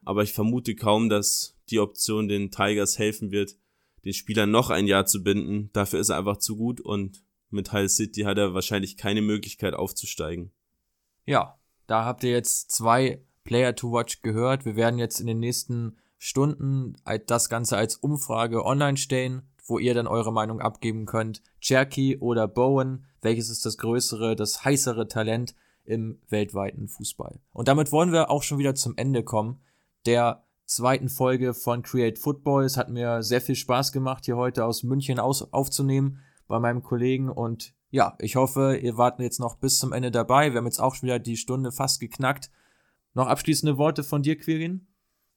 aber 0.05 0.23
ich 0.23 0.31
vermute 0.31 0.75
kaum, 0.75 1.09
dass 1.09 1.57
die 1.69 1.79
Option 1.79 2.29
den 2.29 2.49
Tigers 2.49 2.97
helfen 2.97 3.31
wird, 3.31 3.57
den 4.05 4.13
Spieler 4.13 4.45
noch 4.45 4.69
ein 4.69 4.87
Jahr 4.87 5.05
zu 5.05 5.21
binden. 5.21 5.69
Dafür 5.73 5.99
ist 5.99 6.09
er 6.09 6.17
einfach 6.17 6.37
zu 6.37 6.55
gut 6.55 6.79
und 6.79 7.23
mit 7.49 7.73
Hull 7.73 7.89
City 7.89 8.21
hat 8.21 8.37
er 8.37 8.53
wahrscheinlich 8.53 8.95
keine 8.95 9.21
Möglichkeit 9.21 9.73
aufzusteigen. 9.73 10.53
Ja, 11.25 11.59
da 11.87 12.05
habt 12.05 12.23
ihr 12.23 12.31
jetzt 12.31 12.71
zwei 12.71 13.21
Player 13.43 13.75
to 13.75 13.91
Watch 13.91 14.21
gehört. 14.21 14.63
Wir 14.63 14.77
werden 14.77 14.97
jetzt 14.97 15.19
in 15.19 15.27
den 15.27 15.39
nächsten 15.39 15.97
Stunden 16.25 16.95
das 17.27 17.49
Ganze 17.49 17.75
als 17.75 17.97
Umfrage 17.97 18.63
online 18.63 18.95
stellen, 18.95 19.41
wo 19.65 19.77
ihr 19.77 19.93
dann 19.93 20.07
eure 20.07 20.31
Meinung 20.31 20.61
abgeben 20.61 21.05
könnt. 21.05 21.43
Cherky 21.59 22.17
oder 22.17 22.47
Bowen, 22.47 23.03
welches 23.21 23.49
ist 23.49 23.65
das 23.65 23.77
größere, 23.77 24.37
das 24.37 24.63
heißere 24.63 25.09
Talent 25.09 25.53
im 25.83 26.21
weltweiten 26.29 26.87
Fußball? 26.87 27.41
Und 27.51 27.67
damit 27.67 27.91
wollen 27.91 28.13
wir 28.13 28.29
auch 28.29 28.41
schon 28.41 28.57
wieder 28.57 28.73
zum 28.73 28.95
Ende 28.95 29.23
kommen 29.23 29.59
der 30.05 30.45
zweiten 30.63 31.09
Folge 31.09 31.53
von 31.53 31.83
Create 31.83 32.17
Football. 32.17 32.63
Es 32.63 32.77
hat 32.77 32.89
mir 32.89 33.21
sehr 33.21 33.41
viel 33.41 33.55
Spaß 33.55 33.91
gemacht, 33.91 34.23
hier 34.23 34.37
heute 34.37 34.63
aus 34.63 34.83
München 34.83 35.19
aus 35.19 35.51
aufzunehmen 35.51 36.19
bei 36.47 36.57
meinem 36.57 36.83
Kollegen 36.83 37.29
und 37.29 37.73
ja, 37.89 38.15
ich 38.19 38.37
hoffe, 38.37 38.77
ihr 38.77 38.95
wart 38.95 39.19
jetzt 39.19 39.41
noch 39.41 39.57
bis 39.57 39.77
zum 39.77 39.91
Ende 39.91 40.09
dabei. 40.09 40.53
Wir 40.53 40.59
haben 40.59 40.67
jetzt 40.67 40.79
auch 40.79 40.95
schon 40.95 41.07
wieder 41.07 41.19
die 41.19 41.37
Stunde 41.37 41.73
fast 41.73 41.99
geknackt. 41.99 42.49
Noch 43.13 43.27
abschließende 43.27 43.77
Worte 43.77 44.03
von 44.03 44.23
dir, 44.23 44.37
Quirin? 44.37 44.87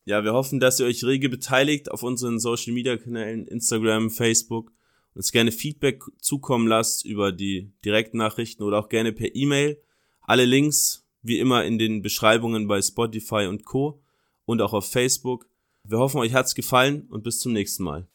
Ja, 0.09 0.23
wir 0.23 0.35
hoffen, 0.35 0.61
dass 0.61 0.79
ihr 0.79 0.87
euch 0.87 1.03
rege 1.03 1.29
beteiligt 1.29 1.91
auf 1.91 2.05
unseren 2.05 2.39
Social 2.39 2.73
Media 2.73 2.97
Kanälen, 2.97 3.49
Instagram, 3.49 4.11
Facebook, 4.11 4.71
uns 5.15 5.33
gerne 5.33 5.51
Feedback 5.51 6.05
zukommen 6.21 6.69
lasst 6.69 7.05
über 7.05 7.33
die 7.33 7.73
Direktnachrichten 7.85 8.65
oder 8.65 8.79
auch 8.79 8.89
gerne 8.89 9.13
per 9.13 9.35
E-Mail. 9.35 9.83
Alle 10.21 10.45
Links 10.45 11.05
wie 11.23 11.41
immer 11.41 11.65
in 11.65 11.81
den 11.81 12.03
Beschreibungen 12.03 12.69
bei 12.69 12.81
Spotify 12.81 13.47
und 13.49 13.65
Co. 13.65 14.01
und 14.45 14.63
auch 14.63 14.75
auf 14.75 14.89
Facebook. 14.89 15.49
Wir 15.83 15.99
hoffen, 15.99 16.19
euch 16.19 16.35
hat's 16.35 16.55
gefallen 16.55 17.09
und 17.11 17.25
bis 17.25 17.41
zum 17.41 17.53
nächsten 17.53 17.83
Mal. 17.83 18.07